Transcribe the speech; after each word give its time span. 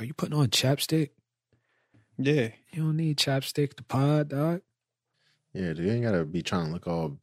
Are 0.00 0.04
you 0.04 0.14
putting 0.14 0.34
on 0.34 0.48
chapstick? 0.48 1.10
Yeah. 2.16 2.48
You 2.72 2.82
don't 2.84 2.96
need 2.96 3.18
chapstick 3.18 3.74
to 3.74 3.82
pod, 3.82 4.30
dog. 4.30 4.62
Yeah, 5.52 5.72
dude, 5.74 5.78
you 5.78 5.90
ain't 5.92 6.04
gotta 6.04 6.24
be 6.24 6.42
trying 6.42 6.66
to 6.66 6.72
look 6.72 6.86
all 6.86 7.18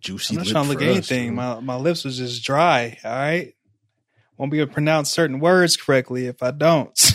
juicy. 0.00 0.34
I'm 0.34 0.38
not 0.38 0.46
trying 0.48 0.64
to 0.64 0.70
look 0.70 0.82
us, 0.82 0.88
anything. 0.88 1.26
dude. 1.28 1.36
My 1.36 1.60
my 1.60 1.76
lips 1.76 2.04
was 2.04 2.18
just 2.18 2.44
dry. 2.44 2.98
All 3.04 3.12
right. 3.12 3.54
Won't 4.36 4.50
be 4.50 4.58
able 4.58 4.68
to 4.68 4.74
pronounce 4.74 5.10
certain 5.10 5.38
words 5.38 5.76
correctly 5.76 6.26
if 6.26 6.42
I 6.42 6.50
don't. 6.50 6.90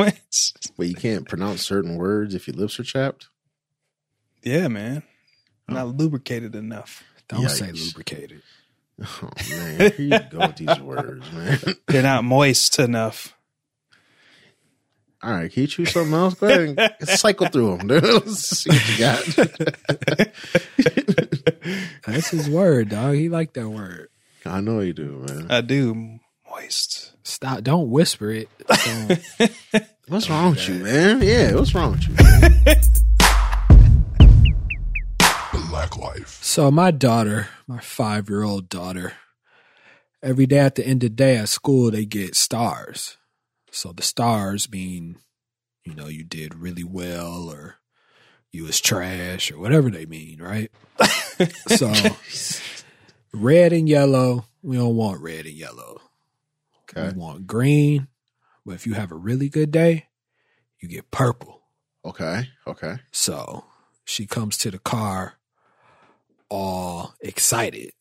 So 0.00 0.06
it's- 0.06 0.52
But 0.78 0.88
you 0.88 0.94
can't 0.94 1.28
pronounce 1.28 1.62
certain 1.62 1.96
words 1.96 2.34
if 2.34 2.48
your 2.48 2.56
lips 2.56 2.80
are 2.80 2.84
chapped. 2.84 3.28
yeah, 4.42 4.66
man. 4.68 5.02
Not 5.68 5.86
oh. 5.86 5.90
lubricated 5.90 6.54
enough. 6.56 7.04
Don't 7.28 7.48
say 7.50 7.70
lubricated. 7.70 8.42
Oh 9.02 9.30
man, 9.50 9.92
here 9.92 9.94
you 9.98 10.18
go 10.30 10.38
with 10.38 10.56
these 10.56 10.80
words, 10.80 11.30
man. 11.32 11.58
They're 11.86 12.02
not 12.02 12.24
moist 12.24 12.78
enough. 12.78 13.36
All 15.22 15.30
right, 15.32 15.52
can 15.52 15.62
you 15.62 15.66
choose 15.66 15.92
something 15.92 16.14
else? 16.14 16.34
Go 16.34 16.46
ahead 16.46 16.78
and 16.98 17.08
cycle 17.08 17.46
through 17.48 17.76
them. 17.78 17.88
Dude. 17.88 18.02
Let's 18.12 18.38
see 18.58 18.70
what 18.70 18.88
you 18.88 18.98
got. 18.98 20.32
That's 22.06 22.30
his 22.30 22.48
word, 22.48 22.88
dog. 22.88 23.16
He 23.16 23.28
like 23.28 23.52
that 23.52 23.68
word. 23.68 24.08
I 24.46 24.60
know 24.62 24.80
you 24.80 24.94
do, 24.94 25.24
man. 25.28 25.46
I 25.50 25.60
do 25.60 26.18
moist. 26.50 27.12
Stop. 27.22 27.62
Don't 27.62 27.90
whisper 27.90 28.30
it. 28.30 28.48
Don't- 28.66 29.20
What's 30.08 30.28
wrong 30.30 30.52
with 30.52 30.66
you, 30.68 30.74
man? 30.76 31.20
Yeah, 31.22 31.54
what's 31.54 31.74
wrong 31.74 31.92
with 31.92 32.08
you? 32.08 32.14
BlacLife. 35.52 36.42
So 36.42 36.70
my 36.70 36.90
daughter, 36.90 37.48
my 37.66 37.80
five 37.80 38.28
year 38.28 38.42
old 38.42 38.68
daughter, 38.68 39.12
every 40.22 40.46
day 40.46 40.58
at 40.58 40.74
the 40.74 40.84
end 40.86 41.04
of 41.04 41.10
the 41.10 41.14
day 41.16 41.36
at 41.36 41.48
school 41.48 41.90
they 41.90 42.04
get 42.04 42.34
stars. 42.34 43.16
So 43.70 43.92
the 43.92 44.02
stars 44.02 44.70
mean, 44.70 45.16
you 45.84 45.94
know, 45.94 46.08
you 46.08 46.24
did 46.24 46.54
really 46.54 46.84
well 46.84 47.48
or 47.48 47.76
you 48.52 48.64
was 48.64 48.80
trash 48.80 49.50
or 49.50 49.58
whatever 49.58 49.90
they 49.90 50.06
mean, 50.06 50.42
right? 50.42 50.70
so 51.68 51.92
red 53.32 53.72
and 53.72 53.88
yellow, 53.88 54.44
we 54.62 54.76
don't 54.76 54.96
want 54.96 55.22
red 55.22 55.46
and 55.46 55.54
yellow. 55.54 56.00
Okay, 56.82 57.08
We 57.14 57.20
want 57.20 57.46
green. 57.46 58.08
But 58.66 58.74
if 58.74 58.86
you 58.86 58.94
have 58.94 59.12
a 59.12 59.16
really 59.16 59.48
good 59.48 59.70
day, 59.70 60.06
you 60.80 60.88
get 60.88 61.10
purple. 61.10 61.62
okay, 62.04 62.48
okay. 62.66 62.96
So 63.12 63.64
she 64.04 64.26
comes 64.26 64.56
to 64.58 64.70
the 64.70 64.78
car 64.78 65.34
all 66.48 67.14
excited, 67.20 67.92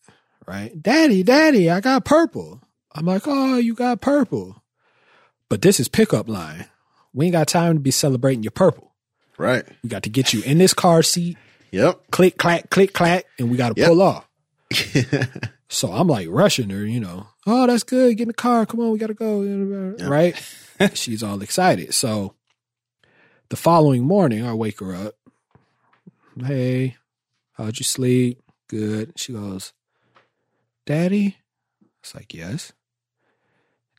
right? 0.48 0.82
Daddy, 0.82 1.24
daddy, 1.24 1.70
I 1.70 1.80
got 1.80 2.06
purple. 2.06 2.62
I'm 2.94 3.06
like, 3.06 3.24
oh, 3.28 3.58
you 3.58 3.76
got 3.76 4.02
purple. 4.02 4.64
But 5.50 5.62
this 5.62 5.80
is 5.80 5.88
pickup 5.88 6.30
line. 6.30 6.66
We 7.14 7.26
ain't 7.26 7.34
got 7.34 7.48
time 7.48 7.74
to 7.74 7.80
be 7.80 7.92
celebrating 7.92 8.44
your 8.44 8.52
purple. 8.52 8.94
Right. 9.38 9.64
We 9.84 9.90
got 9.90 10.04
to 10.04 10.10
get 10.10 10.34
you 10.34 10.42
in 10.44 10.58
this 10.60 10.74
car 10.74 11.02
seat, 11.02 11.38
Yep. 11.72 12.12
click, 12.12 12.38
clack, 12.38 12.70
click, 12.70 12.94
clack, 12.94 13.26
and 13.40 13.50
we 13.50 13.58
got 13.58 13.76
to 13.76 13.80
Yep. 13.82 13.88
pull 13.90 14.02
off. 14.02 14.28
So 15.72 15.92
I'm 15.92 16.08
like 16.08 16.28
rushing 16.32 16.72
her, 16.72 16.84
you 16.84 17.00
know. 17.00 17.28
Oh, 17.46 17.68
that's 17.68 17.84
good. 17.84 18.18
Get 18.18 18.24
in 18.24 18.28
the 18.30 18.34
car. 18.34 18.66
Come 18.66 18.80
on, 18.80 18.90
we 18.90 18.98
gotta 18.98 19.14
go. 19.14 19.96
Right? 20.02 20.36
She's 20.96 21.22
all 21.22 21.44
excited. 21.44 21.94
So 21.94 22.34
the 23.50 23.56
following 23.56 24.02
morning, 24.02 24.44
I 24.44 24.56
wake 24.56 24.80
her 24.80 24.96
up. 24.96 25.14
Hey, 26.44 26.98
how'd 27.54 27.78
you 27.78 27.84
sleep? 27.84 28.42
Good. 28.68 29.14
She 29.16 29.34
goes, 29.34 29.74
Daddy? 30.88 31.38
It's 32.02 32.16
like, 32.16 32.34
yes. 32.34 32.72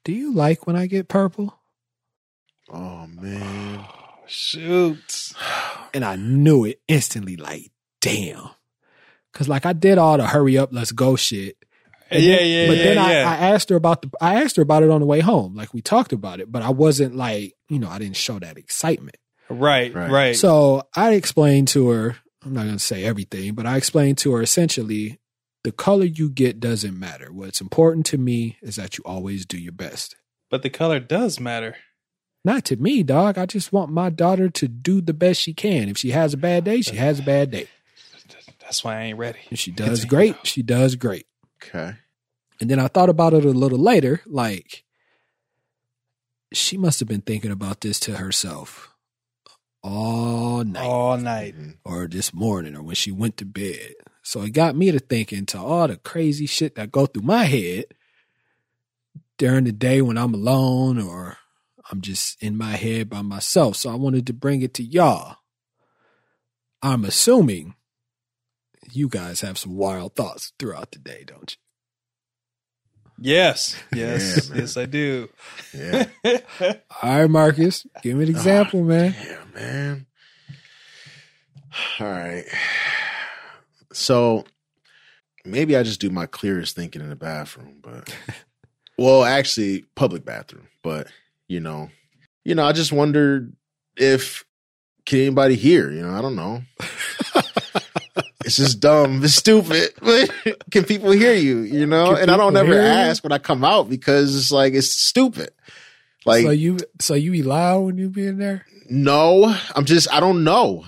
Do 0.05 0.13
you 0.13 0.33
like 0.35 0.67
when 0.67 0.77
I 0.77 0.87
get 0.87 1.09
purple? 1.09 1.55
oh 2.73 3.07
man. 3.07 3.85
Shoot. 4.27 5.33
And 5.93 6.05
I 6.05 6.15
knew 6.15 6.65
it 6.65 6.81
instantly, 6.87 7.35
like, 7.37 7.73
damn. 8.01 8.51
Cause 9.35 9.49
like 9.49 9.67
I 9.67 9.73
did 9.73 9.99
all 9.99 10.17
the 10.19 10.27
hurry 10.27 10.57
up, 10.57 10.69
let's 10.73 10.93
go 10.93 11.17
shit. 11.17 11.57
And 12.13 12.23
yeah, 12.23 12.37
then- 12.37 12.49
yeah, 12.49 12.67
But 12.69 12.77
yeah, 12.77 12.85
then 12.85 12.99
I, 12.99 13.13
yeah. 13.13 13.29
I 13.31 13.37
asked 13.51 13.71
her 13.71 13.77
about 13.77 14.03
the 14.03 14.11
I 14.21 14.41
asked 14.43 14.55
her 14.57 14.63
about 14.63 14.85
it 14.85 14.91
on 14.91 15.01
the 15.01 15.07
way 15.07 15.19
home. 15.19 15.55
Like 15.57 15.75
we 15.75 15.81
talked 15.83 16.13
about 16.13 16.39
it, 16.41 16.51
but 16.51 16.63
I 16.63 16.71
wasn't 16.71 17.17
like, 17.17 17.55
you 17.69 17.79
know, 17.81 17.89
I 17.89 17.99
didn't 17.99 18.17
show 18.17 18.39
that 18.39 18.57
excitement. 18.57 19.17
right, 19.49 19.93
Right. 19.95 20.11
right, 20.11 20.37
So 20.37 20.85
I 20.95 21.15
explained 21.15 21.67
to 21.69 21.89
her, 21.91 22.17
I'm 22.45 22.53
not 22.55 22.67
gonna 22.67 22.79
say 22.79 23.03
everything, 23.05 23.55
but 23.55 23.67
I 23.67 23.77
explained 23.77 24.19
to 24.19 24.33
her 24.35 24.43
essentially 24.43 25.19
the 25.65 25.73
color 25.73 26.05
you 26.05 26.29
get 26.31 26.61
doesn't 26.61 26.99
matter. 26.99 27.33
What's 27.33 27.61
important 27.61 28.07
to 28.07 28.19
me 28.19 28.57
is 28.63 28.77
that 28.77 28.97
you 28.99 29.05
always 29.05 29.45
do 29.45 29.59
your 29.59 29.73
best. 29.73 30.17
But 30.51 30.63
the 30.63 30.71
color 30.71 30.99
does 31.01 31.39
matter. 31.39 31.77
Not 32.45 32.65
to 32.67 32.77
me, 32.77 33.03
dog. 33.03 33.37
I 33.37 33.45
just 33.47 33.73
want 33.73 33.93
my 33.93 34.09
daughter 34.09 34.49
to 34.49 34.69
do 34.69 35.01
the 35.03 35.13
best 35.13 35.41
she 35.41 35.53
can. 35.53 35.89
If 35.91 35.99
she 35.99 36.11
has 36.13 36.33
a 36.33 36.39
bad 36.39 36.65
day, 36.65 36.81
she 36.81 36.97
has 36.97 37.19
a 37.19 37.23
bad 37.23 37.51
day. 37.51 37.69
That's 38.61 38.83
why 38.83 38.97
I 38.99 39.03
ain't 39.03 39.19
ready. 39.19 39.41
If 39.51 39.59
she 39.59 39.71
does 39.73 40.05
great, 40.05 40.37
she 40.47 40.63
does 40.63 40.95
great. 40.95 41.27
Okay. 41.63 41.97
And 42.61 42.71
then 42.71 42.79
I 42.79 42.89
thought 42.89 43.09
about 43.11 43.35
it 43.35 43.45
a 43.45 43.51
little 43.51 43.79
later, 43.79 44.23
like 44.27 44.85
she 46.53 46.77
must 46.79 47.01
have 47.01 47.09
been 47.09 47.21
thinking 47.21 47.51
about 47.51 47.81
this 47.83 48.01
to 48.01 48.17
herself 48.17 48.95
all 49.83 50.63
night 50.65 50.85
All 50.85 51.17
night. 51.17 51.57
Mhm. 51.57 51.77
or 51.85 52.07
this 52.07 52.33
morning 52.35 52.75
or 52.77 52.83
when 52.83 52.95
she 52.95 53.11
went 53.11 53.37
to 53.39 53.45
bed. 53.45 53.95
So 54.23 54.43
it 54.43 54.51
got 54.51 54.77
me 54.77 54.91
to 54.93 54.99
thinking 54.99 55.47
to 55.47 55.59
all 55.59 55.89
the 55.89 55.97
crazy 55.97 56.47
shit 56.47 56.75
that 56.77 56.93
go 56.93 57.07
through 57.07 57.23
my 57.23 57.45
head 57.45 57.87
during 59.39 59.65
the 59.65 59.73
day 59.73 60.03
when 60.03 60.19
I'm 60.19 60.35
alone 60.35 61.01
or 61.01 61.39
I'm 61.91 62.01
just 62.01 62.43
in 62.43 62.57
my 62.57 62.73
head 62.73 63.09
by 63.09 63.23
myself. 63.23 63.77
So 63.77 63.91
I 63.91 63.95
wanted 63.95 64.27
to 64.27 64.33
bring 64.33 64.63
it 64.63 64.75
to 64.75 64.83
y'all. 64.83 65.37
I'm 66.83 67.05
assuming 67.05 67.75
you 68.93 69.09
guys 69.09 69.41
have 69.41 69.59
some 69.59 69.77
wild 69.77 70.15
thoughts 70.15 70.53
throughout 70.59 70.93
the 70.93 70.99
day, 70.99 71.25
don't 71.27 71.53
you? 71.53 71.57
Yes, 73.23 73.77
yes, 73.95 74.51
Yeah, 74.51 74.61
yes, 74.61 74.77
I 74.77 74.87
do. 74.87 75.29
Yeah. 75.75 76.07
All 77.03 77.21
right, 77.21 77.27
Markus, 77.31 77.87
give 78.03 78.17
me 78.17 78.25
an 78.25 78.31
example, 78.31 78.83
man. 78.83 79.15
Yeah, 79.23 79.45
man. 79.55 80.07
All 82.01 82.07
right. 82.07 82.45
So 83.93 84.45
maybe 85.45 85.77
I 85.77 85.83
just 85.83 86.01
do 86.01 86.11
my 86.11 86.27
clearest 86.27 86.77
thinking 86.77 87.03
in 87.03 87.09
the 87.09 87.17
bathroom, 87.17 87.77
but 87.83 88.15
well, 88.99 89.25
actually, 89.25 89.85
public 89.95 90.25
bathroom. 90.25 90.69
But 90.83 91.09
you 91.49 91.61
know, 91.61 91.91
you 92.45 92.55
know, 92.55 92.65
I 92.65 92.73
just 92.73 92.93
wondered 92.93 93.55
if 93.97 94.45
can 95.07 95.21
anybody 95.21 95.57
hear? 95.57 95.91
You 95.91 96.03
know, 96.03 96.13
I 96.13 96.23
don't 96.23 96.37
know. 96.37 96.63
it's 98.45 98.57
just 98.57 98.81
dumb, 98.81 99.25
it's 99.25 99.35
stupid. 99.35 99.91
But 100.01 100.71
can 100.71 100.85
people 100.85 101.11
hear 101.11 101.35
you? 101.35 101.61
You 101.61 101.87
know, 101.87 102.15
Can 102.15 102.23
and 102.23 102.31
I 102.31 102.37
don't 102.37 102.57
ever 102.57 102.79
ask 102.79 103.23
when 103.23 103.33
I 103.33 103.39
come 103.39 103.65
out 103.65 103.89
because 103.89 104.37
it's 104.37 104.51
like 104.51 104.75
it's 104.75 104.95
stupid. 104.95 105.51
Like 106.27 106.45
so 106.45 106.51
you 106.51 106.79
so 107.01 107.15
you 107.15 107.33
be 107.33 107.43
loud 107.43 107.81
when 107.81 107.99
you 107.99 108.09
be 108.09 108.27
in 108.27 108.39
there? 108.39 108.67
no, 108.91 109.55
I'm 109.75 109.85
just 109.85 110.13
I 110.13 110.21
don't 110.21 110.45
know. 110.45 110.85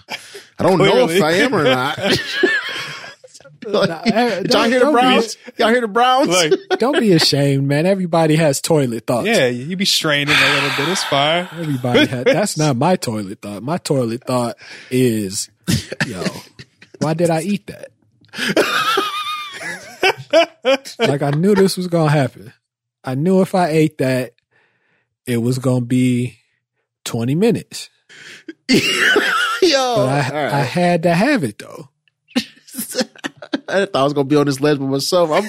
I 0.58 0.62
don't 0.62 0.78
know 0.78 1.08
if 1.08 1.22
I 1.22 1.32
am 1.32 1.54
or 1.54 1.64
not. 1.64 1.98
Like, 3.72 4.04
Did 4.04 4.14
er, 4.14 4.42
y'all 4.50 4.68
hear 4.68 4.80
the 4.80 4.86
be- 4.86 4.92
Browns? 4.92 5.36
Y'all 5.56 5.68
hear 5.68 5.80
the 5.80 5.88
Browns? 5.88 6.28
Like, 6.28 6.52
Don't 6.78 6.98
be 6.98 7.12
ashamed, 7.12 7.66
man. 7.68 7.86
Everybody 7.86 8.36
has 8.36 8.60
toilet 8.60 9.06
thoughts. 9.06 9.26
yeah, 9.26 9.46
you 9.46 9.76
be 9.76 9.84
straining 9.84 10.34
a 10.36 10.54
little 10.54 10.70
bit. 10.76 10.88
It's 10.88 11.04
fine. 11.04 11.48
Everybody 11.52 12.06
has. 12.06 12.24
That's 12.26 12.58
not 12.58 12.76
my 12.76 12.96
toilet 12.96 13.40
thought. 13.40 13.62
My 13.62 13.78
toilet 13.78 14.24
thought 14.24 14.56
is, 14.90 15.48
yo, 16.06 16.24
why 16.98 17.14
did 17.14 17.30
I 17.30 17.42
eat 17.42 17.66
that? 17.68 17.90
like 20.98 21.22
I 21.22 21.30
knew 21.30 21.54
this 21.54 21.76
was 21.76 21.86
gonna 21.88 22.10
happen. 22.10 22.52
I 23.04 23.14
knew 23.14 23.42
if 23.42 23.54
I 23.54 23.68
ate 23.68 23.98
that, 23.98 24.32
it 25.26 25.38
was 25.38 25.58
gonna 25.58 25.84
be 25.84 26.38
twenty 27.04 27.34
minutes. 27.34 27.90
Yo, 28.68 28.78
But 29.60 30.08
I, 30.08 30.48
all 30.48 30.54
I 30.54 30.62
had 30.62 31.02
to 31.04 31.14
have 31.14 31.44
it 31.44 31.58
though. 31.58 31.88
I 33.68 33.86
thought 33.86 34.00
I 34.00 34.04
was 34.04 34.12
gonna 34.12 34.24
be 34.24 34.36
on 34.36 34.46
this 34.46 34.60
ledge 34.60 34.78
by 34.78 34.86
myself. 34.86 35.30
I'm, 35.30 35.44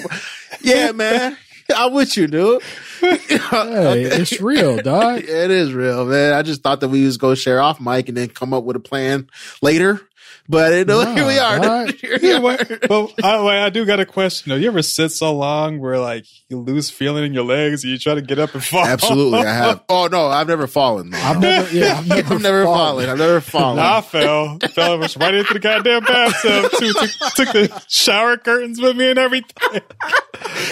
yeah, 0.62 0.92
man. 0.92 1.36
I'm 1.74 1.94
with 1.94 2.16
you, 2.16 2.26
dude. 2.26 2.62
Hey, 3.00 3.16
it's 3.20 4.40
real, 4.40 4.76
dog. 4.82 5.18
it 5.20 5.50
is 5.50 5.72
real, 5.72 6.04
man. 6.04 6.34
I 6.34 6.42
just 6.42 6.62
thought 6.62 6.80
that 6.80 6.88
we 6.88 7.04
was 7.04 7.16
gonna 7.16 7.36
share 7.36 7.60
off 7.60 7.80
mic 7.80 8.08
and 8.08 8.16
then 8.16 8.28
come 8.28 8.52
up 8.52 8.64
with 8.64 8.76
a 8.76 8.80
plan 8.80 9.28
later. 9.62 10.00
But 10.46 10.72
you 10.74 10.84
know, 10.84 11.02
Nah, 11.02 11.14
here 11.14 11.26
we 11.26 11.38
are. 11.38 11.58
dog. 11.58 11.94
Here 12.00 12.18
we 12.20 12.28
Yeah, 12.28 12.36
are. 12.36 12.40
but, 12.58 12.86
but 13.16 13.24
I, 13.24 13.64
I 13.64 13.70
do 13.70 13.86
got 13.86 13.98
a 13.98 14.04
question. 14.04 14.50
though. 14.50 14.56
You 14.56 14.68
ever 14.68 14.82
sit 14.82 15.08
so 15.10 15.34
long 15.34 15.80
where 15.80 15.98
like 15.98 16.26
you 16.50 16.58
lose 16.60 16.90
feeling 16.90 17.24
in 17.24 17.32
your 17.32 17.44
legs 17.44 17.82
and 17.82 17.90
you 17.90 17.98
try 17.98 18.14
to 18.14 18.20
get 18.20 18.38
up 18.38 18.52
and 18.54 18.62
fall? 18.62 18.84
Absolutely, 18.84 19.38
I 19.40 19.54
have. 19.54 19.84
Oh 19.88 20.06
no, 20.06 20.26
I've 20.26 20.46
never 20.48 20.66
fallen. 20.66 21.08
though. 21.10 21.18
I've 21.18 21.40
never, 21.40 21.74
yeah, 21.74 21.96
I've 21.96 22.06
never, 22.08 22.34
I've 22.34 22.42
never 22.42 22.64
fallen. 22.64 23.08
I've 23.08 23.16
never 23.18 23.40
fallen. 23.40 23.78
I 23.78 24.00
fell. 24.02 24.58
fell 24.74 24.98
right 24.98 25.34
into 25.34 25.54
the 25.54 25.60
goddamn 25.60 26.02
bathtub 26.04 26.70
too. 26.78 26.92
Took, 26.92 27.10
took 27.36 27.52
the 27.52 27.84
shower 27.88 28.36
curtains 28.36 28.78
with 28.80 28.96
me 28.98 29.10
and 29.10 29.18
everything. 29.18 29.80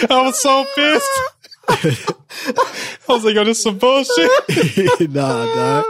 I 0.09 0.21
was 0.23 0.39
so 0.39 0.65
pissed. 0.75 1.09
I 1.69 2.05
was 3.09 3.23
like, 3.25 3.35
oh, 3.37 3.43
this 3.43 3.57
is 3.57 3.63
some 3.63 3.77
bullshit. 3.77 5.09
nah, 5.11 5.45
dog. 5.55 5.85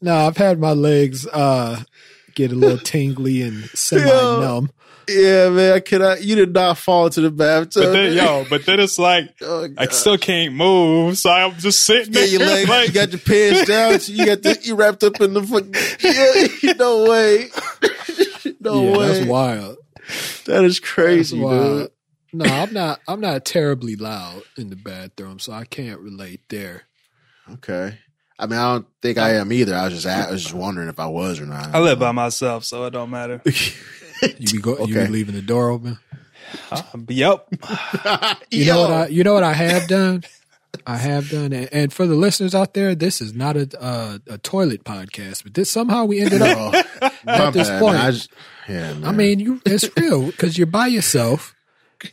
Nah, 0.00 0.26
I've 0.26 0.36
had 0.36 0.58
my 0.60 0.72
legs 0.72 1.26
uh 1.26 1.82
get 2.34 2.52
a 2.52 2.54
little 2.54 2.78
tingly 2.78 3.42
and 3.42 3.64
semi 3.70 4.04
numb. 4.04 4.70
Yeah, 5.06 5.50
man, 5.50 5.72
I 5.74 5.80
cannot. 5.80 6.22
You 6.22 6.34
did 6.34 6.54
not 6.54 6.78
fall 6.78 7.06
into 7.06 7.20
the 7.20 7.30
bathtub. 7.30 7.82
But 7.84 7.92
then, 7.92 8.12
yo, 8.14 8.46
but 8.48 8.64
then 8.64 8.80
it's 8.80 8.98
like, 8.98 9.34
Oh, 9.42 9.68
I 9.76 9.86
still 9.88 10.16
can't 10.16 10.54
move. 10.54 11.18
So 11.18 11.30
I'm 11.30 11.52
just 11.58 11.84
sitting 11.84 12.14
Yeah, 12.14 12.20
there. 12.20 12.28
your 12.28 12.40
legs, 12.40 12.68
like, 12.70 12.88
you 12.88 12.94
got 12.94 13.12
your 13.12 13.20
pants 13.20 13.68
down. 13.68 14.00
so 14.00 14.12
You 14.12 14.24
got 14.26 14.42
the, 14.42 14.58
you 14.62 14.74
wrapped 14.76 15.04
up 15.04 15.20
in 15.20 15.34
the 15.34 15.42
fucking. 15.42 15.74
Yeah, 16.62 16.72
no 16.78 17.04
way. 17.10 17.48
No 18.60 18.82
yeah, 18.82 18.96
way. 18.98 19.06
that's 19.08 19.26
wild. 19.26 19.76
That 20.46 20.64
is 20.64 20.78
That's 20.78 20.80
crazy, 20.80 21.38
wild. 21.38 21.78
dude. 21.80 21.90
No, 22.32 22.44
I'm 22.46 22.72
not. 22.72 23.00
I'm 23.06 23.20
not 23.20 23.44
terribly 23.44 23.96
loud 23.96 24.42
in 24.56 24.70
the 24.70 24.76
bathroom, 24.76 25.38
so 25.38 25.52
I 25.52 25.64
can't 25.66 26.00
relate 26.00 26.40
there. 26.48 26.82
Okay. 27.52 27.98
I 28.38 28.46
mean, 28.46 28.58
I 28.58 28.72
don't 28.74 28.86
think 29.00 29.16
I 29.18 29.34
am 29.34 29.52
either. 29.52 29.74
I 29.74 29.84
was 29.84 29.94
just, 30.02 30.06
I 30.06 30.30
was 30.30 30.42
just 30.42 30.54
wondering 30.54 30.88
if 30.88 30.98
I 30.98 31.06
was 31.06 31.38
or 31.40 31.46
not. 31.46 31.74
I 31.74 31.78
live 31.80 31.98
by 32.00 32.12
myself, 32.12 32.64
so 32.64 32.84
it 32.86 32.90
don't 32.90 33.10
matter. 33.10 33.40
You 34.38 34.52
be 34.52 34.58
go, 34.60 34.76
you 34.78 34.84
Okay. 34.84 35.06
be 35.06 35.12
leaving 35.12 35.34
the 35.34 35.42
door 35.42 35.68
open. 35.70 35.98
Uh, 36.70 36.82
yep. 37.08 37.46
You 38.50 38.64
know 38.66 38.80
what 38.80 38.90
I 38.90 39.06
you 39.08 39.22
know 39.24 39.34
what 39.34 39.42
I 39.42 39.52
have 39.52 39.86
done? 39.88 40.22
I 40.86 40.96
have 40.96 41.28
done 41.28 41.52
and, 41.52 41.68
and 41.72 41.92
for 41.92 42.06
the 42.06 42.14
listeners 42.14 42.54
out 42.54 42.72
there, 42.74 42.94
this 42.94 43.20
is 43.20 43.34
not 43.34 43.56
a 43.56 43.68
uh, 43.78 44.18
a 44.28 44.38
toilet 44.38 44.84
podcast, 44.84 45.42
but 45.42 45.52
this 45.54 45.70
somehow 45.70 46.04
we 46.06 46.20
ended 46.20 46.40
up 46.42 46.56
Oh, 46.56 47.10
my 47.26 47.50
this 47.50 47.68
bad, 47.68 47.80
point. 47.80 47.94
man. 47.96 48.06
I, 48.06 48.10
just, 48.12 48.30
yeah, 48.68 48.94
man. 48.94 49.04
I 49.04 49.12
mean, 49.12 49.40
you 49.40 49.60
it's 49.66 49.90
real 49.96 50.26
because 50.26 50.56
you're 50.56 50.66
by 50.68 50.86
yourself. 50.86 51.54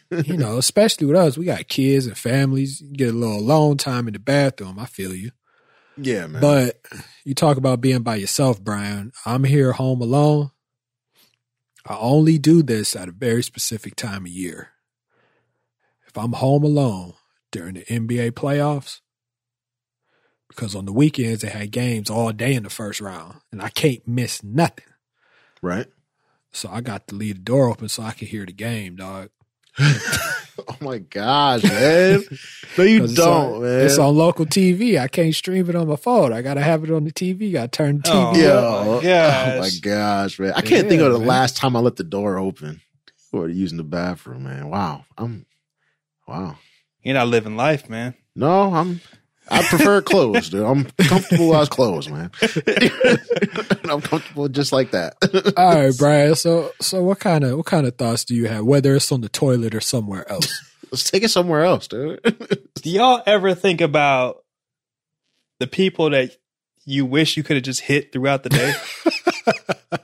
You 0.10 0.38
know, 0.38 0.58
especially 0.58 1.08
with 1.08 1.16
us, 1.18 1.38
we 1.38 1.46
got 1.46 1.68
kids 1.68 2.08
and 2.08 2.18
families. 2.18 2.82
You 2.82 2.92
get 2.94 3.10
a 3.14 3.18
little 3.18 3.38
alone 3.40 3.78
time 3.78 4.08
in 4.08 4.14
the 4.14 4.20
bathroom. 4.20 4.80
I 4.80 4.86
feel 4.86 5.14
you. 5.14 5.32
Yeah, 5.98 6.28
man. 6.28 6.42
But 6.42 6.82
you 7.26 7.36
talk 7.36 7.58
about 7.58 7.82
being 7.82 8.02
by 8.02 8.16
yourself, 8.16 8.62
Bryan. 8.64 9.12
I'm 9.26 9.44
here 9.44 9.74
home 9.74 10.02
alone. 10.02 10.52
I 11.86 11.98
only 11.98 12.38
do 12.38 12.62
this 12.64 12.96
at 12.96 13.10
a 13.10 13.12
very 13.12 13.44
specific 13.44 13.96
time 13.96 14.26
of 14.26 14.32
year. 14.32 14.70
If 16.08 16.18
I'm 16.18 16.34
home 16.34 16.64
alone 16.64 17.14
during 17.52 17.76
the 17.76 17.86
NBA 17.86 18.32
playoffs, 18.32 19.00
because 20.48 20.76
on 20.76 20.86
the 20.86 20.94
weekends 20.94 21.42
they 21.42 21.50
had 21.50 21.72
games 21.72 22.10
all 22.10 22.32
day 22.32 22.54
in 22.54 22.64
the 22.64 22.70
first 22.70 23.00
round, 23.02 23.40
and 23.52 23.62
I 23.62 23.70
can't 23.70 24.06
miss 24.08 24.44
nothing. 24.44 24.86
right? 25.62 25.88
So 26.52 26.70
I 26.70 26.82
got 26.82 27.08
to 27.08 27.16
leave 27.16 27.36
the 27.36 27.42
door 27.42 27.70
open 27.70 27.88
so 27.88 28.04
I 28.04 28.12
could 28.12 28.28
hear 28.28 28.46
the 28.46 28.52
game, 28.52 28.98
dog. 28.98 29.30
Oh 30.68 30.76
my 30.82 31.00
gosh, 31.00 31.64
man. 31.64 32.24
No, 32.78 32.84
you 32.84 33.08
don't, 33.08 33.56
on, 33.56 33.62
man. 33.64 33.86
It's 33.86 33.98
on 33.98 34.16
local 34.16 34.46
TV. 34.46 35.00
I 35.00 35.08
can't 35.08 35.34
stream 35.34 35.68
it 35.70 35.76
on 35.76 35.88
my 35.88 35.96
phone. 35.96 36.34
I 36.34 36.42
got 36.44 36.54
to 36.56 36.62
have 36.62 36.84
it 36.84 36.92
on 36.92 37.04
the 37.04 37.12
TV. 37.12 37.52
Got 37.52 37.72
to 37.72 37.78
turn 37.78 37.98
the 38.04 38.12
Oh, 38.12 38.34
TV 38.36 38.44
Yo, 38.44 38.58
up. 38.58 38.86
Oh 38.86 38.92
my 38.92 38.98
oh 38.98 39.02
gosh. 39.02 39.60
my 39.60 39.70
gosh, 39.82 40.40
man! 40.40 40.54
I 40.56 40.62
can't 40.62 40.88
think 40.88 41.02
of 41.02 41.14
the 41.14 41.20
man. 41.20 41.28
last 41.28 41.58
time 41.58 41.76
I 41.76 41.80
let 41.80 41.96
the 41.96 42.04
door 42.04 42.38
open 42.38 42.82
or 43.32 43.48
using 43.50 43.78
the 43.78 43.84
bathroom, 43.84 44.44
man. 44.44 44.70
Wow, 44.70 45.06
I'm 45.18 45.46
wow. 46.28 46.58
You're 47.02 47.16
not 47.16 47.30
living 47.30 47.56
life, 47.56 47.90
man. 47.90 48.14
No, 48.36 48.74
I'm. 48.74 49.02
I 49.52 49.64
prefer 49.64 49.98
it 49.98 50.06
closed, 50.06 50.52
dude. 50.52 50.64
I'm 50.64 50.86
comfortable 50.98 51.50
while 51.50 51.62
it's 51.62 51.70
closed, 51.70 52.10
man. 52.10 52.32
I'm 53.84 54.02
comfortable 54.02 54.48
just 54.48 54.72
like 54.72 54.92
that. 54.92 55.18
All 55.58 55.76
right, 55.76 55.98
Bryan. 55.98 56.36
So, 56.36 56.72
so 56.80 57.04
what 57.04 57.20
kind 57.20 57.44
of 57.44 57.58
what 57.58 57.66
kind 57.66 57.86
of 57.86 57.98
thoughts 57.98 58.24
do 58.24 58.34
you 58.34 58.48
have? 58.48 58.64
Whether 58.64 58.96
it's 58.96 59.12
on 59.12 59.20
the 59.20 59.30
toilet 59.30 59.76
or 59.76 59.82
somewhere 59.82 60.30
else? 60.32 60.50
Let's 60.90 61.10
take 61.10 61.24
it 61.24 61.30
somewhere 61.30 61.64
else, 61.64 61.88
dude. 61.88 62.22
Do 62.76 62.90
y'all 62.90 63.22
ever 63.26 63.54
think 63.54 63.82
about 63.82 64.44
the 65.60 65.68
people 65.68 66.10
that 66.12 66.38
you 66.86 67.06
wish 67.06 67.36
you 67.36 67.44
could 67.44 67.58
have 67.58 67.64
just 67.64 67.82
hit 67.82 68.14
throughout 68.14 68.44
the 68.44 68.50
day? 68.50 68.74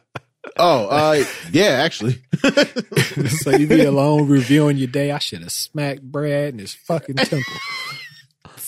oh, 0.58 0.88
uh, 0.88 1.24
yeah, 1.52 1.82
actually. 1.84 2.22
so 3.30 3.52
you 3.52 3.68
be 3.68 3.84
alone 3.84 4.28
reviewing 4.28 4.78
your 4.78 4.88
day. 4.88 5.12
I 5.12 5.20
should 5.20 5.42
have 5.42 5.52
smacked 5.52 6.02
Brad 6.02 6.54
in 6.54 6.60
his 6.60 6.74
fucking 6.74 7.16
temple. 7.16 7.54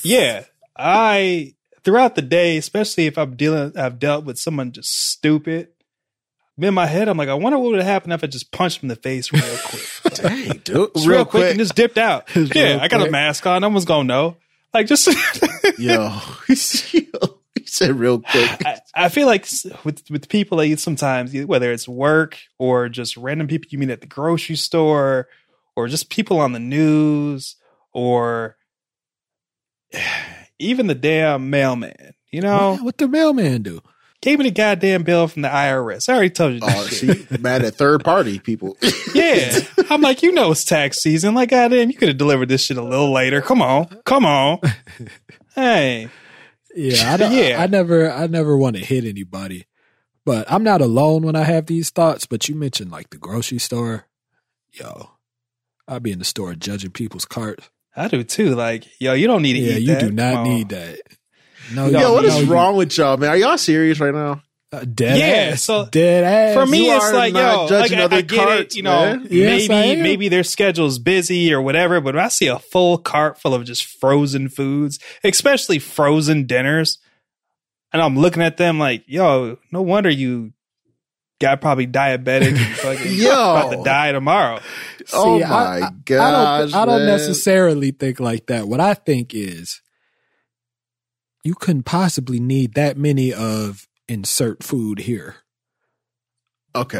yeah. 0.03 0.45
I 0.79 1.55
throughout 1.83 2.15
the 2.15 2.21
day, 2.21 2.57
especially 2.57 3.05
if 3.05 3.17
I'm 3.17 3.35
dealing 3.35 3.77
I've 3.77 3.99
dealt 3.99 4.25
with 4.25 4.39
someone 4.39 4.71
just 4.71 5.11
stupid. 5.11 5.69
In 6.57 6.73
my 6.73 6.87
head, 6.87 7.07
I'm 7.07 7.17
like, 7.17 7.29
I 7.29 7.35
wonder 7.35 7.57
what 7.57 7.71
would 7.71 7.79
have 7.79 7.87
happened 7.87 8.11
if 8.11 8.21
I 8.21 8.27
just 8.27 8.51
punched 8.51 8.83
him 8.83 8.87
in 8.87 8.89
the 8.89 8.97
face 8.97 9.31
real 9.31 9.57
quick. 9.63 10.13
Dang, 10.15 10.57
dude. 10.65 10.93
Just 10.93 11.07
real, 11.07 11.23
quick, 11.23 11.51
and 11.51 11.59
just 11.59 11.73
dipped 11.73 11.97
out. 11.97 12.27
Just 12.33 12.53
yeah, 12.53 12.79
I 12.81 12.89
got 12.89 13.07
a 13.07 13.09
mask 13.09 13.47
on. 13.47 13.61
No 13.61 13.69
one's 13.69 13.85
gonna 13.85 14.03
know. 14.03 14.35
Like 14.73 14.85
just 14.87 15.07
yo, 15.79 16.19
he 16.45 16.55
said 16.55 17.97
real 17.97 18.19
quick. 18.19 18.65
I, 18.65 18.79
I 18.93 19.09
feel 19.09 19.25
like 19.25 19.47
with 19.85 20.03
with 20.09 20.27
people 20.27 20.57
that 20.57 20.67
you 20.67 20.75
sometimes 20.77 21.33
whether 21.45 21.71
it's 21.71 21.87
work 21.87 22.37
or 22.57 22.89
just 22.89 23.15
random 23.15 23.47
people 23.47 23.67
you 23.71 23.77
meet 23.77 23.89
at 23.89 24.01
the 24.01 24.07
grocery 24.07 24.57
store 24.57 25.27
or 25.75 25.87
just 25.87 26.09
people 26.09 26.39
on 26.39 26.51
the 26.51 26.59
news 26.59 27.55
or 27.93 28.57
even 30.59 30.87
the 30.87 30.95
damn 30.95 31.49
mailman. 31.49 32.13
You 32.31 32.41
know, 32.41 32.73
What, 32.73 32.83
what 32.83 32.97
the 32.99 33.07
mailman 33.07 33.63
do? 33.63 33.81
gave 34.21 34.37
me 34.37 34.45
the 34.45 34.51
goddamn 34.51 35.03
bill 35.03 35.27
from 35.27 35.41
the 35.43 35.47
IRS. 35.47 36.09
I 36.09 36.13
already 36.13 36.29
told 36.29 36.53
you. 36.55 36.59
This 36.59 36.75
Oh, 36.77 36.87
shit. 36.87 37.41
mad 37.41 37.63
at 37.63 37.75
third 37.75 38.03
party 38.03 38.37
people. 38.39 38.77
Yeah, 39.15 39.61
I'm 39.89 40.01
like, 40.01 40.21
you 40.21 40.31
know, 40.31 40.51
it's 40.51 40.63
tax 40.63 41.01
season. 41.01 41.33
Like, 41.33 41.49
goddamn, 41.49 41.89
you 41.89 41.95
could 41.97 42.09
have 42.09 42.17
delivered 42.19 42.47
this 42.47 42.61
shit 42.65 42.77
a 42.77 42.83
little 42.83 43.11
later. 43.11 43.41
Come 43.41 43.59
on, 43.63 43.87
come 44.05 44.23
on. 44.23 44.59
Hey, 45.55 46.09
Yeah, 46.75 47.13
I 47.13 47.17
don't, 47.17 47.31
Yeah. 47.33 47.59
I 47.61 47.65
never, 47.65 48.11
I 48.11 48.27
never 48.27 48.55
want 48.55 48.75
to 48.75 48.85
hit 48.85 49.03
anybody, 49.05 49.65
but 50.25 50.49
I'm 50.51 50.63
not 50.63 50.81
alone 50.81 51.23
when 51.23 51.35
I 51.35 51.43
have 51.43 51.65
these 51.65 51.89
thoughts. 51.89 52.27
But 52.27 52.47
you 52.47 52.53
mentioned 52.53 52.91
like 52.91 53.09
the 53.09 53.17
grocery 53.17 53.57
store, 53.57 54.05
yo, 54.71 55.09
I'll 55.87 55.99
be 55.99 56.11
in 56.11 56.19
the 56.19 56.25
store 56.25 56.53
judging 56.53 56.91
people's 56.91 57.25
carts. 57.25 57.69
I 57.99 58.07
do 58.07 58.23
too. 58.23 58.55
Like, 58.55 58.85
yo, 58.99 59.13
you 59.13 59.27
don't 59.27 59.41
need 59.41 59.53
to 59.53 59.59
eat 59.59 59.65
that. 59.65 59.71
Yeah, 59.73 59.77
eat 59.79 59.87
you 59.87 59.93
that. 59.95 59.99
do 60.01 60.11
not 60.11 60.33
Come 60.33 60.47
on. 60.47 60.53
need 60.55 60.69
that. 60.69 60.99
No, 61.73 61.85
Yo, 61.85 61.91
you- 61.91 61.99
Yo, 61.99 62.13
what 62.13 62.21
no, 62.23 62.27
is 62.29 62.41
you- 62.47 62.51
wrong 62.53 62.75
with 62.77 62.97
y'all, 62.97 63.17
man? 63.17 63.29
Are 63.29 63.37
y'all 63.37 63.57
serious 63.57 63.99
right 63.99 64.13
now? 64.13 64.41
Uh, 64.71 64.85
dead 64.85 65.17
Yeah, 65.17 65.53
ass. 65.53 65.63
so 65.63 65.87
dead 65.91 66.23
ass. 66.23 66.53
For 66.53 66.63
me, 66.65 66.85
You 66.87 66.95
it's 66.95 67.11
like, 67.11 67.33
yo, 67.33 67.39
like 67.39 67.69
judging 67.69 67.99
I, 67.99 68.03
other 68.03 68.17
I 68.17 68.21
get 68.21 68.37
carts, 68.45 68.73
it, 68.75 68.77
you 68.77 68.83
know, 68.83 68.91
man. 69.17 69.27
Yes, 69.31 69.67
maybe 69.67 69.97
am. 69.97 70.03
maybe 70.03 70.29
their 70.29 70.43
schedule's 70.43 70.99
busy 70.99 71.51
or 71.51 71.59
whatever, 71.61 71.99
but 71.99 72.13
when 72.13 72.23
I 72.23 72.27
see 72.27 72.45
a 72.47 72.59
full 72.59 72.99
cart 72.99 73.39
full 73.41 73.55
of 73.55 73.65
just 73.65 73.83
frozen 73.83 74.47
foods, 74.47 74.99
especially 75.23 75.79
frozen 75.79 76.45
dinners, 76.45 76.99
and 77.91 77.99
I'm 77.99 78.15
looking 78.17 78.43
at 78.43 78.57
them 78.57 78.77
like, 78.77 79.03
yo, 79.07 79.57
no 79.71 79.81
wonder 79.81 80.09
you 80.11 80.53
got 81.39 81.61
probably 81.61 81.87
diabetic 81.87 82.47
and 82.57 82.75
fucking 82.77 83.13
Yo. 83.13 83.29
about 83.31 83.71
to 83.71 83.83
die 83.83 84.11
tomorrow. 84.11 84.59
oh 85.13 85.37
See, 85.39 85.43
I- 85.43 85.49
my 85.49 85.55
I, 85.55 85.75
I 85.77 86.61
don't, 86.61 86.73
I 86.75 86.85
don't 86.85 87.05
necessarily 87.05 87.91
think 87.91 88.19
like 88.19 88.47
that. 88.47 88.67
What 88.67 88.79
I 88.79 88.93
think 88.93 89.33
is 89.33 89.81
you 91.43 91.55
couldn't 91.55 91.83
possibly 91.83 92.39
need 92.39 92.73
that 92.75 92.97
many 92.97 93.33
of 93.33 93.87
insert 94.07 94.61
food 94.63 94.99
here. 94.99 95.37
Okay, 96.75 96.99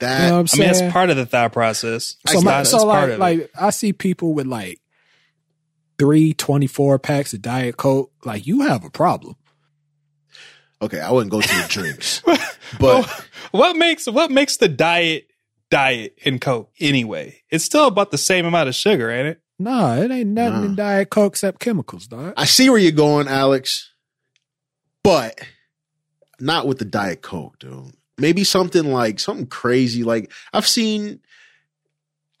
You 0.00 0.06
know 0.06 0.08
that 0.08 0.20
what 0.22 0.28
I'm 0.30 0.34
I 0.34 0.38
mean, 0.38 0.46
saying? 0.46 0.72
that's 0.72 0.92
part 0.92 1.10
of 1.10 1.16
the 1.16 1.26
thought 1.26 1.52
process. 1.52 2.16
so, 2.26 2.34
It's 2.34 2.42
my- 2.44 2.50
not- 2.58 2.66
so 2.66 2.76
it's 2.78 2.84
part 2.84 3.18
like, 3.18 3.34
of 3.38 3.40
like 3.40 3.50
I 3.60 3.70
see 3.70 3.92
people 3.92 4.32
with 4.34 4.46
like 4.46 4.80
three 5.98 6.32
24 6.32 6.98
packs 6.98 7.34
of 7.34 7.42
Diet 7.42 7.76
Coke. 7.76 8.10
Like 8.24 8.46
you 8.46 8.62
have 8.62 8.84
a 8.84 8.90
problem. 8.90 9.36
Okay. 10.82 11.00
I 11.00 11.10
wouldn't 11.10 11.30
go 11.30 11.40
to 11.40 11.48
the 11.48 11.66
drinks, 11.68 12.22
but 12.80 13.06
what 13.52 13.76
makes 13.76 14.06
what 14.06 14.30
makes 14.30 14.56
the 14.58 14.68
diet 14.68 15.26
diet 15.70 16.18
in 16.22 16.38
Coke 16.38 16.70
anyway? 16.80 17.42
It's 17.50 17.64
still 17.64 17.86
about 17.86 18.10
the 18.10 18.18
same 18.18 18.44
amount 18.46 18.68
of 18.68 18.74
sugar, 18.74 19.10
ain't 19.10 19.28
it? 19.28 19.40
Nah, 19.58 19.96
it 19.96 20.10
ain't 20.10 20.30
nothing 20.30 20.60
Nah. 20.60 20.66
in 20.66 20.74
Diet 20.74 21.10
Coke 21.10 21.32
except 21.34 21.60
chemicals, 21.60 22.06
dog. 22.06 22.32
I 22.36 22.46
see 22.46 22.70
where 22.70 22.78
you're 22.78 22.92
going, 22.92 23.28
Alex. 23.28 23.92
But 25.04 25.38
not 26.38 26.66
with 26.66 26.78
the 26.78 26.84
Diet 26.86 27.20
Coke, 27.22 27.58
dude. 27.58 27.92
Maybe 28.18 28.44
something 28.44 28.84
like 28.92 29.20
something 29.20 29.46
crazy. 29.46 30.02
Like 30.04 30.32
I've 30.52 30.66
seen. 30.66 31.20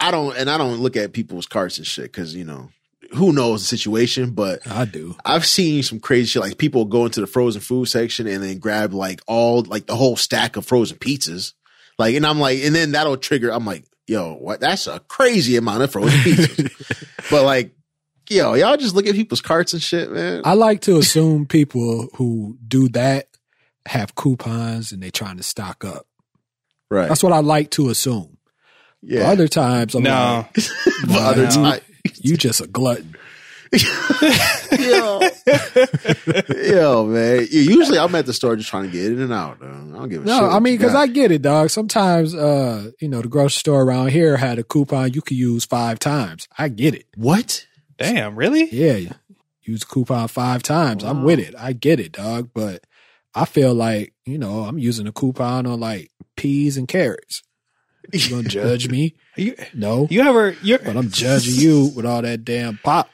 I 0.02 0.10
don't, 0.10 0.34
and 0.34 0.48
I 0.48 0.56
don't 0.56 0.78
look 0.80 0.96
at 0.96 1.12
people's 1.12 1.44
carts 1.46 1.76
and 1.76 1.86
shit 1.86 2.04
because 2.04 2.34
you 2.34 2.44
know 2.44 2.70
who 3.14 3.32
knows 3.32 3.62
the 3.62 3.66
situation, 3.66 4.30
but 4.30 4.66
I 4.70 4.84
do. 4.84 5.16
I've 5.24 5.44
seen 5.46 5.82
some 5.82 6.00
crazy 6.00 6.26
shit. 6.26 6.42
Like 6.42 6.58
people 6.58 6.84
go 6.84 7.04
into 7.06 7.20
the 7.20 7.26
frozen 7.26 7.60
food 7.60 7.86
section 7.86 8.26
and 8.26 8.42
then 8.42 8.58
grab 8.58 8.92
like 8.92 9.20
all 9.26 9.62
like 9.62 9.86
the 9.86 9.96
whole 9.96 10.16
stack 10.16 10.56
of 10.56 10.64
frozen 10.66 10.98
pizzas. 10.98 11.52
Like, 11.98 12.14
and 12.14 12.24
I'm 12.24 12.38
like, 12.38 12.60
and 12.62 12.74
then 12.74 12.92
that'll 12.92 13.16
trigger. 13.16 13.50
I'm 13.52 13.66
like, 13.66 13.84
yo, 14.06 14.34
what? 14.34 14.60
That's 14.60 14.86
a 14.86 15.00
crazy 15.00 15.56
amount 15.56 15.82
of 15.82 15.92
frozen 15.92 16.18
pizzas. 16.20 17.30
but 17.30 17.44
like, 17.44 17.74
yo, 18.28 18.54
y'all 18.54 18.76
just 18.76 18.94
look 18.94 19.06
at 19.06 19.14
people's 19.14 19.40
carts 19.42 19.72
and 19.72 19.82
shit, 19.82 20.10
man. 20.10 20.42
I 20.44 20.54
like 20.54 20.82
to 20.82 20.96
assume 20.98 21.46
people 21.46 22.08
who 22.14 22.56
do 22.66 22.88
that 22.90 23.26
have 23.86 24.14
coupons 24.14 24.92
and 24.92 25.02
they're 25.02 25.10
trying 25.10 25.36
to 25.38 25.42
stock 25.42 25.84
up. 25.84 26.06
right? 26.90 27.08
That's 27.08 27.22
what 27.22 27.32
I 27.32 27.40
like 27.40 27.70
to 27.72 27.88
assume. 27.90 28.36
yeah. 29.02 29.28
Other 29.30 29.48
times, 29.48 29.94
I'm 29.94 30.02
No. 30.04 30.46
like, 30.54 30.54
but 31.08 31.16
other 31.18 31.44
Nah. 31.46 31.78
Time, 32.04 32.14
you 32.20 32.36
just 32.36 32.60
a 32.60 32.66
glutton. 32.66 33.16
yo, 33.72 35.20
yo, 36.56 37.06
man. 37.06 37.46
Usually, 37.50 37.98
I'm 37.98 38.12
at 38.16 38.26
the 38.26 38.32
store 38.32 38.56
just 38.56 38.68
trying 38.68 38.84
to 38.84 38.90
get 38.90 39.12
in 39.12 39.20
and 39.20 39.32
out. 39.32 39.60
Though. 39.60 39.66
I 39.68 39.70
don't 39.98 40.08
give 40.08 40.24
a 40.24 40.26
shit. 40.26 40.40
No, 40.40 40.48
I 40.48 40.58
mean, 40.58 40.76
because. 40.76 40.94
I 40.94 41.06
get 41.06 41.30
it, 41.30 41.42
dog. 41.42 41.70
Sometimes, 41.70 42.34
uh, 42.34 42.90
you 43.00 43.08
know, 43.08 43.22
the 43.22 43.28
grocery 43.28 43.60
store 43.60 43.82
around 43.82 44.08
here 44.08 44.36
had 44.36 44.58
a 44.58 44.64
coupon 44.64 45.12
you 45.12 45.22
could 45.22 45.36
use 45.36 45.64
five 45.64 46.00
times. 46.00 46.48
I 46.58 46.68
get 46.68 46.94
it. 46.94 47.06
what? 47.16 47.66
Damn, 47.96 48.34
really? 48.34 48.68
Yeah, 48.72 49.12
use 49.62 49.84
coupon 49.84 50.26
five 50.28 50.62
times. 50.62 51.04
I'm 51.04 51.22
with 51.22 51.38
it. 51.38 51.54
I 51.56 51.72
get 51.72 52.00
it, 52.00 52.12
dog. 52.12 52.50
But 52.52 52.84
I 53.34 53.44
feel 53.44 53.74
like 53.74 54.14
you 54.24 54.38
know 54.38 54.64
I'm 54.64 54.78
using 54.78 55.06
a 55.06 55.12
coupon 55.12 55.66
on 55.66 55.78
like 55.78 56.10
peas 56.36 56.76
and 56.76 56.88
carrots. 56.88 57.42
You 58.14 58.30
gonna 58.30 58.48
judge 58.48 58.88
me? 58.88 59.14
You 59.36 59.54
No, 59.74 60.06
you 60.10 60.22
ever 60.22 60.56
you 60.62 60.78
but 60.78 60.96
I'm 60.96 61.10
judging 61.10 61.54
you 61.54 61.92
with 61.94 62.06
all 62.06 62.22
that 62.22 62.44
damn 62.44 62.78
pop, 62.78 63.10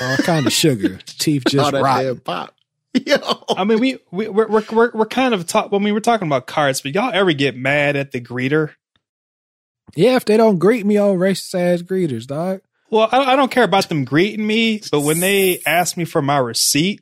all 0.00 0.16
kind 0.18 0.46
of 0.46 0.52
sugar. 0.52 0.98
Teeth 1.04 1.44
just 1.48 1.72
damn 1.72 2.18
pop. 2.18 2.54
Yo, 3.06 3.16
I 3.48 3.64
mean, 3.64 3.80
we 3.80 3.98
we 4.10 4.28
we're 4.28 4.48
we're 4.48 4.64
we're, 4.70 4.90
we're 4.92 5.06
kind 5.06 5.32
of 5.32 5.46
talk. 5.46 5.72
When 5.72 5.82
we 5.82 5.92
were 5.92 6.00
talking 6.00 6.28
about 6.28 6.46
carts, 6.46 6.82
but 6.82 6.94
y'all 6.94 7.10
ever 7.12 7.32
get 7.32 7.56
mad 7.56 7.96
at 7.96 8.12
the 8.12 8.20
greeter? 8.20 8.74
Yeah, 9.94 10.16
if 10.16 10.26
they 10.26 10.36
don't 10.36 10.58
greet 10.58 10.84
me, 10.84 10.98
all 10.98 11.16
racist 11.16 11.54
ass 11.54 11.82
greeters, 11.82 12.26
dog. 12.26 12.60
Well, 12.90 13.08
I, 13.10 13.32
I 13.32 13.36
don't 13.36 13.50
care 13.50 13.64
about 13.64 13.88
them 13.88 14.04
greeting 14.04 14.46
me, 14.46 14.82
but 14.90 15.00
when 15.00 15.20
they 15.20 15.60
ask 15.64 15.96
me 15.96 16.04
for 16.04 16.20
my 16.20 16.36
receipt, 16.36 17.00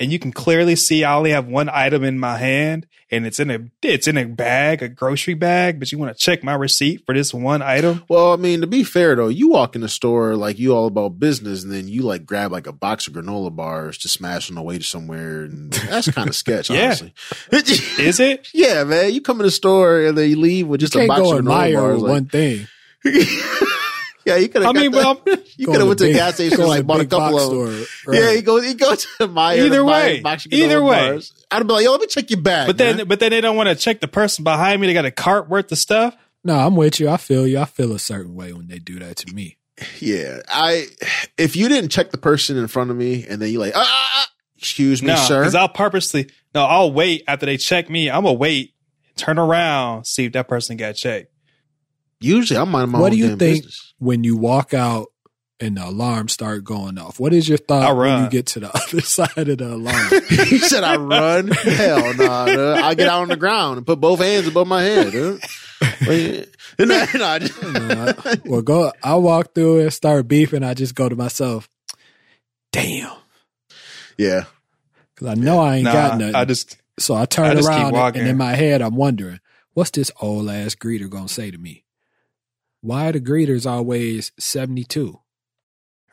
and 0.00 0.10
you 0.10 0.18
can 0.18 0.32
clearly 0.32 0.74
see 0.74 1.04
I 1.04 1.14
only 1.14 1.30
have 1.30 1.46
one 1.46 1.68
item 1.68 2.02
in 2.02 2.18
my 2.18 2.36
hand, 2.38 2.86
and 3.12 3.26
it's 3.26 3.38
in 3.38 3.50
a 3.50 3.58
it's 3.82 4.08
in 4.08 4.16
a 4.16 4.24
bag, 4.24 4.82
a 4.82 4.88
grocery 4.88 5.34
bag, 5.34 5.78
but 5.78 5.92
you 5.92 5.98
want 5.98 6.16
to 6.16 6.18
check 6.20 6.42
my 6.42 6.54
receipt 6.54 7.04
for 7.06 7.14
this 7.14 7.32
one 7.34 7.60
item. 7.62 8.02
Well, 8.08 8.32
I 8.32 8.36
mean, 8.36 8.62
to 8.62 8.66
be 8.66 8.82
fair 8.82 9.14
though, 9.14 9.28
you 9.28 9.50
walk 9.50 9.74
in 9.74 9.82
the 9.82 9.88
store 9.88 10.34
like 10.36 10.58
you 10.58 10.74
all 10.74 10.86
about 10.86 11.18
business, 11.20 11.62
and 11.62 11.72
then 11.72 11.86
you 11.86 12.02
like 12.02 12.24
grab 12.26 12.50
like 12.50 12.66
a 12.66 12.72
box 12.72 13.06
of 13.06 13.12
granola 13.12 13.54
bars 13.54 13.98
to 13.98 14.08
smash 14.08 14.48
on 14.50 14.56
the 14.56 14.62
way 14.62 14.78
to 14.78 14.84
somewhere, 14.84 15.42
and 15.42 15.72
that's 15.72 16.10
kind 16.10 16.28
of 16.28 16.34
sketch, 16.34 16.70
Yeah. 16.70 16.86
honestly. 16.86 17.12
Is 17.52 18.18
it? 18.20 18.48
yeah, 18.54 18.84
man. 18.84 19.12
You 19.12 19.20
come 19.20 19.38
in 19.40 19.44
the 19.46 19.50
store 19.50 20.00
and 20.06 20.16
then 20.16 20.30
you 20.30 20.36
leave 20.40 20.66
with 20.66 20.80
just 20.80 20.94
You 20.94 21.02
a 21.02 21.06
box 21.06 21.20
go 21.20 21.38
of 21.38 21.44
granola 21.44 21.74
bars. 21.74 21.94
with 21.94 22.02
like- 22.02 22.10
one 22.10 22.26
thing. 22.26 22.66
yeah, 24.30 24.36
you 24.36 24.48
could 24.48 24.62
I 24.62 24.72
mean, 24.72 24.92
well, 24.92 25.20
you 25.56 25.66
could 25.66 25.76
have 25.80 25.86
went 25.86 25.98
to 25.98 26.04
the 26.04 26.10
big- 26.10 26.16
gas 26.16 26.34
station 26.34 26.60
and 26.60 26.68
like 26.68 26.86
bought 26.86 27.00
a 27.00 27.06
couple 27.06 27.38
of. 27.38 27.50
them. 27.70 27.84
store, 27.84 28.14
Yeah, 28.14 28.20
right. 28.26 28.36
you 28.36 28.42
go, 28.42 28.56
you 28.60 28.74
go 28.74 28.94
to 28.94 29.06
Meijer. 29.28 29.58
Either 29.66 29.76
to 29.78 29.84
buy 29.84 29.90
way. 30.22 30.22
Either 30.50 30.82
way. 30.82 31.10
bars. 31.10 31.32
I'd 31.50 31.66
be 31.66 31.72
like, 31.72 31.84
yo, 31.84 31.92
let 31.92 32.00
me 32.00 32.06
check 32.06 32.30
your 32.30 32.40
bag. 32.40 32.66
but 32.66 32.78
then 32.78 33.06
but 33.08 33.20
then 33.20 33.30
they 33.30 33.40
don't 33.40 33.56
want 33.56 33.68
to 33.68 33.74
check 33.74 34.00
the 34.00 34.08
person 34.08 34.44
behind 34.44 34.80
me. 34.80 34.86
They 34.86 34.92
got 34.94 35.04
a 35.04 35.10
cart 35.10 35.48
worth 35.48 35.70
of 35.72 35.78
stuff. 35.78 36.16
No, 36.44 36.54
I'm 36.58 36.74
with 36.76 36.98
you. 37.00 37.08
I 37.10 37.16
feel 37.18 37.46
you. 37.46 37.58
I 37.58 37.64
feel 37.66 37.92
a 37.92 37.98
certain 37.98 38.34
way 38.34 38.52
when 38.52 38.66
they 38.68 38.78
do 38.78 38.98
that 39.00 39.16
to 39.18 39.34
me. 39.34 39.58
Yeah, 40.00 40.40
I 40.48 40.86
if 41.38 41.56
you 41.56 41.68
didn't 41.68 41.90
check 41.90 42.10
the 42.10 42.18
person 42.18 42.56
in 42.58 42.66
front 42.68 42.90
of 42.90 42.96
me 42.96 43.24
and 43.28 43.40
then 43.42 43.50
you 43.50 43.58
like, 43.58 43.72
ah, 43.74 43.80
ah, 43.82 44.10
ah, 44.16 44.28
excuse 44.58 45.02
me, 45.02 45.08
No, 45.08 45.16
sir. 45.16 45.40
because 45.40 45.54
I'll 45.54 45.68
purposely 45.70 46.30
no, 46.54 46.64
I'll 46.64 46.92
wait 46.92 47.24
after 47.26 47.46
they 47.46 47.56
check 47.56 47.88
me. 47.88 48.10
I'm 48.10 48.24
gonna 48.24 48.34
wait, 48.34 48.74
turn 49.16 49.38
around, 49.38 50.04
see 50.06 50.26
if 50.26 50.32
that 50.32 50.48
person 50.48 50.76
got 50.76 50.92
checked. 50.96 51.32
Usually, 52.20 52.58
I'm 52.58 52.70
minding 52.70 52.92
my 52.92 53.00
what 53.00 53.06
own 53.06 53.10
do 53.12 53.16
you 53.16 53.28
damn 53.30 53.38
think 53.38 53.56
business. 53.64 53.94
when 53.98 54.24
you 54.24 54.36
walk 54.36 54.74
out 54.74 55.06
and 55.58 55.76
the 55.76 55.86
alarm 55.86 56.28
start 56.28 56.64
going 56.64 56.98
off? 56.98 57.18
What 57.20 57.32
is 57.32 57.48
your 57.48 57.58
thought 57.58 57.82
I 57.82 57.88
when 57.92 57.96
run. 57.96 58.24
you 58.24 58.30
get 58.30 58.46
to 58.46 58.60
the 58.60 58.70
other 58.74 59.00
side 59.00 59.48
of 59.48 59.58
the 59.58 59.74
alarm? 59.74 60.10
he 60.28 60.58
said, 60.58 60.84
"I 60.84 60.96
run." 60.96 61.48
Hell 61.48 62.14
no, 62.14 62.26
nah. 62.26 62.74
I 62.86 62.94
get 62.94 63.08
out 63.08 63.22
on 63.22 63.28
the 63.28 63.36
ground 63.36 63.78
and 63.78 63.86
put 63.86 64.00
both 64.00 64.20
hands 64.20 64.46
above 64.46 64.66
my 64.66 64.82
head. 64.82 65.12
Dude. 65.12 65.40
Wait, 66.06 66.48
no, 66.78 66.84
no, 66.86 67.24
I 67.24 67.38
just- 67.38 67.62
Uh, 67.62 68.12
well, 68.44 68.60
go. 68.62 68.92
I 69.02 69.14
walk 69.14 69.54
through 69.54 69.80
and 69.80 69.92
start 69.92 70.28
beefing. 70.28 70.62
I 70.62 70.74
just 70.74 70.94
go 70.94 71.08
to 71.08 71.16
myself. 71.16 71.68
Damn, 72.72 73.10
yeah, 74.16 74.44
because 75.14 75.26
I 75.28 75.34
know 75.34 75.58
I 75.58 75.76
ain't 75.76 75.84
Nah, 75.84 75.92
got 75.92 76.18
nothing. 76.18 76.34
I 76.36 76.44
just 76.44 76.76
so 76.98 77.14
I 77.14 77.24
turn 77.24 77.46
I 77.46 77.54
just 77.54 77.68
keep 77.68 77.76
around 77.76 77.86
and, 77.86 77.92
walking. 77.94 78.20
and 78.20 78.30
in 78.30 78.36
my 78.36 78.54
head 78.54 78.80
I'm 78.82 78.94
wondering, 78.94 79.40
what's 79.74 79.90
this 79.90 80.10
old 80.20 80.48
ass 80.50 80.74
greeter 80.76 81.08
gonna 81.10 81.28
say 81.28 81.50
to 81.50 81.58
me? 81.58 81.84
Why 82.82 83.08
are 83.08 83.12
the 83.12 83.20
greeters 83.20 83.66
always 83.70 84.32
seventy 84.38 84.84
two? 84.84 85.20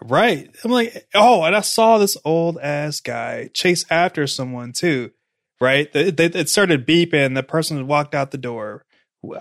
right. 0.01 0.47
I'm 0.63 0.69
like, 0.71 1.07
oh, 1.15 1.43
and 1.43 1.55
I 1.55 1.62
saw 1.62 1.97
this 1.97 2.17
old 2.24 2.59
ass 2.59 3.00
guy 3.00 3.50
chase 3.53 3.83
after 3.89 4.27
someone 4.27 4.74
too. 4.74 5.12
Right, 5.59 5.91
the- 5.91 6.13
it 6.38 6.50
started 6.50 6.86
beeping. 6.86 7.33
The 7.33 7.41
person 7.41 7.88
walked 7.88 8.13
out 8.13 8.29
the 8.29 8.38
door, 8.38 8.86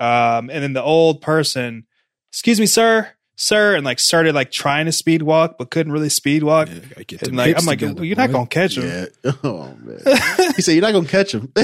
um, 0.01 0.49
and 0.49 0.63
then 0.63 0.73
the 0.73 0.83
old 0.83 1.21
person, 1.21 1.87
excuse 2.33 2.59
me, 2.59 2.65
sir, 2.65 3.11
sir, 3.37 3.77
and 3.77 3.85
like 3.85 4.01
started 4.01 4.35
like 4.35 4.51
trying 4.51 4.87
to 4.87 4.93
speed 4.93 5.23
walk, 5.23 5.57
but 5.59 5.71
couldn't 5.71 5.93
really 5.93 6.09
speed 6.09 6.43
walk. 6.43 6.69
Yeah, 6.69 7.03
get 7.05 7.23
and 7.23 7.37
like, 7.37 7.57
I'm 7.59 7.65
like, 7.67 7.79
together, 7.79 8.05
you're 8.05 8.17
not 8.17 8.33
gonna 8.33 8.47
catch 8.47 8.77
him. 8.77 8.85
yeah. 9.25 9.33
Oh 9.45 9.75
man, 9.81 10.01
he 10.57 10.63
said, 10.63 10.73
"You're 10.73 10.83
not 10.83 10.93
gonna 10.93 11.07
catch 11.09 11.33
him." 11.33 11.53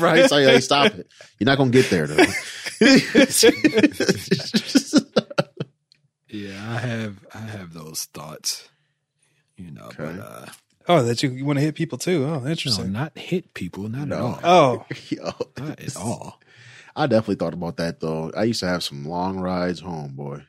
right? 0.00 0.28
So 0.28 0.36
hey, 0.36 0.60
stop 0.60 0.94
it. 0.94 1.06
You're 1.38 1.46
not 1.46 1.58
gonna 1.58 1.70
get 1.70 1.90
there 1.90 2.06
though. 2.06 2.24
Yeah, 6.28 6.54
I 6.74 6.78
have 6.78 7.16
I 7.34 7.38
have 7.38 7.72
those 7.74 8.04
thoughts. 8.04 8.68
You 9.56 9.72
know, 9.72 9.86
Okay. 9.86 9.96
but 9.98 10.18
uh 10.20 10.46
Oh, 10.88 11.02
that 11.04 11.22
you, 11.22 11.30
you 11.30 11.44
want 11.44 11.58
to 11.58 11.64
hit 11.64 11.74
people 11.76 11.98
too? 11.98 12.24
Oh, 12.24 12.40
no, 12.40 12.48
interesting. 12.48 12.90
not 12.90 13.16
hit 13.16 13.52
people, 13.54 13.88
not 13.88 14.10
at 14.10 14.18
all. 14.18 14.40
Oh, 14.42 14.86
Yo, 15.08 15.30
Not 15.58 15.78
at 15.78 15.96
all. 15.96 16.40
I 16.96 17.06
definitely 17.06 17.36
thought 17.36 17.52
about 17.54 17.76
that 17.76 18.00
though. 18.00 18.32
I 18.36 18.44
used 18.44 18.60
to 18.60 18.66
have 18.66 18.82
some 18.82 19.04
long 19.04 19.38
rides 19.38 19.80
home, 19.80 20.12
boy, 20.16 20.42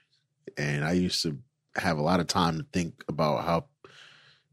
and 0.58 0.84
I 0.84 0.94
used 0.94 1.22
to 1.24 1.38
have 1.76 1.98
a 1.98 2.02
lot 2.02 2.20
of 2.20 2.28
time 2.28 2.58
to 2.58 2.66
think 2.74 3.04
about 3.08 3.44
how 3.44 3.66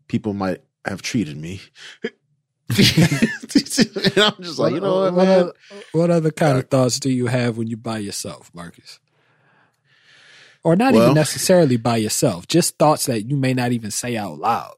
people 0.08 0.34
might 0.34 0.62
have 0.84 1.02
treated 1.02 1.36
me. 1.36 1.60
and 2.04 2.12
I'm 4.18 4.42
just 4.42 4.58
like, 4.58 4.74
you 4.74 4.80
know 4.80 5.02
what, 5.02 5.14
what, 5.14 5.26
man? 5.26 5.40
other, 5.40 5.52
what 5.92 6.10
other 6.10 6.30
kind 6.30 6.58
of 6.58 6.68
thoughts 6.68 7.00
do 7.00 7.10
you 7.10 7.26
have 7.26 7.56
when 7.56 7.66
you're 7.66 7.78
by 7.78 7.98
yourself, 7.98 8.50
Markus? 8.54 9.00
Or 10.64 10.76
not 10.76 10.92
Well- 10.92 11.04
even 11.04 11.14
necessarily 11.14 11.76
by 11.76 11.96
yourself, 11.96 12.46
just 12.46 12.78
thoughts 12.78 13.06
that 13.06 13.28
you 13.28 13.36
may 13.36 13.54
not 13.54 13.72
even 13.72 13.90
say 13.90 14.16
out 14.16 14.38
loud. 14.38 14.74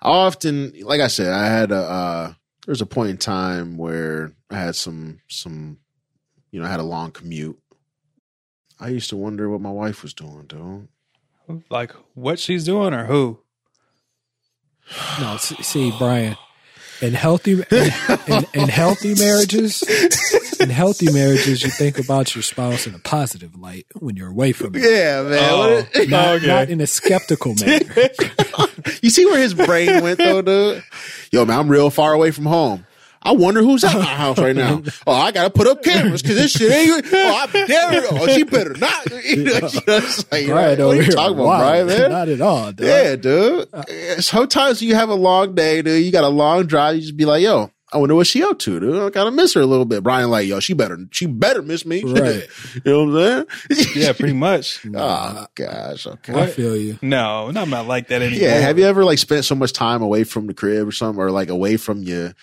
I 0.00 0.10
often, 0.10 0.74
like 0.82 1.00
I 1.00 1.06
said, 1.06 1.32
I 1.32 1.46
had 1.46 1.72
a 1.72 1.76
uh, 1.76 2.26
there 2.66 2.72
was 2.72 2.82
a 2.82 2.86
point 2.86 3.10
in 3.10 3.16
time 3.16 3.78
where 3.78 4.32
I 4.50 4.56
had 4.56 4.76
some 4.76 5.20
some, 5.28 5.78
you 6.50 6.60
know, 6.60 6.66
I 6.66 6.70
had 6.70 6.80
a 6.80 6.84
long 6.84 7.10
commute. 7.10 7.58
I 8.80 8.88
used 8.88 9.08
to 9.10 9.16
wonder 9.16 9.48
what 9.48 9.60
my 9.60 9.70
wife 9.70 10.02
was 10.02 10.12
doing, 10.14 10.44
dude. 10.48 10.88
like 11.70 11.92
what 12.14 12.38
she's 12.38 12.64
doing 12.64 12.92
or 12.94 13.04
who? 13.06 13.38
No, 15.20 15.36
see, 15.38 15.62
see 15.62 15.90
Bryan, 15.96 16.36
in 17.00 17.14
healthy 17.14 17.52
in, 17.52 17.92
in, 18.26 18.44
in 18.52 18.68
healthy 18.68 19.14
marriages, 19.14 19.82
in 20.60 20.68
healthy 20.70 21.10
marriages, 21.12 21.62
you 21.62 21.70
think 21.70 21.98
about 21.98 22.34
your 22.34 22.42
spouse 22.42 22.86
in 22.86 22.94
a 22.94 22.98
positive 22.98 23.54
light 23.56 23.86
when 23.98 24.16
you're 24.16 24.28
away 24.28 24.52
from 24.52 24.74
it, 24.74 24.82
Yeah, 24.82 25.22
man. 25.22 25.38
Oh. 25.52 25.76
What 25.94 26.08
not, 26.10 26.28
Okay. 26.36 26.46
not 26.46 26.68
in 26.68 26.80
a 26.82 26.86
skeptical 26.86 27.54
manner. 27.60 27.94
you 29.02 29.08
see 29.10 29.24
where 29.24 29.38
his 29.40 29.54
brain 29.54 30.02
went 30.02 30.18
though, 30.18 30.42
dude? 30.42 30.84
Yo, 31.32 31.44
man, 31.46 31.58
I'm 31.60 31.68
real 31.68 31.88
far 31.90 32.12
away 32.12 32.30
from 32.30 32.44
home. 32.46 32.84
I 33.24 33.32
wonder 33.32 33.62
who's 33.62 33.82
at 33.84 33.94
my 33.94 34.04
house 34.04 34.38
right 34.38 34.54
now. 34.54 34.82
Oh, 35.06 35.12
I 35.12 35.32
gotta 35.32 35.50
put 35.50 35.66
up 35.66 35.82
cameras 35.82 36.22
because 36.22 36.36
this 36.36 36.52
shit 36.52 36.70
ain't. 36.70 37.04
Oh, 37.12 37.16
I 37.16 37.46
dare. 37.66 38.02
Oh, 38.10 38.26
she 38.28 38.42
better 38.44 38.74
not. 38.74 39.10
You 39.24 39.44
know, 39.44 39.58
it's 39.62 40.30
like, 40.30 40.46
Bryan 40.46 40.70
what 40.70 40.80
over 40.80 40.92
are 40.92 40.94
you 40.96 41.02
here, 41.02 41.12
talking 41.12 41.34
about, 41.34 41.46
wow, 41.46 41.58
Bryan? 41.58 41.86
Man? 41.86 42.10
Not 42.10 42.28
at 42.28 42.40
all. 42.40 42.72
Dog. 42.72 42.80
Yeah, 42.80 43.16
dude. 43.16 43.68
Sometimes 44.22 44.82
you 44.82 44.94
have 44.94 45.08
a 45.08 45.14
long 45.14 45.54
day, 45.54 45.80
dude. 45.82 46.04
You 46.04 46.12
got 46.12 46.24
a 46.24 46.28
long 46.28 46.66
drive. 46.66 46.96
You 46.96 47.00
just 47.02 47.16
be 47.16 47.24
like, 47.24 47.42
yo, 47.42 47.70
I 47.92 47.98
wonder 47.98 48.14
what 48.14 48.26
she 48.26 48.42
up 48.42 48.58
to, 48.60 48.80
dude. 48.80 49.02
I 49.02 49.08
gotta 49.10 49.30
miss 49.30 49.54
her 49.54 49.60
a 49.60 49.66
little 49.66 49.84
bit. 49.84 50.02
Bryan, 50.02 50.28
like, 50.28 50.46
yo, 50.46 50.60
she 50.60 50.74
better, 50.74 50.98
she 51.10 51.26
better 51.26 51.62
miss 51.62 51.86
me. 51.86 52.02
Right. 52.14 52.46
you 52.74 52.80
know 52.84 53.04
what 53.04 53.22
I'm 53.22 53.46
saying? 53.70 53.88
Yeah, 53.94 54.12
pretty 54.12 54.34
much. 54.34 54.84
oh 54.94 55.46
gosh. 55.54 56.06
Okay. 56.06 56.34
I 56.34 56.46
feel 56.48 56.76
you. 56.76 56.98
No, 57.02 57.50
not 57.50 57.68
not 57.68 57.86
like 57.86 58.08
that 58.08 58.20
anymore. 58.20 58.48
Yeah. 58.48 58.58
Have 58.58 58.78
you 58.78 58.84
ever 58.84 59.04
like 59.04 59.18
spent 59.18 59.44
so 59.44 59.54
much 59.54 59.72
time 59.72 60.02
away 60.02 60.24
from 60.24 60.46
the 60.48 60.54
crib 60.54 60.86
or 60.88 60.92
something, 60.92 61.22
or 61.22 61.30
like 61.30 61.48
away 61.48 61.76
from 61.76 62.02
your, 62.02 62.34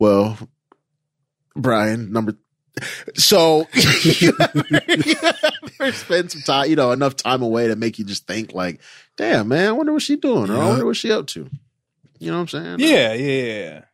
well, 0.00 0.36
Bryan, 1.54 2.12
number. 2.12 2.34
So 3.14 3.66
you 4.02 4.32
ever, 4.40 4.64
you 5.04 5.14
ever 5.80 5.92
spend 5.92 6.32
some 6.32 6.42
time, 6.42 6.70
you 6.70 6.76
know, 6.76 6.92
enough 6.92 7.16
time 7.16 7.42
away 7.42 7.68
to 7.68 7.76
make 7.76 7.98
you 7.98 8.04
just 8.04 8.26
think 8.26 8.52
like, 8.54 8.80
damn, 9.16 9.48
man, 9.48 9.68
I 9.68 9.72
wonder 9.72 9.92
what 9.92 10.02
she 10.02 10.16
doing, 10.16 10.50
or 10.50 10.54
I 10.56 10.68
wonder 10.68 10.86
what 10.86 10.96
she 10.96 11.12
up 11.12 11.26
to. 11.28 11.48
You 12.18 12.30
know 12.30 12.38
what 12.38 12.54
I'm 12.54 12.78
saying? 12.78 12.80
Yeah, 12.80 13.12
yeah, 13.14 13.42
yeah. 13.42 13.84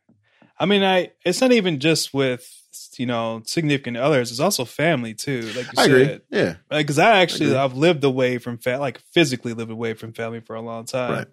I 0.59 0.65
mean, 0.65 0.83
I 0.83 1.11
it's 1.25 1.41
not 1.41 1.51
even 1.51 1.79
just 1.79 2.13
with 2.13 2.53
you 2.97 3.05
know 3.05 3.41
significant 3.45 3.97
others; 3.97 4.31
it's 4.31 4.39
also 4.39 4.63
family 4.65 5.13
too. 5.13 5.41
Like 5.55 5.65
you 5.65 5.71
I 5.77 5.85
said, 5.85 5.91
agree. 5.91 6.19
Yeah. 6.29 6.55
because 6.69 6.99
I 6.99 7.19
actually 7.19 7.47
agree. 7.47 7.57
I've 7.57 7.75
lived 7.75 8.03
away 8.03 8.37
from 8.37 8.57
fa- 8.57 8.77
like 8.79 8.99
physically 9.11 9.53
lived 9.53 9.71
away 9.71 9.93
from 9.93 10.13
family 10.13 10.39
for 10.39 10.55
a 10.55 10.61
long 10.61 10.85
time. 10.85 11.11
Right. 11.11 11.27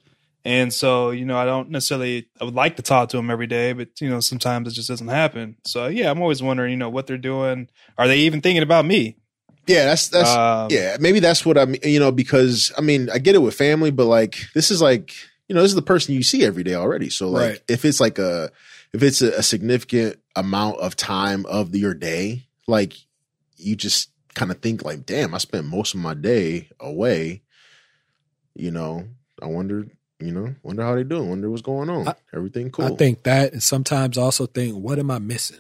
And 0.47 0.73
so, 0.73 1.11
you 1.11 1.25
know, 1.25 1.39
I 1.39 1.47
don't 1.47 1.71
necessarily 1.71 2.29
I 2.41 2.45
would 2.45 2.55
like 2.55 2.77
to 2.77 2.83
talk 2.83 3.09
to 3.11 3.17
them 3.17 3.31
every 3.31 3.47
day, 3.47 3.73
but 3.73 4.01
you 4.01 4.11
know, 4.11 4.21
sometimes 4.21 4.69
it 4.69 4.73
just 4.73 4.89
doesn't 4.89 5.09
happen. 5.09 5.57
So 5.65 5.87
yeah, 5.87 6.11
I'm 6.11 6.21
always 6.21 6.43
wondering, 6.43 6.71
you 6.73 6.77
know, 6.77 6.91
what 6.91 7.07
they're 7.07 7.17
doing. 7.17 7.69
Are 7.97 8.07
they 8.07 8.19
even 8.21 8.43
thinking 8.43 8.63
about 8.63 8.85
me? 8.85 9.17
Yeah, 9.67 9.87
that's 9.87 10.09
that's 10.09 10.29
Um, 10.31 10.69
yeah. 10.71 10.99
Maybe 11.01 11.21
that's 11.21 11.47
what 11.47 11.57
I'm. 11.57 11.75
You 11.83 11.99
know, 11.99 12.13
because 12.13 12.73
I 12.77 12.83
mean, 12.83 13.09
I 13.09 13.19
get 13.19 13.35
it 13.35 13.39
with 13.39 13.55
family, 13.55 13.91
but 13.91 14.05
like 14.05 14.37
this 14.55 14.71
is 14.71 14.83
like 14.83 15.15
you 15.49 15.55
know 15.55 15.63
this 15.63 15.71
is 15.71 15.77
the 15.77 15.83
person 15.83 16.15
you 16.15 16.23
see 16.23 16.45
every 16.45 16.63
day 16.63 16.75
already. 16.75 17.09
So 17.09 17.31
like 17.31 17.49
Right. 17.49 17.63
if 17.69 17.87
it's 17.87 18.01
like 18.01 18.19
a 18.19 18.51
if 18.93 19.03
it's 19.03 19.23
a, 19.23 19.31
a 19.39 19.43
significant 19.43 20.19
amount 20.37 20.79
of 20.81 20.95
time 20.97 21.47
of 21.47 21.73
the, 21.73 21.79
your 21.79 21.95
day, 21.95 22.47
like 22.67 22.95
you 23.57 23.77
just 23.77 24.11
kind 24.35 24.51
of 24.51 24.61
think 24.61 24.85
like, 24.85 25.07
damn, 25.07 25.35
I 25.35 25.39
spent 25.39 25.65
most 25.67 25.95
of 25.95 26.01
my 26.01 26.13
day 26.13 26.69
away. 26.79 27.41
You 28.55 28.71
know, 28.71 29.09
I 29.43 29.47
wonder. 29.47 29.87
You 30.21 30.33
know, 30.33 30.55
wonder 30.63 30.83
how 30.83 30.95
they 30.95 31.03
doing. 31.05 31.29
Wonder 31.29 31.51
what's 31.51 31.63
going 31.63 31.91
on. 31.91 32.09
I- 32.09 32.15
Everything 32.35 32.71
cool. 32.71 32.85
I 32.87 32.97
think 32.97 33.25
that, 33.25 33.53
and 33.53 33.63
sometimes 33.63 34.17
also 34.17 34.47
think, 34.47 34.75
what 34.77 34.99
am 34.99 35.11
I 35.11 35.19
missing? 35.19 35.59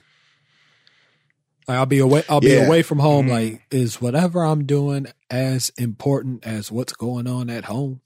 Like 1.66 1.78
I'll 1.78 1.86
be 1.86 1.98
away. 1.98 2.22
I'll 2.28 2.40
be 2.40 2.56
away 2.56 2.82
from 2.82 2.98
home. 2.98 3.26
Mhm. 3.26 3.30
Like, 3.30 3.62
is 3.70 4.00
whatever 4.00 4.44
I'm 4.44 4.64
doing 4.66 5.06
as 5.30 5.70
important 5.78 6.46
as 6.46 6.70
what's 6.70 6.92
going 6.92 7.26
on 7.26 7.48
at 7.50 7.64
home? 7.64 8.00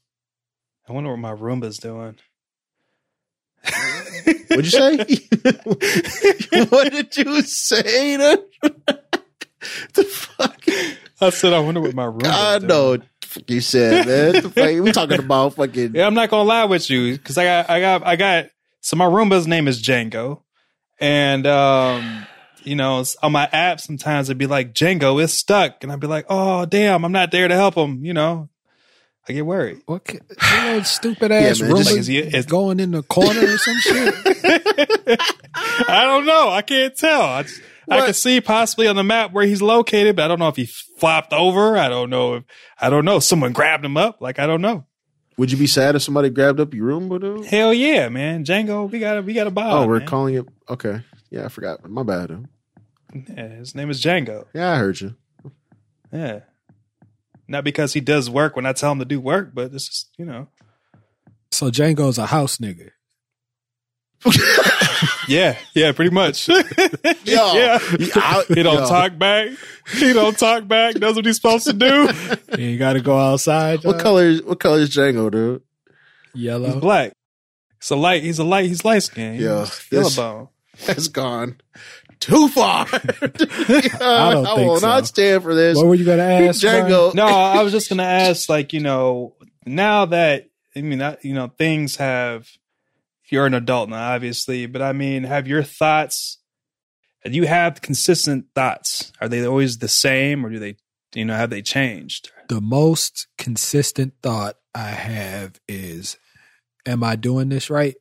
I 0.87 0.93
wonder 0.93 1.11
what 1.11 1.19
my 1.19 1.33
Roomba's 1.33 1.77
doing. 1.77 2.15
What'd 4.49 4.65
you 4.65 4.71
say? 4.71 4.97
what 6.69 6.91
did 6.91 7.15
you 7.17 7.41
say? 7.41 8.17
To- 8.17 8.43
the 9.93 10.03
fuck? 10.05 10.61
I 11.21 11.29
said, 11.29 11.53
I 11.53 11.59
wonder 11.59 11.81
what 11.81 11.93
my 11.93 12.05
Roomba's 12.05 12.29
I 12.29 12.57
doing. 12.59 12.67
know. 12.69 12.97
What 13.33 13.33
the 13.33 13.39
fuck 13.41 13.49
You 13.51 13.61
said, 13.61 14.05
man. 14.07 14.43
The 14.43 14.49
fuck- 14.49 14.83
We 14.83 14.91
talking 14.91 15.19
about 15.19 15.55
fucking. 15.55 15.95
Yeah, 15.95 16.07
I'm 16.07 16.13
not 16.13 16.29
gonna 16.29 16.43
lie 16.47 16.65
with 16.65 16.89
you 16.89 17.13
because 17.13 17.37
I 17.37 17.43
got, 17.45 17.69
I 17.69 17.79
got, 17.79 18.05
I 18.05 18.15
got. 18.15 18.45
So 18.81 18.95
my 18.95 19.05
Roomba's 19.05 19.47
name 19.47 19.67
is 19.67 19.81
Django, 19.81 20.41
and 20.99 21.45
um, 21.47 22.25
you 22.63 22.75
know, 22.75 23.03
on 23.21 23.31
my 23.31 23.45
app 23.51 23.79
sometimes 23.79 24.29
it'd 24.29 24.37
be 24.37 24.47
like 24.47 24.73
Django 24.73 25.21
is 25.21 25.33
stuck, 25.33 25.83
and 25.83 25.91
I'd 25.91 25.99
be 25.99 26.07
like, 26.07 26.25
oh 26.29 26.65
damn, 26.65 27.03
I'm 27.05 27.11
not 27.11 27.31
there 27.31 27.47
to 27.47 27.55
help 27.55 27.75
him. 27.75 28.03
You 28.05 28.13
know, 28.13 28.49
I 29.27 29.33
get 29.33 29.45
worried. 29.45 29.81
What 29.85 30.05
ca- 30.05 30.17
you 30.17 30.63
know, 30.77 30.81
stupid 30.83 31.31
ass 31.31 31.59
man, 31.59 31.69
room 31.69 31.77
just- 31.79 31.91
Like, 31.91 31.99
is 31.99 32.07
he- 32.07 32.17
is- 32.19 32.45
going 32.45 32.79
in 32.79 32.91
the 32.91 33.03
corner 33.03 33.41
or 33.53 33.57
some 33.57 33.77
shit? 33.79 34.13
I 35.87 36.03
don't 36.05 36.25
know. 36.25 36.49
I 36.49 36.61
can't 36.61 36.95
tell. 36.95 37.21
I, 37.21 37.39
I 37.39 37.45
What? 37.97 38.05
can 38.05 38.13
see 38.13 38.41
possibly 38.41 38.87
on 38.87 38.95
the 38.95 39.03
map 39.03 39.31
where 39.31 39.45
he's 39.45 39.61
located, 39.61 40.15
but 40.15 40.25
I 40.25 40.27
don't 40.27 40.39
know 40.39 40.47
if 40.47 40.55
he 40.55 40.65
flopped 40.65 41.33
over. 41.33 41.77
I 41.77 41.89
don't 41.89 42.09
know 42.09 42.35
if 42.35 42.43
I 42.79 42.89
don't 42.89 43.05
know. 43.05 43.19
Someone 43.19 43.53
grabbed 43.53 43.83
him 43.83 43.97
up. 43.97 44.21
Like 44.21 44.39
I 44.39 44.47
don't 44.47 44.61
know. 44.61 44.85
Would 45.37 45.51
you 45.51 45.57
be 45.57 45.67
sad 45.67 45.95
if 45.95 46.01
somebody 46.01 46.29
grabbed 46.29 46.59
up 46.59 46.73
your 46.73 46.85
room, 46.85 47.07
dude? 47.17 47.45
Hell 47.45 47.73
yeah, 47.73 48.09
man. 48.09 48.43
Django, 48.43 48.89
we 48.91 48.99
gotta 48.99 49.21
we 49.21 49.33
got 49.33 49.47
a 49.47 49.51
buy. 49.51 49.71
Oh, 49.71 49.87
we're 49.87 49.99
man. 49.99 50.07
calling 50.07 50.35
it. 50.35 50.45
Okay. 50.69 51.01
Yeah, 51.29 51.45
I 51.45 51.47
forgot. 51.49 51.87
My 51.89 52.03
bad. 52.03 52.27
Dude. 52.27 52.47
Yeah, 53.13 53.47
his 53.47 53.73
name 53.73 53.89
is 53.89 54.01
Django. 54.01 54.45
Yeah, 54.53 54.71
I 54.71 54.77
heard 54.77 54.99
you. 54.99 55.15
Yeah. 56.11 56.41
Not 57.47 57.63
because 57.63 57.93
he 57.93 58.01
does 58.01 58.29
work 58.29 58.55
when 58.55 58.65
I 58.65 58.73
tell 58.73 58.91
him 58.91 58.99
to 58.99 59.05
do 59.05 59.19
work, 59.19 59.51
but 59.53 59.73
it's 59.73 59.87
just, 59.87 60.09
you 60.17 60.25
know. 60.25 60.47
So 61.51 61.71
Django's 61.71 62.17
a 62.19 62.27
house 62.27 62.57
nigga. 62.57 62.91
Yeah, 65.27 65.57
yeah, 65.73 65.91
pretty 65.91 66.11
much. 66.11 66.47
yeah. 67.23 67.79
I- 67.81 68.43
He 68.47 68.63
don't 68.63 68.79
yo. 68.79 68.87
talk 68.87 69.17
back. 69.17 69.49
He 69.93 70.13
don't 70.13 70.37
talk 70.37 70.67
back. 70.67 70.95
Does 70.95 71.15
what 71.15 71.25
he's 71.25 71.35
supposed 71.37 71.65
to 71.67 71.73
do. 71.73 72.09
You 72.57 72.77
got 72.77 72.93
to 72.93 73.01
go 73.01 73.17
outside. 73.17 73.83
What 73.83 73.93
John? 73.93 74.01
color? 74.01 74.35
What 74.37 74.59
color 74.59 74.79
is 74.79 74.89
Django, 74.89 75.31
dude? 75.31 75.61
He's 76.33 76.43
Yellow. 76.43 76.79
black. 76.79 77.13
He's 77.79 77.89
a 77.91 77.95
light. 77.95 78.23
He's 78.23 78.39
a 78.39 78.43
light. 78.43 78.65
He's 78.65 78.83
light 78.85 79.03
skinned. 79.03 79.39
Yeah, 79.39 79.67
Yellow 79.91 80.03
this- 80.03 80.15
bone. 80.15 80.47
Has 80.87 81.09
gone 81.09 81.59
too 82.21 82.47
far. 82.47 82.85
I 82.91 82.97
don't 84.31 84.45
think 84.45 84.57
will 84.69 84.79
so. 84.79 84.87
not 84.87 85.07
stand 85.07 85.43
for 85.43 85.53
this. 85.53 85.75
What 85.77 85.87
were 85.87 85.95
you 85.95 86.05
going 86.05 86.19
to 86.19 86.23
ask? 86.23 86.61
Bryan? 86.61 86.85
Django. 86.89 87.13
No, 87.13 87.25
I 87.25 87.63
was 87.63 87.73
just 87.73 87.89
gonna 87.89 88.03
ask, 88.03 88.47
like, 88.47 88.71
you 88.71 88.79
know, 88.79 89.35
now 89.65 90.05
that 90.05 90.47
I 90.75 90.81
mean, 90.81 90.99
that, 90.99 91.25
you 91.25 91.33
know, 91.33 91.51
things 91.57 91.97
have. 91.97 92.47
You're 93.29 93.45
an 93.45 93.53
adult 93.53 93.89
now, 93.89 94.13
obviously, 94.13 94.65
but 94.65 94.81
I 94.81 94.91
mean, 94.93 95.23
have 95.23 95.47
your 95.47 95.63
thoughts? 95.63 96.39
Do 97.23 97.31
you 97.31 97.47
have 97.47 97.81
consistent 97.81 98.45
thoughts? 98.55 99.11
Are 99.21 99.27
they 99.27 99.45
always 99.45 99.77
the 99.77 99.87
same, 99.87 100.45
or 100.45 100.49
do 100.49 100.59
they, 100.59 100.77
you 101.13 101.25
know, 101.25 101.35
have 101.35 101.49
they 101.49 101.61
changed? 101.61 102.31
The 102.47 102.61
most 102.61 103.27
consistent 103.37 104.13
thought 104.23 104.55
I 104.73 104.89
have 104.89 105.59
is, 105.67 106.17
am 106.85 107.03
I 107.03 107.15
doing 107.15 107.49
this 107.49 107.69
right? 107.69 107.95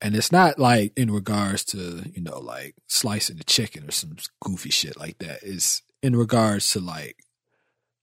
And 0.00 0.14
it's 0.14 0.30
not 0.30 0.58
like 0.58 0.92
in 0.96 1.10
regards 1.10 1.64
to, 1.66 2.02
you 2.12 2.20
know, 2.20 2.38
like 2.38 2.74
slicing 2.86 3.38
the 3.38 3.44
chicken 3.44 3.88
or 3.88 3.90
some 3.90 4.16
goofy 4.42 4.70
shit 4.70 4.98
like 4.98 5.18
that. 5.18 5.38
It's 5.42 5.82
in 6.02 6.14
regards 6.14 6.70
to 6.72 6.80
like 6.80 7.16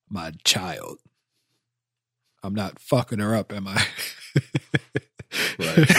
my 0.10 0.32
child. 0.44 0.98
I'm 2.44 2.56
not 2.56 2.80
fucking 2.80 3.20
her 3.20 3.36
up, 3.36 3.54
am 3.54 3.67
I? 3.67 3.86
Right. 5.60 5.89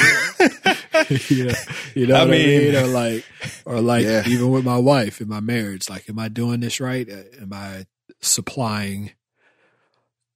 you 1.31 1.45
know, 1.47 1.55
you 1.95 2.07
know 2.07 2.15
I 2.17 2.19
what 2.21 2.29
I 2.29 2.31
mean? 2.31 2.73
mean- 2.73 2.77
Or 2.77 2.87
like, 2.87 3.25
or 3.65 3.81
like 3.81 4.05
Yeah. 4.05 4.23
even 4.27 4.51
with 4.51 4.65
my 4.65 4.77
wife 4.79 5.21
in 5.21 5.29
my 5.29 5.41
marriage, 5.41 5.89
like, 5.89 6.09
am 6.11 6.19
I 6.19 6.29
doing 6.29 6.61
this 6.61 6.81
right? 6.81 7.09
Uh, 7.09 7.23
Am 7.41 7.53
I 7.53 7.87
supplying 8.21 9.13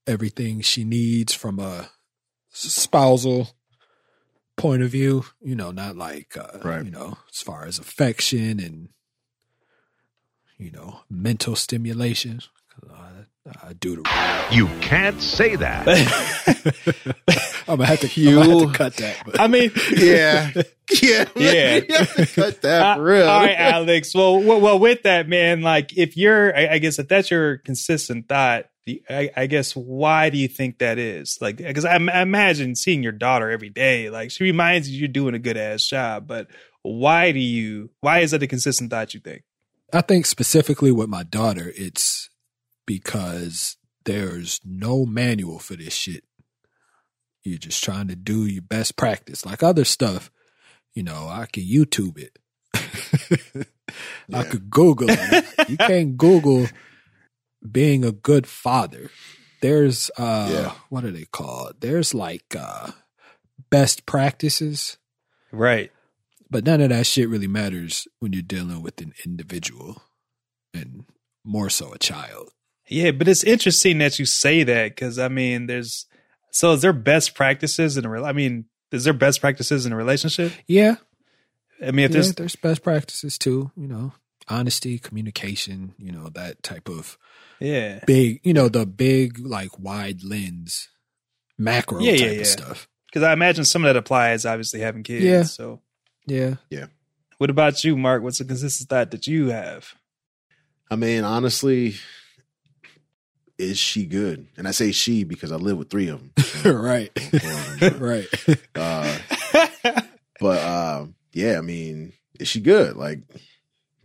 everything 0.07 0.61
she 0.61 0.85
needs 0.85 1.35
from 1.35 1.59
a 1.59 1.91
spousal 2.51 3.51
point 4.57 4.83
of 4.83 4.91
view? 4.91 5.25
You 5.43 5.57
know, 5.57 5.71
not 5.73 5.97
like, 5.97 6.37
uh, 6.37 6.59
Right. 6.65 6.85
you 6.85 6.91
know, 6.91 7.19
as 7.35 7.43
far 7.43 7.67
as 7.67 7.79
affection 7.79 8.59
and, 8.61 8.89
you 10.59 10.71
know, 10.71 11.01
mental 11.11 11.55
stimulation. 11.57 12.41
I, 12.91 13.16
I 13.63 13.73
do 13.75 13.97
the. 14.03 14.49
You 14.51 14.67
can't 14.81 15.21
say 15.21 15.57
that. 15.57 15.87
I'm 17.69 17.77
gonna 17.79 17.87
have 17.87 18.01
to, 18.01 18.21
You- 18.21 18.37
gonna 18.37 18.61
have 18.61 18.73
to 18.73 18.79
cut 18.79 18.97
that. 18.97 19.23
But. 19.25 19.41
I 19.41 19.47
mean, 19.49 19.71
yeah, 19.97 20.51
yeah, 21.03 21.25
Yeah. 21.37 21.77
You 21.89 21.95
have 21.97 22.15
to 22.15 22.27
cut 22.27 22.63
that 22.63 22.83
Uh, 22.83 22.97
for 22.97 23.03
real. 23.05 23.29
All 23.29 23.41
right, 23.41 23.57
Alex. 23.59 24.15
Well, 24.15 24.41
well, 24.43 24.61
well, 24.61 24.79
with 24.79 25.03
that, 25.05 25.29
man, 25.29 25.63
like 25.63 25.97
if 25.97 26.17
you're, 26.17 26.57
I, 26.57 26.75
I 26.75 26.79
guess 26.79 26.99
if 26.99 27.09
that's 27.09 27.31
your 27.31 27.59
consistent 27.59 28.29
thought, 28.29 28.67
the- 28.85 29.03
I, 29.11 29.31
I 29.37 29.47
guess 29.47 29.75
why 29.75 30.31
do 30.31 30.39
you 30.39 30.49
think 30.49 30.79
that 30.79 30.99
is? 30.99 31.39
Like, 31.41 31.57
because 31.59 31.85
I, 31.85 31.95
I 31.97 32.23
imagine 32.23 32.75
seeing 32.77 33.03
your 33.03 33.13
daughter 33.13 33.51
every 33.51 33.71
day, 33.71 34.11
like 34.11 34.31
she 34.31 34.45
reminds 34.45 34.89
you 34.91 34.99
you're 35.01 35.09
doing 35.09 35.35
a 35.35 35.41
good 35.41 35.57
ass 35.57 35.85
job, 35.85 36.27
but 36.27 36.49
why 36.83 37.33
do 37.33 37.41
you? 37.41 37.91
Why 38.01 38.21
is 38.21 38.31
that 38.31 38.43
a 38.43 38.47
consistent 38.47 38.91
thought? 38.91 39.13
You 39.15 39.21
think? 39.21 39.43
I 39.93 40.01
think 40.03 40.27
specifically 40.27 40.93
with 40.93 41.09
my 41.09 41.23
daughter, 41.25 41.73
it's 41.77 42.29
because 42.87 43.77
there's 44.05 44.61
no 44.65 45.05
manual 45.05 45.59
for 45.59 45.75
this 45.77 45.93
shit. 45.95 46.25
You're 47.45 47.59
just 47.59 47.83
trying 47.85 48.09
to 48.09 48.17
do 48.17 48.47
your 48.47 48.63
best 48.63 48.97
practice. 48.97 49.45
Like 49.47 49.63
other 49.63 49.85
stuff, 49.85 50.31
you 50.95 51.03
know, 51.03 51.29
I 51.29 51.47
could 51.47 51.65
YouTube 51.65 52.19
it. 52.19 52.39
I 54.33 54.43
could 54.45 54.71
Google 54.71 55.09
it. 55.11 55.45
You 55.69 55.77
can't 55.79 56.17
Google 56.17 56.67
being 57.71 58.05
a 58.05 58.13
good 58.13 58.47
father. 58.47 59.11
There's 59.63 60.11
uh 60.19 60.49
Yeah. 60.53 60.73
what 60.89 61.05
are 61.05 61.11
they 61.13 61.25
called? 61.25 61.77
There's 61.81 62.15
like 62.15 62.55
uh 62.59 62.91
best 63.71 64.07
practices, 64.07 64.99
Right. 65.53 65.91
but 66.51 66.65
none 66.65 66.81
of 66.81 66.91
that 66.91 67.07
shit 67.07 67.29
really 67.29 67.47
matters 67.49 68.07
when 68.21 68.33
you're 68.33 68.43
dealing 68.43 68.83
with 68.83 69.01
an 69.01 69.13
individual 69.25 70.03
and 70.75 71.05
more 71.45 71.71
so 71.71 71.93
a 71.93 71.99
child. 71.99 72.51
Yeah, 72.89 73.11
but 73.11 73.27
it's 73.29 73.43
interesting 73.45 73.99
that 73.99 74.19
you 74.19 74.27
say 74.27 74.63
that 74.63 74.95
because 74.95 75.19
I 75.19 75.29
mean, 75.29 75.67
there's 75.67 76.07
so 76.51 76.73
is 76.73 76.83
there 76.83 76.93
best 76.93 77.35
practices 77.35 77.97
in 77.97 78.05
a 78.05 78.09
real? 78.11 78.25
I 78.25 78.33
mean, 78.33 78.67
is 78.93 79.05
there 79.05 79.13
best 79.13 79.41
practices 79.41 79.87
in 79.87 79.93
a 79.93 79.97
relationship? 79.97 80.53
Yeah, 80.67 80.97
I 81.83 81.91
mean, 81.91 82.05
if 82.07 82.11
yeah, 82.11 82.15
there's 82.15 82.35
there's 82.35 82.57
best 82.57 82.83
practices 82.83 83.39
too. 83.39 83.71
You 83.77 83.89
know, 83.89 84.13
honesty, 84.49 84.99
communication. 84.99 85.95
You 85.99 86.13
know 86.13 86.29
that 86.35 86.63
type 86.63 86.89
of 86.89 87.19
yeah, 87.61 88.01
big. 88.07 88.41
You 88.45 88.55
know 88.55 88.69
the 88.69 88.87
big 88.87 89.39
like 89.41 89.79
wide 89.79 90.23
lens, 90.23 90.89
macro 91.59 92.01
Yeah, 92.01 92.13
type 92.17 92.35
yeah, 92.35 92.41
of 92.41 92.47
stuff. 92.47 92.89
because 93.07 93.23
I 93.23 93.33
imagine 93.33 93.65
some 93.65 93.85
of 93.85 93.89
that 93.89 93.97
applies 93.97 94.47
obviously 94.47 94.81
having 94.81 95.03
kids. 95.03 95.25
Yeah. 95.25 95.43
So, 95.43 95.81
yeah, 96.27 96.55
Yeah, 96.71 96.87
what 97.39 97.51
about 97.51 97.83
you, 97.85 97.97
Mark? 97.97 98.23
What's 98.23 98.41
a 98.41 98.45
consistent 98.45 98.89
thought 98.89 99.11
that 99.11 99.27
you 99.27 99.49
have? 99.49 99.95
I 100.91 100.95
mean, 100.97 101.25
honestly, 101.25 101.97
is 103.59 103.79
she 103.79 104.07
good? 104.07 104.47
And 104.57 104.69
I 104.69 104.71
say 104.73 104.93
she 104.93 105.25
because 105.25 105.51
I 105.53 105.57
live 105.57 105.79
with 105.79 105.91
three 105.91 106.09
of 106.09 106.21
them. 106.21 106.75
right, 106.83 107.11
Um, 107.45 107.99
right. 107.99 108.27
uh, 108.75 109.19
but 110.41 110.59
uh, 110.61 111.07
yeah, 111.33 111.59
I 111.59 111.61
mean, 111.63 112.13
is 112.39 112.49
she 112.49 112.61
good? 112.61 112.97
Like, 112.97 113.21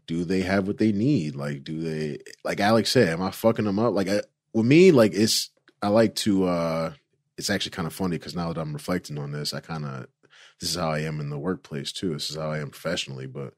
do 0.07 0.23
they 0.25 0.41
have 0.41 0.67
what 0.67 0.77
they 0.77 0.91
need? 0.91 1.35
Like, 1.35 1.63
do 1.63 1.81
they? 1.81 2.19
Like 2.43 2.59
Alex 2.59 2.91
said, 2.91 3.09
am 3.09 3.21
I 3.21 3.31
fucking 3.31 3.65
them 3.65 3.79
up? 3.79 3.93
Like, 3.93 4.07
I, 4.09 4.21
with 4.53 4.65
me, 4.65 4.91
like 4.91 5.13
it's 5.13 5.49
I 5.81 5.87
like 5.89 6.15
to. 6.15 6.45
uh 6.45 6.93
It's 7.37 7.49
actually 7.49 7.71
kind 7.71 7.87
of 7.87 7.93
funny 7.93 8.17
because 8.17 8.35
now 8.35 8.51
that 8.53 8.59
I'm 8.61 8.73
reflecting 8.73 9.17
on 9.17 9.31
this, 9.31 9.53
I 9.53 9.59
kind 9.61 9.85
of 9.85 10.07
this 10.59 10.69
is 10.69 10.75
how 10.75 10.91
I 10.91 10.99
am 10.99 11.19
in 11.19 11.29
the 11.29 11.39
workplace 11.39 11.91
too. 11.91 12.13
This 12.13 12.29
is 12.29 12.35
how 12.37 12.51
I 12.51 12.59
am 12.59 12.69
professionally, 12.69 13.25
but 13.27 13.53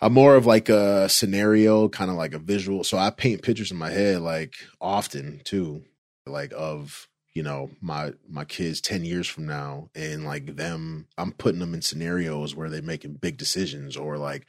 I'm 0.00 0.12
more 0.12 0.36
of 0.36 0.46
like 0.46 0.68
a 0.68 1.08
scenario, 1.08 1.88
kind 1.88 2.10
of 2.10 2.16
like 2.16 2.34
a 2.34 2.38
visual. 2.38 2.84
So 2.84 2.98
I 2.98 3.10
paint 3.10 3.42
pictures 3.42 3.70
in 3.70 3.78
my 3.78 3.90
head 3.90 4.20
like 4.20 4.54
often 4.80 5.40
too, 5.44 5.84
like 6.26 6.52
of 6.56 7.08
you 7.36 7.42
know 7.42 7.70
my 7.82 8.14
my 8.26 8.44
kids 8.44 8.80
10 8.80 9.04
years 9.04 9.28
from 9.28 9.46
now 9.46 9.90
and 9.94 10.24
like 10.24 10.56
them 10.56 11.06
i'm 11.18 11.32
putting 11.32 11.60
them 11.60 11.74
in 11.74 11.82
scenarios 11.82 12.54
where 12.54 12.70
they're 12.70 12.80
making 12.80 13.12
big 13.12 13.36
decisions 13.36 13.94
or 13.94 14.16
like 14.16 14.46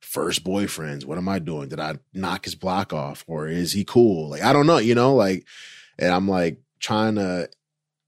first 0.00 0.44
boyfriends 0.44 1.04
what 1.04 1.18
am 1.18 1.28
i 1.28 1.40
doing 1.40 1.68
did 1.68 1.80
i 1.80 1.96
knock 2.14 2.44
his 2.44 2.54
block 2.54 2.92
off 2.92 3.24
or 3.26 3.48
is 3.48 3.72
he 3.72 3.84
cool 3.84 4.30
like 4.30 4.42
i 4.42 4.52
don't 4.52 4.66
know 4.66 4.78
you 4.78 4.94
know 4.94 5.12
like 5.12 5.44
and 5.98 6.14
i'm 6.14 6.28
like 6.28 6.60
trying 6.78 7.16
to 7.16 7.50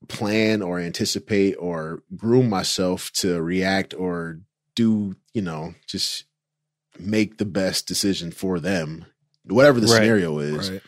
plan 0.08 0.62
or 0.62 0.78
anticipate 0.78 1.54
or 1.54 2.02
groom 2.16 2.48
myself 2.48 3.10
to 3.12 3.42
react 3.42 3.92
or 3.92 4.38
do 4.76 5.16
you 5.34 5.42
know 5.42 5.74
just 5.88 6.24
make 6.98 7.38
the 7.38 7.44
best 7.44 7.86
decision 7.86 8.30
for 8.30 8.60
them 8.60 9.04
whatever 9.44 9.80
the 9.80 9.86
Right. 9.86 9.96
scenario 9.96 10.38
is 10.38 10.70
Right. 10.70 10.82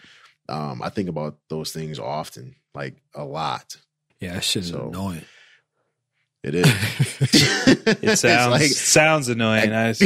um 0.49 0.83
i 0.83 0.89
think 0.91 1.09
about 1.09 1.39
those 1.49 1.73
things 1.73 1.99
often 1.99 2.55
like 2.75 2.97
a 3.15 3.25
lot 3.25 3.77
Yeah, 4.21 4.35
that 4.35 4.45
shit 4.45 4.65
is 4.65 4.71
So- 4.71 4.89
annoying. 4.89 5.25
it 6.43 6.55
is 6.55 6.67
It 7.87 8.19
sounds 8.27 8.51
like- 8.53 8.71
sounds 8.71 9.29
annoying. 9.29 9.73
I 9.73 9.95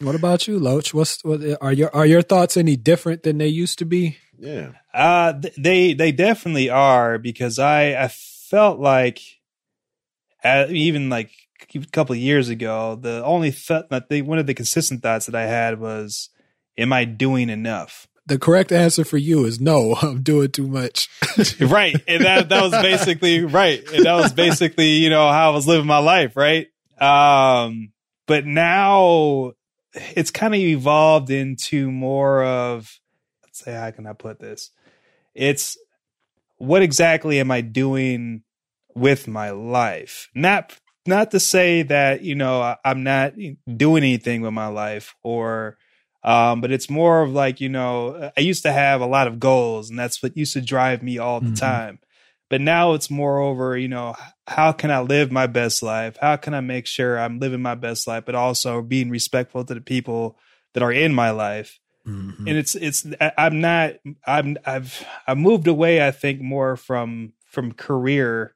What 0.00 0.14
about 0.14 0.46
you, 0.46 0.58
Loach? 0.58 0.92
What's 0.94 1.22
what 1.24 1.40
are 1.60 1.72
your 1.72 1.94
are 1.94 2.06
your 2.06 2.22
thoughts 2.22 2.56
any 2.56 2.76
different 2.76 3.22
than 3.22 3.38
they 3.38 3.48
used 3.48 3.78
to 3.78 3.84
be? 3.84 4.16
yeah 4.38 4.72
Uh, 4.92 5.32
th- 5.32 5.54
they 5.56 5.94
they 5.94 6.12
definitely 6.12 6.70
are 6.70 7.18
because 7.18 7.58
I 7.58 7.94
I 7.94 8.08
felt 8.08 8.78
like, 8.78 9.20
uh, 10.46 10.66
even 10.70 11.08
like 11.08 11.30
a 11.74 11.80
couple 11.92 12.14
of 12.14 12.18
years 12.18 12.48
ago, 12.48 12.96
the 13.00 13.24
only 13.24 13.50
thought 13.50 13.90
that 13.90 14.08
they 14.08 14.22
one 14.22 14.38
of 14.38 14.46
the 14.46 14.54
consistent 14.54 15.02
thoughts 15.02 15.26
that 15.26 15.34
I 15.34 15.46
had 15.46 15.80
was, 15.80 16.30
"Am 16.78 16.92
I 16.92 17.04
doing 17.04 17.50
enough?" 17.50 18.06
The 18.26 18.38
correct 18.38 18.72
answer 18.72 19.04
for 19.04 19.18
you 19.18 19.44
is 19.44 19.60
no. 19.60 19.94
I'm 20.02 20.22
doing 20.22 20.50
too 20.50 20.66
much. 20.66 21.08
right, 21.60 21.96
and 22.08 22.24
that 22.24 22.48
that 22.48 22.62
was 22.62 22.72
basically 22.72 23.44
right, 23.44 23.82
and 23.92 24.04
that 24.04 24.14
was 24.14 24.32
basically 24.32 24.96
you 24.96 25.10
know 25.10 25.30
how 25.30 25.50
I 25.50 25.54
was 25.54 25.66
living 25.66 25.86
my 25.86 25.98
life, 25.98 26.36
right? 26.36 26.68
Um, 27.00 27.92
but 28.26 28.46
now 28.46 29.52
it's 29.94 30.30
kind 30.30 30.54
of 30.54 30.60
evolved 30.60 31.30
into 31.30 31.90
more 31.90 32.44
of 32.44 33.00
let's 33.42 33.64
say 33.64 33.72
how 33.72 33.90
can 33.90 34.06
I 34.06 34.12
put 34.12 34.38
this? 34.38 34.70
It's 35.34 35.76
what 36.58 36.82
exactly 36.82 37.40
am 37.40 37.50
I 37.50 37.60
doing 37.60 38.42
with 38.96 39.28
my 39.28 39.50
life? 39.50 40.28
Not 40.34 40.76
not 41.06 41.30
to 41.30 41.38
say 41.40 41.82
that 41.82 42.22
you 42.22 42.34
know 42.34 42.60
I- 42.60 42.76
I'm 42.84 43.02
not 43.04 43.34
doing 43.76 44.02
anything 44.02 44.42
with 44.42 44.52
my 44.52 44.66
life 44.68 45.14
or 45.22 45.76
um 46.24 46.60
but 46.60 46.72
it's 46.72 46.90
more 46.90 47.22
of 47.22 47.30
like 47.30 47.60
you 47.60 47.68
know 47.68 48.30
I 48.36 48.40
used 48.40 48.64
to 48.64 48.72
have 48.72 49.00
a 49.00 49.06
lot 49.06 49.28
of 49.28 49.38
goals 49.38 49.90
and 49.90 49.98
that's 49.98 50.20
what 50.22 50.36
used 50.36 50.54
to 50.54 50.60
drive 50.60 51.02
me 51.02 51.18
all 51.18 51.40
the 51.40 51.50
Mhm. 51.50 51.60
time. 51.60 51.98
But 52.48 52.60
now 52.60 52.94
it's 52.94 53.10
more 53.10 53.40
over, 53.40 53.76
you 53.76 53.88
know, 53.88 54.14
how 54.46 54.70
can 54.72 54.90
I 54.92 55.00
live 55.00 55.32
my 55.32 55.48
best 55.48 55.82
life? 55.82 56.16
How 56.20 56.36
can 56.36 56.54
I 56.54 56.60
make 56.60 56.86
sure 56.86 57.18
I'm 57.18 57.40
living 57.40 57.60
my 57.60 57.74
best 57.74 58.06
life, 58.06 58.24
but 58.24 58.36
also 58.36 58.82
being 58.82 59.10
respectful 59.10 59.64
to 59.64 59.74
the 59.74 59.80
people 59.80 60.38
that 60.72 60.82
are 60.82 60.92
in 60.92 61.14
my 61.14 61.30
life? 61.30 61.78
Mhm. 62.06 62.46
and 62.48 62.56
it's 62.56 62.74
it's 62.76 63.04
I- 63.20 63.32
I'm 63.36 63.60
not 63.60 63.94
I'm 64.26 64.56
I've 64.64 65.04
I've 65.26 65.38
moved 65.38 65.66
away 65.68 66.04
I 66.06 66.10
think 66.12 66.40
more 66.40 66.76
from 66.76 67.32
from 67.44 67.72
career 67.72 68.54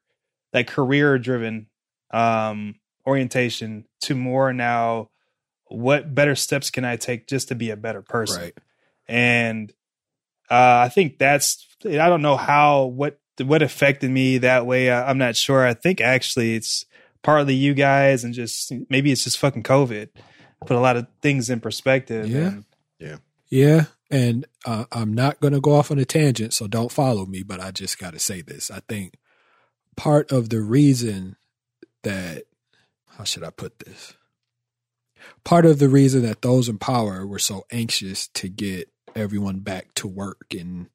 like 0.53 0.67
career 0.67 1.17
driven 1.19 1.67
um 2.11 2.75
orientation 3.07 3.85
to 4.01 4.15
more 4.15 4.53
now 4.53 5.09
what 5.67 6.13
better 6.13 6.35
steps 6.35 6.69
can 6.69 6.83
I 6.85 6.97
take 6.97 7.27
just 7.27 7.47
to 7.47 7.55
be 7.55 7.69
a 7.69 7.77
better 7.77 8.01
person 8.01 8.41
Right. 8.41 8.57
and 9.07 9.71
uh 10.49 10.83
I 10.85 10.89
think 10.89 11.17
that's 11.17 11.65
I 11.85 12.09
don't 12.09 12.21
know 12.21 12.35
how 12.37 12.85
what 12.85 13.19
what 13.41 13.61
affected 13.61 14.11
me 14.11 14.39
that 14.39 14.65
way 14.65 14.91
I, 14.91 15.09
I'm 15.09 15.17
not 15.17 15.35
sure 15.35 15.65
I 15.65 15.73
think 15.73 16.01
actually 16.01 16.55
it's 16.55 16.85
partly 17.23 17.53
you 17.55 17.73
guys 17.73 18.23
and 18.23 18.33
just 18.33 18.71
maybe 18.89 19.11
it's 19.11 19.23
just 19.23 19.37
fucking 19.39 19.63
COVID 19.63 20.09
put 20.65 20.75
a 20.77 20.79
lot 20.79 20.97
of 20.97 21.07
things 21.21 21.49
in 21.49 21.59
perspective 21.59 22.27
Yeah. 22.27 22.47
and 22.47 22.65
Yeah, 23.49 23.85
and 24.09 24.45
uh, 24.65 24.85
I'm 24.93 25.13
not 25.13 25.39
going 25.41 25.51
to 25.53 25.59
go 25.59 25.73
off 25.75 25.91
on 25.91 25.99
a 25.99 26.05
tangent, 26.05 26.53
so 26.53 26.67
don't 26.67 26.89
follow 26.91 27.25
me. 27.25 27.43
But 27.43 27.59
I 27.59 27.71
just 27.71 27.99
got 27.99 28.13
to 28.13 28.19
say 28.19 28.41
this. 28.41 28.71
I 28.71 28.79
think 28.87 29.15
part 29.97 30.31
of 30.31 30.49
the 30.49 30.61
reason 30.61 31.35
that 32.03 32.43
how 33.17 33.23
should 33.23 33.43
I 33.43 33.49
put 33.49 33.79
this? 33.79 34.13
Part 35.43 35.65
of 35.65 35.79
the 35.79 35.89
reason 35.89 36.23
that 36.23 36.41
those 36.41 36.67
in 36.69 36.77
power 36.77 37.25
were 37.27 37.39
so 37.39 37.65
anxious 37.71 38.27
to 38.29 38.49
get 38.49 38.89
everyone 39.15 39.59
back 39.59 39.93
to 39.95 40.07
work 40.07 40.53
and 40.57 40.87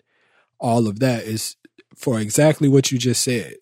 all 0.58 0.88
of 0.88 1.00
that 1.00 1.24
is 1.24 1.56
for 1.96 2.18
exactly 2.18 2.68
what 2.68 2.90
you 2.90 2.98
just 2.98 3.22
said. 3.22 3.56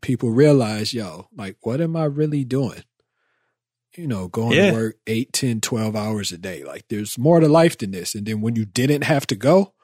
People 0.00 0.30
realize, 0.30 0.94
yo, 0.94 1.28
like, 1.36 1.56
what 1.62 1.80
am 1.80 1.96
I 1.96 2.04
really 2.04 2.44
doing? 2.44 2.84
You 3.96 4.06
know, 4.06 4.28
going 4.28 4.56
Yeah. 4.56 4.68
to 4.68 4.72
work 4.72 4.96
8, 5.06 5.32
10, 5.32 5.60
12 5.60 5.96
hours 5.96 6.32
a 6.32 6.38
day. 6.38 6.62
Like, 6.64 6.86
there's 6.88 7.18
more 7.18 7.40
to 7.40 7.48
life 7.48 7.76
than 7.76 7.90
this. 7.90 8.14
And 8.14 8.24
then 8.24 8.40
when 8.40 8.54
you 8.56 8.64
didn't 8.64 9.02
have 9.02 9.26
to 9.26 9.34
go, 9.36 9.74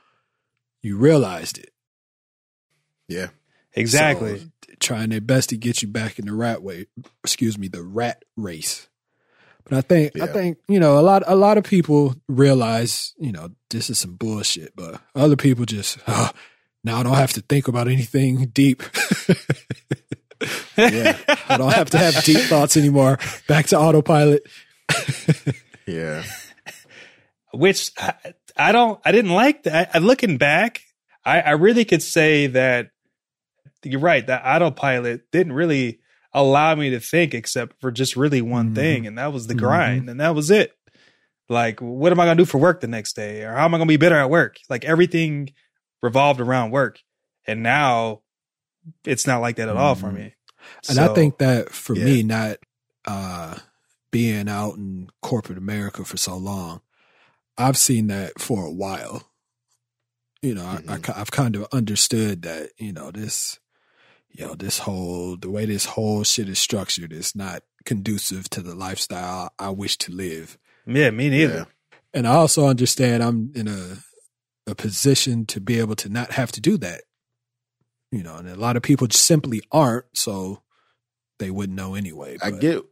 you 0.80 0.96
realized 0.96 1.58
it. 1.58 1.70
yeah 3.08 3.28
exactly 3.74 4.38
So, 4.38 4.46
trying 4.80 5.10
their 5.10 5.20
best 5.20 5.50
to 5.50 5.56
get 5.56 5.82
you 5.82 5.88
back 5.88 6.18
in 6.18 6.26
the 6.26 6.34
rat 6.34 6.62
way, 6.62 6.86
excuse 7.22 7.58
me, 7.58 7.68
the 7.68 7.82
rat 7.82 8.24
race. 8.36 8.88
But 9.64 9.78
I 9.78 9.80
think 9.80 10.20
I 10.20 10.26
think 10.26 10.58
you 10.68 10.78
know 10.78 10.98
a 10.98 11.02
lot 11.02 11.24
a 11.26 11.34
lot 11.34 11.58
of 11.58 11.64
people 11.64 12.14
realize 12.28 13.14
you 13.18 13.32
know 13.32 13.50
this 13.70 13.90
is 13.90 13.98
some 13.98 14.14
bullshit, 14.14 14.76
but 14.76 15.00
other 15.14 15.36
people 15.36 15.64
just 15.64 15.98
oh, 16.06 16.30
now 16.84 17.00
I 17.00 17.02
don't 17.02 17.16
have 17.16 17.32
to 17.32 17.40
think 17.40 17.68
about 17.68 17.88
anything 17.88 18.46
deep. 18.46 18.82
Yeah. 20.76 21.16
I 21.48 21.56
don't 21.56 21.72
have 21.72 21.88
to 21.90 21.98
have 21.98 22.22
deep 22.22 22.40
thoughts 22.40 22.76
anymore. 22.76 23.18
Back 23.48 23.68
to 23.68 23.78
autopilot. 23.78 24.46
yeah 25.86 26.22
which 27.56 27.92
I, 27.98 28.14
I 28.56 28.72
don't 28.72 29.00
I 29.04 29.12
didn't 29.12 29.32
like 29.32 29.64
that. 29.64 29.90
I, 29.94 29.98
looking 29.98 30.38
back, 30.38 30.82
I, 31.24 31.40
I 31.40 31.50
really 31.52 31.84
could 31.84 32.02
say 32.02 32.48
that 32.48 32.90
you're 33.84 34.00
right. 34.00 34.26
That 34.26 34.42
autopilot 34.44 35.30
didn't 35.30 35.52
really 35.52 36.00
allow 36.32 36.74
me 36.74 36.90
to 36.90 37.00
think 37.00 37.34
except 37.34 37.80
for 37.80 37.90
just 37.90 38.16
really 38.16 38.42
one 38.42 38.70
Mhm. 38.70 38.74
thing, 38.74 39.06
and 39.06 39.18
that 39.18 39.32
was 39.32 39.46
the 39.46 39.54
Mhm. 39.54 39.58
grind, 39.58 40.10
and 40.10 40.20
that 40.20 40.34
was 40.34 40.50
it. 40.50 40.72
Like, 41.48 41.80
what 41.80 42.12
am 42.12 42.20
I 42.20 42.24
gonna 42.24 42.36
do 42.36 42.44
for 42.44 42.58
work 42.58 42.80
the 42.80 42.88
next 42.88 43.14
day, 43.14 43.42
or 43.42 43.54
how 43.54 43.64
am 43.64 43.74
I 43.74 43.78
gonna 43.78 43.88
be 43.88 43.96
better 43.96 44.16
at 44.18 44.30
work? 44.30 44.58
Like 44.68 44.84
everything 44.84 45.50
revolved 46.02 46.40
around 46.40 46.72
work, 46.72 47.00
and 47.46 47.62
now 47.62 48.22
it's 49.04 49.26
not 49.26 49.40
like 49.40 49.56
that 49.56 49.68
at 49.68 49.76
all 49.76 49.94
for 49.94 50.08
Mhm. 50.10 50.14
me. 50.14 50.34
And 50.88 50.98
I 50.98 51.14
think 51.14 51.38
that 51.38 51.72
for 51.72 51.94
Yeah. 51.94 52.04
me, 52.04 52.22
not 52.22 52.58
uh, 53.04 53.58
being 54.10 54.48
out 54.48 54.74
in 54.76 55.08
corporate 55.22 55.58
America 55.58 56.04
for 56.04 56.16
so 56.16 56.36
long, 56.36 56.80
I've 57.56 57.76
seen 57.78 58.08
that 58.08 58.40
for 58.40 58.66
a 58.66 58.72
while. 58.72 59.30
You 60.42 60.54
know, 60.54 60.64
I, 60.64 60.82
I, 60.88 61.18
have 61.18 61.30
kind 61.30 61.54
of 61.54 61.66
understood 61.72 62.42
that, 62.42 62.70
you 62.78 62.92
know, 62.92 63.10
this, 63.10 63.58
you 64.36 64.46
know, 64.46 64.54
this 64.54 64.78
whole, 64.78 65.36
the 65.36 65.50
way 65.50 65.64
this 65.64 65.86
whole 65.86 66.22
shit 66.22 66.48
is 66.48 66.58
structured 66.58 67.12
is 67.12 67.34
not 67.34 67.62
conducive 67.84 68.50
to 68.50 68.60
the 68.60 68.74
lifestyle 68.74 69.50
I 69.58 69.70
wish 69.70 69.96
to 69.98 70.12
live. 70.12 70.58
yeah, 70.86 71.10
me 71.10 71.30
neither. 71.30 71.54
Yeah. 71.54 71.98
And 72.12 72.26
I 72.26 72.34
also 72.34 72.66
understand 72.66 73.22
I'm 73.22 73.52
in 73.54 73.68
a, 73.68 73.98
a 74.70 74.74
position 74.74 75.46
to 75.46 75.60
be 75.60 75.78
able 75.78 75.96
to 75.96 76.08
not 76.08 76.32
have 76.32 76.52
to 76.52 76.60
do 76.60 76.76
that. 76.78 77.02
You 78.10 78.22
know, 78.22 78.36
and 78.36 78.48
a 78.48 78.56
lot 78.56 78.76
of 78.76 78.82
people 78.82 79.08
simply 79.10 79.62
aren't, 79.72 80.06
so 80.14 80.62
they 81.38 81.50
wouldn't 81.50 81.76
know 81.76 81.94
anyway. 81.94 82.38
I 82.42 82.50
get, 82.50 82.82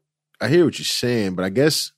I 0.41 0.49
hear 0.49 0.65
what 0.65 0.79
you're 0.79 0.85
saying, 0.85 1.35
but 1.35 1.45
I 1.45 1.51
guess 1.51 1.93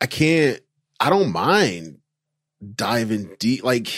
I 0.00 0.06
can't. 0.06 0.60
I 1.00 1.10
don't 1.10 1.32
mind 1.32 1.98
diving 2.74 3.34
deep. 3.38 3.64
Like 3.64 3.88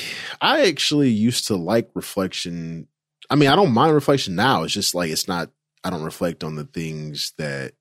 I 0.41 0.67
actually 0.67 1.11
used 1.11 1.49
to 1.49 1.57
like 1.57 1.91
reflection. 1.95 2.89
I 3.29 3.35
mean, 3.35 3.49
I 3.49 3.57
don't 3.57 3.73
mind 3.73 3.95
reflection 3.95 4.35
now. 4.35 4.63
It's 4.63 4.75
just 4.75 4.95
like 4.95 5.11
it's 5.11 5.29
not. 5.29 5.51
I 5.85 5.91
don't 5.91 6.03
reflect 6.03 6.43
on 6.45 6.57
the 6.57 6.65
things 6.65 7.33
that 7.39 7.73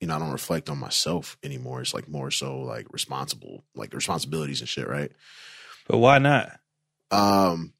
you 0.00 0.06
know. 0.06 0.16
I 0.16 0.18
don't 0.18 0.32
reflect 0.32 0.68
on 0.68 0.78
myself 0.78 1.36
anymore. 1.42 1.80
It's 1.80 1.94
like 1.94 2.08
more 2.08 2.30
so 2.30 2.60
like 2.60 2.86
responsible, 2.92 3.64
like 3.74 3.92
responsibilities 3.94 4.60
and 4.60 4.68
shit, 4.68 4.88
right? 4.88 5.12
But 5.88 5.98
why 5.98 6.18
not? 6.18 6.58
Um, 7.10 7.74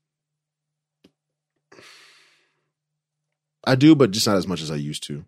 I 3.65 3.75
do, 3.75 3.95
but 3.95 4.11
just 4.11 4.27
not 4.27 4.37
as 4.37 4.47
much 4.47 4.63
as 4.63 4.71
I 4.71 4.77
used 4.77 5.05
to. 5.05 5.25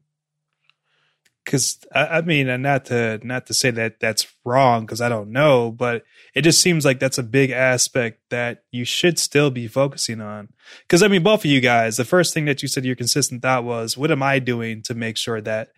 Because 1.47 1.79
I, 1.95 2.07
I 2.07 2.21
mean, 2.21 2.49
and 2.49 2.63
not 2.63 2.85
to 2.87 3.19
not 3.23 3.47
to 3.47 3.55
say 3.55 3.71
that 3.71 4.01
that's 4.01 4.27
wrong 4.45 4.85
because 4.85 5.01
I 5.01 5.09
don't 5.09 5.31
know, 5.31 5.71
but 5.71 6.05
it 6.35 6.43
just 6.43 6.61
seems 6.61 6.85
like 6.85 6.99
that's 6.99 7.17
a 7.17 7.23
big 7.23 7.51
aspect 7.51 8.21
that 8.29 8.65
you 8.71 8.85
should 8.85 9.19
still 9.19 9.51
be 9.51 9.67
focusing 9.69 10.21
on. 10.21 10.49
Because 10.83 11.03
I 11.03 11.09
mean, 11.09 11.23
both 11.23 11.41
of 11.41 11.51
you 11.51 11.63
guys, 11.63 11.97
the 11.97 12.05
first 12.05 12.35
thing 12.35 12.45
that 12.45 12.61
you 12.61 12.69
said 12.69 12.85
your 12.85 12.97
consistent 12.97 13.41
thought 13.41 13.65
was, 13.65 13.97
"What 13.97 14.11
am 14.11 14.23
I 14.23 14.41
doing 14.41 14.83
to 14.83 14.95
make 14.95 15.17
sure 15.17 15.41
that 15.41 15.71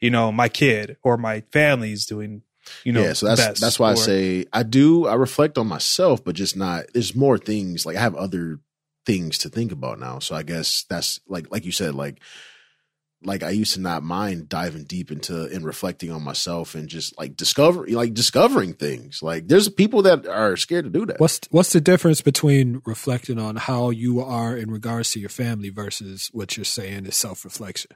you 0.00 0.10
know, 0.10 0.32
my 0.32 0.48
kid 0.48 0.96
or 1.02 1.16
my 1.16 1.42
family 1.52 1.92
is 1.92 2.06
doing, 2.06 2.42
you 2.84 2.92
know, 2.92 3.02
yeah, 3.02 3.12
so 3.12 3.26
that's 3.26 3.40
best 3.40 3.60
that's 3.60 3.78
why 3.78 3.90
I 3.90 3.94
say 3.94 4.46
I 4.52 4.62
do 4.62 5.06
I 5.06 5.14
reflect 5.14 5.58
on 5.58 5.66
myself, 5.66 6.24
but 6.24 6.34
just 6.34 6.56
not. 6.56 6.86
There's 6.92 7.14
more 7.14 7.38
things 7.38 7.84
like 7.84 7.96
I 7.96 8.00
have 8.00 8.14
other 8.14 8.60
things 9.06 9.38
to 9.38 9.48
think 9.48 9.72
about 9.72 9.98
now. 9.98 10.18
So 10.18 10.34
I 10.34 10.42
guess 10.42 10.84
that's 10.88 11.20
like 11.28 11.50
like 11.50 11.64
you 11.64 11.72
said, 11.72 11.94
like 11.94 12.20
like 13.22 13.42
I 13.42 13.50
used 13.50 13.74
to 13.74 13.80
not 13.80 14.02
mind 14.02 14.48
diving 14.48 14.84
deep 14.84 15.12
into 15.12 15.44
and 15.44 15.64
reflecting 15.64 16.10
on 16.10 16.22
myself 16.22 16.74
and 16.74 16.88
just 16.88 17.18
like 17.18 17.36
discover 17.36 17.86
like 17.86 18.14
discovering 18.14 18.72
things. 18.74 19.22
Like 19.22 19.48
there's 19.48 19.68
people 19.68 20.02
that 20.02 20.26
are 20.26 20.56
scared 20.56 20.84
to 20.84 20.90
do 20.90 21.06
that. 21.06 21.20
What's 21.20 21.40
what's 21.50 21.72
the 21.72 21.80
difference 21.80 22.20
between 22.20 22.82
reflecting 22.84 23.38
on 23.38 23.56
how 23.56 23.90
you 23.90 24.20
are 24.20 24.56
in 24.56 24.70
regards 24.70 25.10
to 25.10 25.20
your 25.20 25.28
family 25.28 25.68
versus 25.68 26.30
what 26.32 26.56
you're 26.56 26.64
saying 26.64 27.06
is 27.06 27.16
self 27.16 27.44
reflection? 27.44 27.90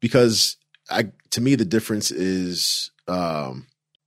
because 0.00 0.56
I 0.90 1.10
to 1.30 1.40
me 1.40 1.54
the 1.54 1.64
difference 1.64 2.10
is 2.10 2.90
um 3.06 3.66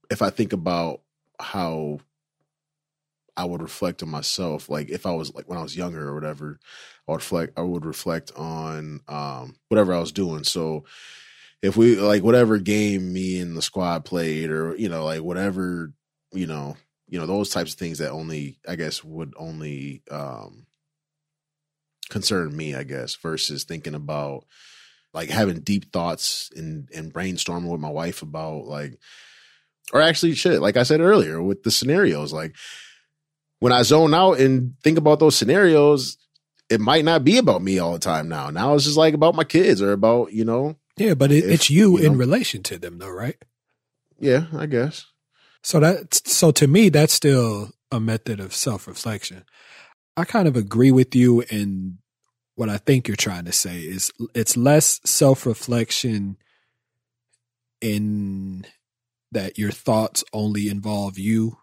if 0.10 0.22
I 0.22 0.30
think 0.30 0.54
about 0.54 1.02
how 1.40 2.00
I 3.38 3.46
would 3.46 3.62
reflect 3.62 4.04
on 4.04 4.10
myself, 4.10 4.70
like 4.70 4.90
if 4.90 5.06
I 5.06 5.12
was 5.12 5.34
like 5.34 5.48
when 5.48 5.58
I 5.58 5.64
was 5.64 5.76
younger 5.76 6.08
or 6.08 6.16
whatever, 6.16 6.60
I 7.08 7.12
would 7.12 7.18
reflect 7.18 7.54
I 7.58 7.62
would 7.62 7.86
reflect 7.86 8.32
on 8.36 9.02
um 9.08 9.56
whatever 9.70 9.94
I 9.94 10.00
was 10.00 10.12
doing. 10.12 10.44
So 10.44 10.86
if 11.62 11.78
we 11.78 11.96
like 11.96 12.24
whatever 12.24 12.58
game 12.58 13.14
me 13.14 13.40
and 13.40 13.56
the 13.56 13.62
squad 13.62 14.06
played 14.06 14.50
or 14.50 14.76
you 14.76 14.90
know, 14.90 15.06
like 15.06 15.22
whatever, 15.22 15.94
you 16.34 16.48
know, 16.48 16.76
you 17.08 17.20
know, 17.20 17.26
those 17.26 17.50
types 17.50 17.74
of 17.74 17.80
things 17.80 18.00
that 18.00 18.12
only 18.12 18.60
I 18.68 18.76
guess 18.76 19.04
would 19.04 19.34
only 19.38 20.04
um 20.12 20.66
concern 22.10 22.56
me, 22.56 22.76
I 22.76 22.84
guess, 22.84 23.16
versus 23.16 23.64
thinking 23.64 23.96
about 23.96 24.46
like 25.14 25.30
having 25.30 25.60
deep 25.62 25.92
thoughts 25.92 26.50
and 26.56 26.90
and 26.94 27.14
brainstorming 27.14 27.70
with 27.72 27.82
my 27.82 27.90
wife 27.90 28.22
about 28.22 28.66
like 28.66 29.00
or 29.94 30.02
actually 30.02 30.34
shit 30.34 30.62
like 30.62 30.78
i 30.78 30.84
said 30.84 31.02
earlier 31.02 31.42
with 31.42 31.64
the 31.64 31.72
scenarios 31.72 32.32
like 32.32 32.56
when 33.62 33.72
i 33.72 33.82
zone 33.84 34.14
out 34.14 34.40
and 34.40 34.74
think 34.84 34.98
about 34.98 35.20
those 35.20 35.36
scenarios 35.38 36.18
it 36.70 36.80
might 36.82 37.06
not 37.06 37.24
be 37.24 37.38
about 37.38 37.62
me 37.62 37.80
all 37.80 37.94
the 37.94 38.00
time 38.00 38.28
now 38.28 38.50
now 38.50 38.76
it's 38.76 38.84
just 38.86 38.98
like 38.98 39.14
about 39.14 39.36
my 39.36 39.44
kids 39.46 39.82
or 39.82 39.94
about 39.94 40.34
you 40.34 40.44
know 40.46 40.76
Yeah, 40.98 41.14
but 41.16 41.32
it, 41.32 41.46
If, 41.46 41.52
it's 41.52 41.70
you, 41.70 41.98
you 41.98 42.06
in 42.06 42.12
know- 42.14 42.20
relation 42.20 42.62
to 42.64 42.78
them, 42.78 42.98
though, 43.00 43.10
right? 43.10 43.38
yeah 44.20 44.46
i 44.58 44.66
guess 44.68 45.06
So 45.64 45.80
that 45.80 46.14
so 46.28 46.52
to 46.52 46.68
me, 46.68 46.90
that's 46.90 47.14
still 47.14 47.72
a 47.92 48.00
method 48.00 48.40
of 48.40 48.54
self 48.54 48.88
reflection. 48.88 49.44
I 50.18 50.24
kind 50.26 50.48
of 50.48 50.56
agree 50.58 50.92
with 50.92 51.14
you 51.16 51.42
in 51.50 52.00
what 52.56 52.68
I 52.70 52.78
think 52.78 53.08
you're 53.08 53.16
trying 53.28 53.46
to 53.46 53.52
say 53.52 53.78
is 53.96 54.12
it's 54.34 54.58
less 54.58 55.00
self 55.06 55.46
reflection 55.46 56.38
in 57.82 58.66
that 59.32 59.58
your 59.58 59.72
thoughts 59.72 60.24
only 60.34 60.68
involve 60.68 61.18
you 61.18 61.58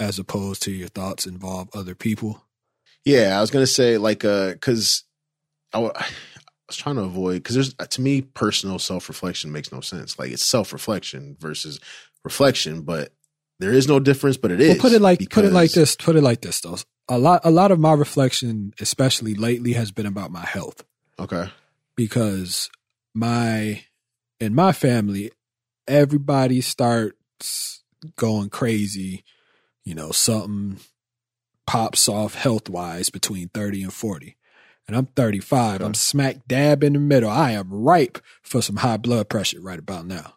as 0.00 0.18
opposed 0.18 0.62
to 0.62 0.70
your 0.72 0.88
thoughts 0.88 1.26
involve 1.26 1.68
other 1.74 1.94
people. 1.94 2.42
yeah 3.04 3.36
i 3.38 3.40
was 3.40 3.50
gonna 3.50 3.66
say 3.66 3.96
like 3.98 4.24
uh 4.24 4.52
because 4.52 5.04
I 5.74 5.78
was 6.68 6.76
trying 6.76 6.96
to 6.96 7.02
avoid 7.02 7.42
because 7.42 7.54
there's 7.56 7.74
to 7.74 8.00
me 8.00 8.22
personal 8.22 8.78
self-reflection 8.78 9.52
makes 9.52 9.70
no 9.72 9.80
sense 9.80 10.18
like 10.18 10.30
it's 10.30 10.42
self-reflection 10.44 11.36
versus 11.38 11.78
reflection 12.24 12.80
but 12.82 13.12
there 13.60 13.70
is 13.72 13.86
no 13.86 14.00
difference 14.00 14.36
but 14.38 14.50
it 14.50 14.60
is 14.60 14.68
Well, 14.70 14.78
put 14.78 14.92
it 14.92 15.02
like 15.02 15.28
put 15.30 15.44
it 15.44 15.52
like 15.52 15.72
this. 15.72 15.94
Put 15.96 16.16
it 16.16 16.22
like 16.22 16.40
this 16.40 16.60
though. 16.60 16.78
A 17.08 17.18
lot 17.18 17.42
a 17.44 17.50
lot 17.50 17.70
of 17.70 17.78
my 17.78 17.92
reflection, 17.92 18.72
especially 18.80 19.34
lately, 19.34 19.74
has 19.74 19.92
been 19.92 20.06
about 20.06 20.30
my 20.32 20.44
health. 20.44 20.82
okay 21.18 21.50
because 21.96 22.70
my 23.14 23.84
in 24.40 24.54
my 24.54 24.72
family 24.72 25.30
everybody 25.86 26.60
starts 26.62 27.82
going 28.16 28.48
crazy 28.48 29.22
you 29.84 29.94
know 29.94 30.10
something 30.10 30.78
pops 31.66 32.08
off 32.08 32.34
health 32.34 32.68
wise 32.68 33.08
between 33.10 33.48
30 33.48 33.84
and 33.84 33.92
40 33.92 34.36
and 34.86 34.96
i'm 34.96 35.06
35 35.06 35.80
i'm 35.82 35.94
smack 35.94 36.46
dab 36.46 36.84
in 36.84 36.92
the 36.92 36.98
middle 36.98 37.30
i 37.30 37.52
am 37.52 37.72
ripe 37.72 38.18
for 38.42 38.60
some 38.60 38.76
high 38.76 38.96
blood 38.98 39.28
pressure 39.28 39.60
right 39.60 39.78
about 39.78 40.06
now 40.06 40.34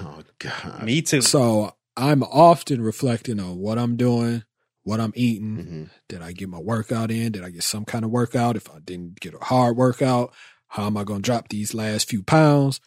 oh 0.00 0.22
god 0.38 0.82
Me 0.84 1.02
too. 1.02 1.22
so 1.22 1.74
i'm 1.96 2.22
often 2.22 2.80
reflecting 2.82 3.40
on 3.40 3.58
what 3.58 3.78
i'm 3.78 3.96
doing 3.96 4.44
what 4.84 5.00
i'm 5.00 5.12
eating 5.16 5.56
hmm 5.56 5.84
did 6.08 6.22
I 6.22 6.32
get 6.32 6.48
my 6.48 6.58
workout 6.58 7.12
in? 7.12 7.30
Did 7.30 7.44
I 7.44 7.50
get 7.50 7.62
some 7.62 7.84
kind 7.84 8.04
of 8.04 8.10
workout? 8.10 8.56
If 8.56 8.68
I 8.68 8.80
didn't 8.80 9.20
get 9.20 9.32
a 9.32 9.38
hard 9.44 9.76
workout, 9.76 10.32
how 10.66 10.86
am 10.86 10.96
I 10.96 11.04
going 11.04 11.22
to 11.22 11.24
drop 11.24 11.48
these 11.48 11.72
last 11.72 12.08
few 12.08 12.24
pounds? 12.24 12.80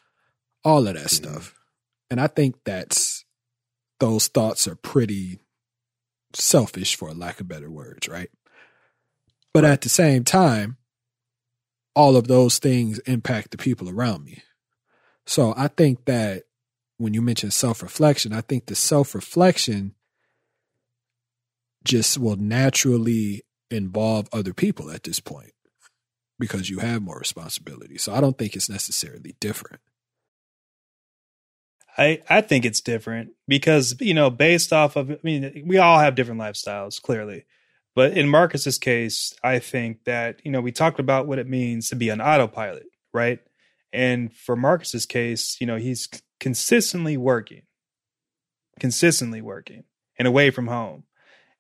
All 0.66 0.86
of 0.86 0.96
that 0.96 1.06
Mhm. 1.06 1.10
stuff. 1.10 1.56
And 2.10 2.20
I 2.20 2.28
think 2.28 2.58
that's 2.66 3.24
those 4.02 4.28
thoughts 4.28 4.68
are 4.68 4.76
pretty 4.76 5.40
selfish 6.36 6.96
for 6.96 7.14
lack 7.14 7.40
of 7.40 7.48
better 7.48 7.70
words, 7.70 8.08
right? 8.08 8.30
But 9.54 9.66
at 9.66 9.82
the 9.82 9.90
same 9.90 10.24
time, 10.24 10.78
all 11.96 12.16
of 12.16 12.28
those 12.28 12.58
things 12.60 13.00
impact 13.00 13.52
the 13.52 13.58
people 13.58 13.90
around 13.90 14.24
me. 14.24 14.42
So 15.26 15.54
I 15.56 15.68
think 15.68 16.06
that 16.06 16.44
when 16.98 17.14
you 17.14 17.22
mention 17.22 17.52
self 17.52 17.84
reflection, 17.84 18.34
I 18.34 18.42
think 18.42 18.66
the 18.66 18.76
self 18.76 19.14
reflection 19.14 19.94
just 21.84 22.18
will 22.18 22.36
naturally 22.36 23.44
involve 23.70 24.28
other 24.32 24.54
people 24.54 24.90
at 24.90 25.04
this 25.04 25.20
point 25.20 25.52
because 26.40 26.70
you 26.70 26.80
have 26.80 27.02
more 27.02 27.18
responsibility. 27.20 27.98
So 27.98 28.14
I 28.14 28.22
don't 28.22 28.38
think 28.38 28.56
it's 28.56 28.70
necessarily 28.70 29.36
different. 29.40 29.82
I, 31.98 32.22
I 32.30 32.42
think 32.42 32.66
it's 32.66 32.82
different 32.82 33.32
because, 33.48 33.96
you 34.00 34.14
know, 34.14 34.30
based 34.30 34.74
off 34.74 34.96
of, 34.96 35.12
I 35.12 35.18
mean, 35.24 35.64
we 35.68 35.78
all 35.78 36.00
have 36.00 36.16
different 36.16 36.42
lifestyles, 36.42 37.02
clearly. 37.02 37.46
But 37.96 38.18
in 38.18 38.28
Markus's 38.28 38.80
case, 38.80 39.36
I 39.44 39.60
think 39.60 40.06
that, 40.06 40.40
you 40.44 40.52
know, 40.52 40.62
we 40.62 40.72
talked 40.72 41.00
about 41.00 41.28
what 41.28 41.38
it 41.38 41.48
means 41.48 41.90
to 41.90 41.96
be 41.96 42.10
an 42.10 42.22
autopilot, 42.22 42.88
right? 43.14 43.40
And 43.92 44.34
for 44.34 44.56
Markus's 44.56 45.06
case, 45.06 45.58
you 45.62 45.68
know, 45.68 45.76
he's 45.76 46.10
consistently 46.40 47.16
working, 47.16 47.62
consistently 48.80 49.42
working 49.42 49.84
and 50.18 50.28
away 50.28 50.50
from 50.50 50.68
home. 50.68 51.04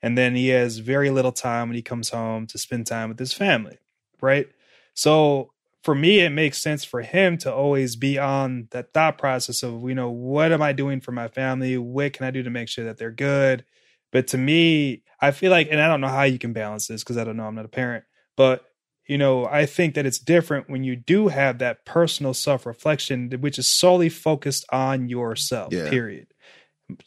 And 0.02 0.18
then 0.18 0.36
he 0.36 0.50
has 0.50 0.80
very 0.80 1.12
little 1.12 1.32
time 1.32 1.70
when 1.70 1.76
he 1.76 1.84
comes 1.84 2.10
home 2.10 2.48
to 2.48 2.58
spend 2.58 2.88
time 2.88 3.10
with 3.10 3.20
his 3.20 3.34
family, 3.34 3.78
right? 4.20 4.50
So 4.96 5.53
for 5.84 5.94
me, 5.96 6.22
it 6.22 6.30
makes 6.30 6.62
sense 6.62 6.84
for 6.86 7.02
him 7.02 7.38
to 7.40 7.54
always 7.54 7.96
be 7.96 8.18
on 8.18 8.68
that 8.72 8.94
thought 8.94 9.18
process 9.18 9.64
of, 9.64 9.84
you 9.88 9.96
know, 9.96 10.10
what 10.10 10.52
am 10.52 10.62
I 10.62 10.72
doing 10.74 11.02
for 11.02 11.12
my 11.12 11.28
family? 11.28 11.78
What 11.78 12.14
can 12.14 12.26
I 12.26 12.32
do 12.32 12.44
to 12.44 12.50
make 12.50 12.70
sure 12.70 12.86
that 12.86 12.98
they're 12.98 13.12
good? 13.12 13.66
But 14.12 14.28
to 14.28 14.38
me, 14.38 15.04
I 15.20 15.32
feel 15.32 15.52
like, 15.52 15.68
and 15.72 15.82
I 15.82 15.88
don't 15.88 16.02
know 16.02 16.08
how 16.08 16.24
you 16.24 16.40
can 16.40 16.54
balance 16.54 16.88
this 16.88 17.04
because 17.04 17.18
I 17.18 17.24
don't 17.24 17.38
know, 17.38 17.46
I'm 17.46 17.56
not 17.56 17.66
a 17.66 17.70
parent, 17.70 18.06
but 18.38 18.64
you 19.06 19.18
know, 19.18 19.46
I 19.46 19.66
think 19.66 19.96
that 19.96 20.06
it's 20.06 20.20
different 20.20 20.70
when 20.70 20.86
you 20.86 20.96
do 20.96 21.28
have 21.28 21.60
that 21.60 21.86
personal 21.86 22.34
self 22.34 22.66
reflection, 22.66 23.30
which 23.42 23.60
is 23.60 23.68
solely 23.68 24.08
focused 24.08 24.66
on 24.72 25.10
yourself, 25.10 25.74
Yeah. 25.74 25.90
period. 25.90 26.33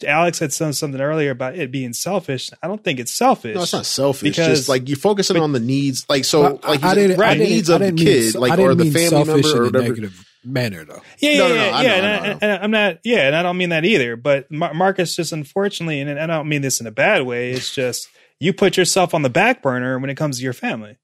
Alex 0.07 0.39
had 0.39 0.53
said 0.53 0.75
something 0.75 1.01
earlier 1.01 1.31
about 1.31 1.57
it 1.57 1.71
being 1.71 1.93
selfish. 1.93 2.51
I 2.63 2.67
don't 2.69 2.83
think 2.83 2.99
it's 3.01 3.13
selfish. 3.13 3.55
No, 3.55 3.63
it's 3.63 3.73
not 3.73 3.87
selfish. 3.87 4.31
Because- 4.31 4.47
just 4.59 4.69
like 4.69 4.89
you're 4.89 4.97
focusing 4.99 5.35
but- 5.37 5.43
on 5.43 5.53
the 5.53 5.61
needs. 5.61 6.07
Like 6.09 6.25
so, 6.25 6.45
I- 6.45 6.49
like 6.49 6.63
I, 6.67 6.73
you 6.73 6.79
said, 6.81 6.95
didn't, 6.95 7.17
the 7.19 7.25
I 7.27 7.35
didn't, 7.35 7.49
needs 7.51 7.71
I 7.71 7.75
of 7.75 7.81
the 7.81 7.87
didn't 7.87 7.99
mean, 7.99 8.07
kid, 8.07 8.33
so- 8.33 8.41
like 8.41 8.53
I 8.53 8.57
didn't 8.57 8.71
or 8.71 8.75
the 8.75 8.91
family 8.91 9.25
member 9.25 9.49
or 9.49 9.53
in 9.53 9.59
a 9.59 9.65
whatever. 9.65 9.89
negative 9.89 10.27
manner, 10.45 10.85
though. 10.85 11.03
Yeah, 11.19 11.31
yeah, 11.31 11.39
No, 11.39 11.49
no, 11.49 11.55
yeah, 11.55 11.71
no, 11.71 11.77
I 11.77 11.83
yeah. 11.83 11.89
know, 11.89 11.95
and, 11.97 12.07
I 12.07 12.09
I, 12.09 12.11
know, 12.11 12.17
I 12.17 12.27
know. 12.33 12.39
and 12.43 12.65
I'm 12.65 12.71
not, 12.71 12.99
yeah, 13.05 13.27
and 13.27 13.37
I 13.37 13.43
don't 13.43 13.57
mean 13.57 13.69
that 13.71 13.85
either. 13.85 14.17
But 14.17 14.51
Mar- 14.51 14.75
Markus 14.75 15.17
just 15.17 15.33
unfortunately, 15.33 16.01
and 16.01 16.19
I 16.21 16.27
don't 16.27 16.49
mean 16.49 16.63
this 16.63 16.81
in 16.81 16.87
a 16.87 16.93
bad 16.93 17.23
way. 17.27 17.51
It's 17.53 17.75
just 17.75 18.09
you 18.39 18.53
put 18.53 18.77
yourself 18.77 19.15
on 19.15 19.23
the 19.23 19.31
back 19.31 19.63
burner 19.63 19.99
when 19.99 20.11
it 20.11 20.15
comes 20.17 20.37
to 20.39 20.45
your 20.45 20.53
family. 20.53 20.99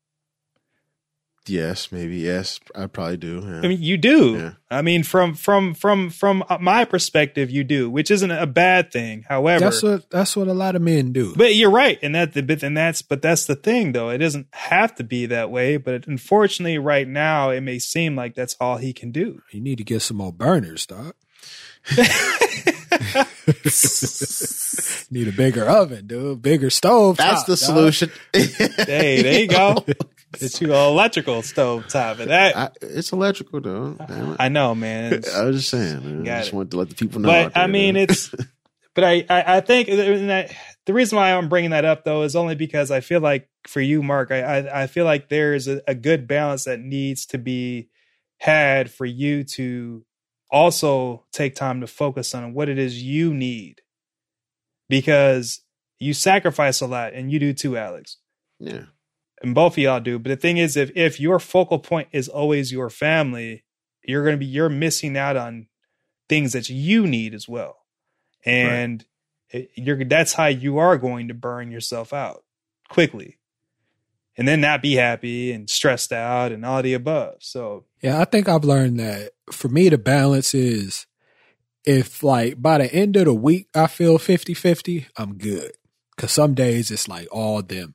Yes, 1.46 1.90
maybe 1.90 2.18
yes. 2.18 2.60
I 2.74 2.86
probably 2.86 3.16
do. 3.16 3.42
Yeah. 3.44 3.58
I 3.58 3.68
mean, 3.68 3.82
you 3.82 3.96
do. 3.96 4.36
Yeah. 4.36 4.52
I 4.70 4.80
mean, 4.82 5.02
from 5.02 5.34
from 5.34 5.74
from 5.74 6.10
from 6.10 6.44
uh, 6.48 6.58
my 6.60 6.84
perspective, 6.84 7.50
you 7.50 7.64
do, 7.64 7.90
which 7.90 8.12
isn't 8.12 8.30
a 8.30 8.46
bad 8.46 8.92
thing. 8.92 9.24
However, 9.28 9.64
That's 9.64 9.82
what 9.82 10.08
that's 10.08 10.36
what 10.36 10.46
a 10.46 10.54
lot 10.54 10.76
of 10.76 10.82
men 10.82 11.12
do. 11.12 11.34
But 11.34 11.56
you're 11.56 11.70
right, 11.70 11.98
and 12.00 12.14
that 12.14 12.34
but 12.46 12.60
then 12.60 12.74
that's 12.74 13.02
but 13.02 13.22
that's 13.22 13.46
the 13.46 13.56
thing 13.56 13.92
though. 13.92 14.10
It 14.10 14.18
doesn't 14.18 14.46
have 14.52 14.94
to 14.96 15.04
be 15.04 15.26
that 15.26 15.50
way, 15.50 15.78
but 15.78 16.06
unfortunately, 16.06 16.78
right 16.78 17.08
now, 17.08 17.50
it 17.50 17.60
may 17.62 17.80
seem 17.80 18.14
like 18.14 18.34
that's 18.34 18.56
all 18.60 18.76
he 18.76 18.92
can 18.92 19.10
do. 19.10 19.42
you 19.50 19.60
need 19.60 19.78
to 19.78 19.84
get 19.84 20.02
some 20.02 20.18
more 20.18 20.32
burners, 20.32 20.86
dog. 20.86 21.14
Need 25.10 25.28
a 25.28 25.32
bigger 25.32 25.64
oven, 25.68 26.06
dude. 26.06 26.40
Bigger 26.40 26.70
stove. 26.70 27.16
That's 27.16 27.40
top, 27.40 27.46
the 27.46 27.56
solution. 27.56 28.12
hey, 28.32 29.22
there 29.22 29.40
you 29.40 29.48
go. 29.48 29.84
Get 30.38 30.60
you 30.60 30.72
an 30.72 30.88
electrical 30.88 31.42
stove 31.42 31.88
top 31.88 32.18
of 32.18 32.28
that. 32.28 32.56
I, 32.56 32.70
it's 32.80 33.12
electrical 33.12 33.60
though. 33.60 33.96
I 34.38 34.48
know, 34.48 34.74
man. 34.74 35.22
I 35.34 35.44
was 35.44 35.56
just 35.56 35.70
saying. 35.70 36.22
Man. 36.24 36.34
I 36.34 36.40
just 36.40 36.52
wanted 36.52 36.70
to 36.72 36.78
let 36.78 36.88
the 36.88 36.94
people 36.94 37.20
know. 37.20 37.28
but 37.28 37.56
I 37.56 37.66
mean, 37.66 37.94
man. 37.94 38.04
it's. 38.04 38.34
But 38.94 39.04
I, 39.04 39.24
I, 39.30 39.56
I 39.56 39.60
think 39.62 39.88
that- 39.88 40.54
the 40.84 40.92
reason 40.92 41.16
why 41.16 41.32
I'm 41.32 41.48
bringing 41.48 41.70
that 41.70 41.86
up 41.86 42.04
though 42.04 42.24
is 42.24 42.36
only 42.36 42.54
because 42.56 42.90
I 42.90 43.00
feel 43.00 43.20
like 43.22 43.48
for 43.66 43.80
you, 43.80 44.02
Mark, 44.02 44.30
I, 44.30 44.42
I, 44.42 44.82
I 44.82 44.86
feel 44.86 45.06
like 45.06 45.30
there 45.30 45.54
is 45.54 45.66
a, 45.66 45.80
a 45.88 45.94
good 45.94 46.26
balance 46.28 46.64
that 46.64 46.78
needs 46.78 47.24
to 47.26 47.38
be 47.38 47.88
had 48.36 48.90
for 48.90 49.06
you 49.06 49.44
to 49.44 50.04
also 50.50 51.24
take 51.32 51.54
time 51.54 51.80
to 51.80 51.86
focus 51.86 52.34
on 52.34 52.52
what 52.52 52.68
it 52.68 52.78
is 52.78 53.02
you 53.02 53.32
need 53.32 53.80
because 54.90 55.62
you 55.98 56.12
sacrifice 56.12 56.80
a 56.80 56.86
lot 56.86 57.14
and 57.14 57.30
you 57.32 57.38
do 57.38 57.52
too 57.52 57.76
alex 57.76 58.18
Yeah. 58.58 58.84
And 59.42 59.54
both 59.54 59.74
of 59.74 59.78
y'all 59.78 60.00
do. 60.00 60.18
But 60.18 60.30
the 60.30 60.36
thing 60.36 60.56
is 60.56 60.76
if 60.76 60.90
if 60.94 61.20
your 61.20 61.38
focal 61.38 61.78
point 61.78 62.08
is 62.12 62.28
always 62.28 62.72
your 62.72 62.90
family 62.90 63.64
you're 64.04 64.24
going 64.24 64.34
to 64.34 64.38
be 64.38 64.46
you're 64.46 64.68
missing 64.68 65.16
out 65.16 65.36
on 65.36 65.66
things 66.28 66.52
that 66.52 66.68
you 66.68 67.06
need 67.06 67.34
as 67.34 67.48
well. 67.48 67.78
And 68.44 69.04
it, 69.50 69.70
you're 69.74 70.04
that's 70.04 70.34
how 70.34 70.46
you 70.46 70.78
are 70.78 70.98
going 70.98 71.28
to 71.28 71.34
burn 71.34 71.70
yourself 71.70 72.12
out 72.12 72.44
quickly. 72.88 73.38
And 74.36 74.48
then 74.48 74.62
not 74.62 74.80
be 74.80 74.94
happy 74.94 75.52
and 75.52 75.68
stressed 75.68 76.10
out 76.10 76.52
and 76.52 76.64
all 76.64 76.82
the 76.82 76.94
above. 76.94 77.36
So 77.40 77.84
Yeah, 78.00 78.20
I 78.20 78.24
think 78.24 78.48
I've 78.48 78.64
learned 78.64 78.98
that 78.98 79.32
for 79.50 79.68
me, 79.68 79.90
the 79.90 79.98
balance 79.98 80.54
is 80.54 81.06
if, 81.84 82.22
like, 82.22 82.60
by 82.60 82.78
the 82.78 82.92
end 82.92 83.16
of 83.16 83.26
the 83.26 83.34
week, 83.34 83.68
I 83.74 83.88
feel 83.88 84.18
50 84.18 84.54
50, 84.54 85.06
I'm 85.16 85.36
good. 85.36 85.72
Cause 86.16 86.30
some 86.30 86.54
days 86.54 86.90
it's 86.90 87.08
like 87.08 87.26
all 87.32 87.62
them 87.62 87.94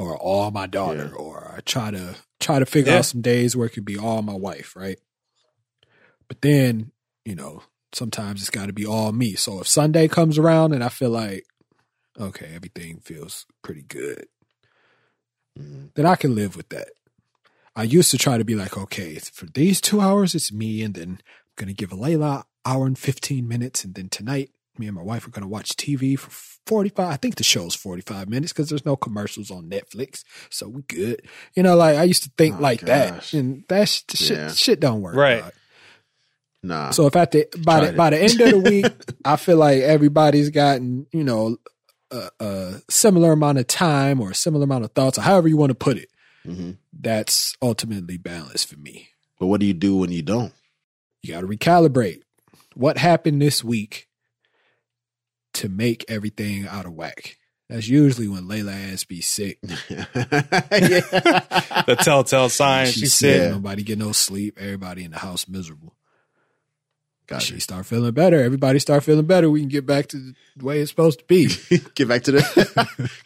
or 0.00 0.16
all 0.16 0.50
my 0.50 0.66
daughter, 0.66 1.10
Yeah. 1.12 1.16
or 1.24 1.54
I 1.56 1.60
try 1.60 1.90
to 1.90 2.16
try 2.40 2.58
to 2.58 2.66
figure 2.66 2.92
Yeah. 2.92 2.98
out 2.98 3.06
some 3.06 3.20
days 3.20 3.54
where 3.56 3.66
it 3.66 3.70
could 3.70 3.84
be 3.84 3.98
all 3.98 4.22
my 4.22 4.34
wife, 4.34 4.74
right? 4.74 4.98
But 6.28 6.40
then, 6.42 6.92
you 7.24 7.34
know, 7.34 7.62
sometimes 7.92 8.40
it's 8.40 8.50
got 8.50 8.66
to 8.66 8.72
be 8.72 8.86
all 8.86 9.12
me. 9.12 9.34
So 9.34 9.60
if 9.60 9.68
Sunday 9.68 10.08
comes 10.08 10.38
around 10.38 10.72
and 10.72 10.82
I 10.82 10.88
feel 10.88 11.10
like, 11.10 11.44
okay, 12.18 12.52
everything 12.54 13.00
feels 13.00 13.46
pretty 13.62 13.82
good, 13.82 14.26
Mhm. 15.58 15.92
then 15.94 16.06
I 16.06 16.16
can 16.16 16.34
live 16.34 16.56
with 16.56 16.68
that. 16.70 16.88
I 17.76 17.82
used 17.84 18.10
to 18.12 18.18
try 18.18 18.38
to 18.38 18.44
be 18.44 18.54
like, 18.54 18.76
okay, 18.76 19.18
for 19.18 19.46
these 19.46 19.80
two 19.80 20.00
hours, 20.00 20.34
it's 20.34 20.52
me, 20.52 20.82
and 20.82 20.94
then 20.94 21.10
I'm 21.20 21.52
gonna 21.56 21.72
give 21.72 21.90
Layla 21.90 22.44
hour 22.64 22.86
and 22.86 22.98
fifteen 22.98 23.46
minutes, 23.48 23.84
and 23.84 23.94
then 23.94 24.08
tonight, 24.08 24.50
me 24.80 24.86
and 24.88 24.96
my 24.96 25.02
wife 25.02 25.26
are 25.26 25.30
gonna 25.30 25.46
watch 25.48 25.70
TV 25.76 26.18
for 26.18 26.30
forty 26.66 26.90
five. 26.90 27.12
I 27.12 27.16
think 27.16 27.36
the 27.36 27.44
show's 27.44 27.74
forty 27.76 28.02
five 28.02 28.28
minutes 28.28 28.52
because 28.52 28.68
there's 28.68 28.84
no 28.86 28.96
commercials 28.96 29.50
on 29.50 29.70
Netflix, 29.70 30.24
so 30.50 30.68
we 30.68 30.82
good. 30.82 31.22
You 31.54 31.62
know, 31.62 31.76
like 31.76 31.96
I 31.96 32.02
used 32.04 32.24
to 32.24 32.30
think 32.36 32.56
Oh, 32.58 32.62
like 32.62 32.80
that, 32.82 33.32
and 33.32 33.64
that 33.68 33.88
sh- 33.88 34.02
shit 34.14 34.36
Yeah. 34.38 34.50
shit 34.52 34.80
don't 34.80 35.02
work. 35.02 35.14
Right. 35.14 35.42
dog. 35.42 35.52
Nah. 36.62 36.90
So 36.90 37.06
if 37.06 37.16
at 37.16 37.30
the 37.30 37.46
by 37.64 37.80
the 37.80 37.88
it. 37.90 37.96
by 37.96 38.10
the 38.10 38.18
end 38.20 38.40
of 38.40 38.50
the 38.50 38.58
week, 38.58 38.86
I 39.24 39.36
feel 39.36 39.56
like 39.56 39.80
everybody's 39.82 40.50
gotten 40.50 41.06
you 41.12 41.24
know 41.24 41.56
a, 42.10 42.28
a 42.40 42.82
similar 42.90 43.32
amount 43.32 43.58
of 43.58 43.66
time 43.66 44.20
or 44.20 44.30
a 44.30 44.34
similar 44.34 44.64
amount 44.64 44.84
of 44.84 44.92
thoughts, 44.92 45.16
or 45.18 45.22
however 45.22 45.48
you 45.48 45.56
want 45.56 45.70
to 45.70 45.74
put 45.74 45.96
it. 45.96 46.08
Mhm. 46.46 46.76
That's 46.92 47.54
ultimately 47.62 48.18
balance 48.18 48.64
for 48.64 48.76
me. 48.78 49.08
But 49.38 49.46
what 49.46 49.60
do 49.60 49.66
you 49.66 49.72
do 49.74 49.96
when 49.96 50.12
you 50.12 50.22
don't? 50.22 50.52
You 51.22 51.32
got 51.34 51.40
to 51.42 51.46
recalibrate. 51.46 52.20
What 52.74 52.98
happened 52.98 53.40
this 53.40 53.64
week 53.64 54.06
to 55.54 55.68
make 55.68 56.04
everything 56.08 56.66
out 56.66 56.86
of 56.86 56.94
whack? 56.94 57.36
That's 57.68 57.88
usually 57.88 58.26
when 58.26 58.48
Layla 58.48 58.92
ass 58.92 59.04
be 59.04 59.20
sick. 59.20 59.58
the 59.62 60.06
telltale 62.02 62.48
sign 62.48 62.86
She 62.86 63.00
she 63.00 63.06
sick. 63.06 63.36
said 63.36 63.42
Yeah. 63.42 63.50
Nobody 63.50 63.82
get 63.82 63.98
no 63.98 64.12
sleep. 64.12 64.58
Everybody 64.60 65.04
in 65.04 65.12
the 65.12 65.18
house 65.18 65.46
miserable. 65.48 65.94
Got 67.28 67.42
She 67.42 67.60
start 67.60 67.86
feeling 67.86 68.12
better. 68.12 68.42
Everybody 68.42 68.80
start 68.80 69.04
feeling 69.04 69.26
better. 69.26 69.48
We 69.48 69.60
can 69.60 69.68
get 69.68 69.86
back 69.86 70.08
to 70.08 70.32
the 70.56 70.64
way 70.64 70.80
it's 70.80 70.90
supposed 70.90 71.20
to 71.20 71.24
be. 71.26 71.48
Get 71.94 72.08
back 72.08 72.24
to 72.24 72.32
the 72.32 72.40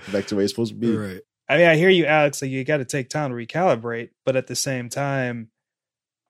get 0.05 0.13
back 0.13 0.27
to 0.27 0.35
where 0.37 0.45
it's 0.45 0.53
supposed 0.53 0.73
to 0.75 0.79
be. 0.79 0.95
right. 0.95 1.21
I 1.49 1.57
mean, 1.57 1.67
I 1.67 1.77
hear 1.77 1.89
you, 1.89 2.05
Alex. 2.05 2.43
Like 2.43 2.51
you 2.51 2.65
got 2.65 2.79
to 2.79 2.85
take 2.85 3.09
time 3.09 3.31
to 3.31 3.37
recalibrate, 3.37 4.11
but 4.27 4.37
at 4.37 4.47
the 4.47 4.57
same 4.57 4.91
time, 4.91 5.49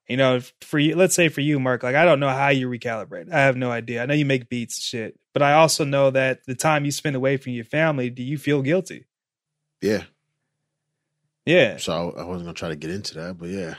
you 0.08 0.16
know, 0.16 0.40
for 0.60 0.78
you, 0.78 0.96
let's 0.96 1.14
say 1.14 1.28
for 1.28 1.40
you, 1.40 1.58
Mark, 1.58 1.82
like 1.82 1.94
I 1.96 2.04
don't 2.04 2.20
know 2.20 2.28
how 2.28 2.48
you 2.48 2.68
recalibrate. 2.68 3.32
I 3.32 3.40
have 3.40 3.56
no 3.56 3.70
idea. 3.70 4.02
I 4.02 4.06
know 4.06 4.14
you 4.14 4.26
make 4.26 4.48
beats 4.48 4.76
and 4.78 4.82
shit, 4.82 5.20
but 5.32 5.42
I 5.42 5.54
also 5.54 5.84
know 5.84 6.10
that 6.10 6.40
the 6.46 6.54
time 6.54 6.84
you 6.84 6.90
spend 6.90 7.16
away 7.16 7.36
from 7.36 7.52
your 7.52 7.64
family, 7.64 8.10
do 8.10 8.22
you 8.22 8.36
feel 8.38 8.62
guilty? 8.62 9.06
Yeah. 9.80 10.04
Yeah, 11.46 11.76
So 11.76 11.92
I, 11.92 12.22
I 12.22 12.24
wasn't 12.24 12.46
gonna 12.46 12.54
try 12.54 12.70
to 12.70 12.76
get 12.76 12.88
into 12.90 13.16
that, 13.16 13.36
but 13.36 13.50
yeah. 13.50 13.74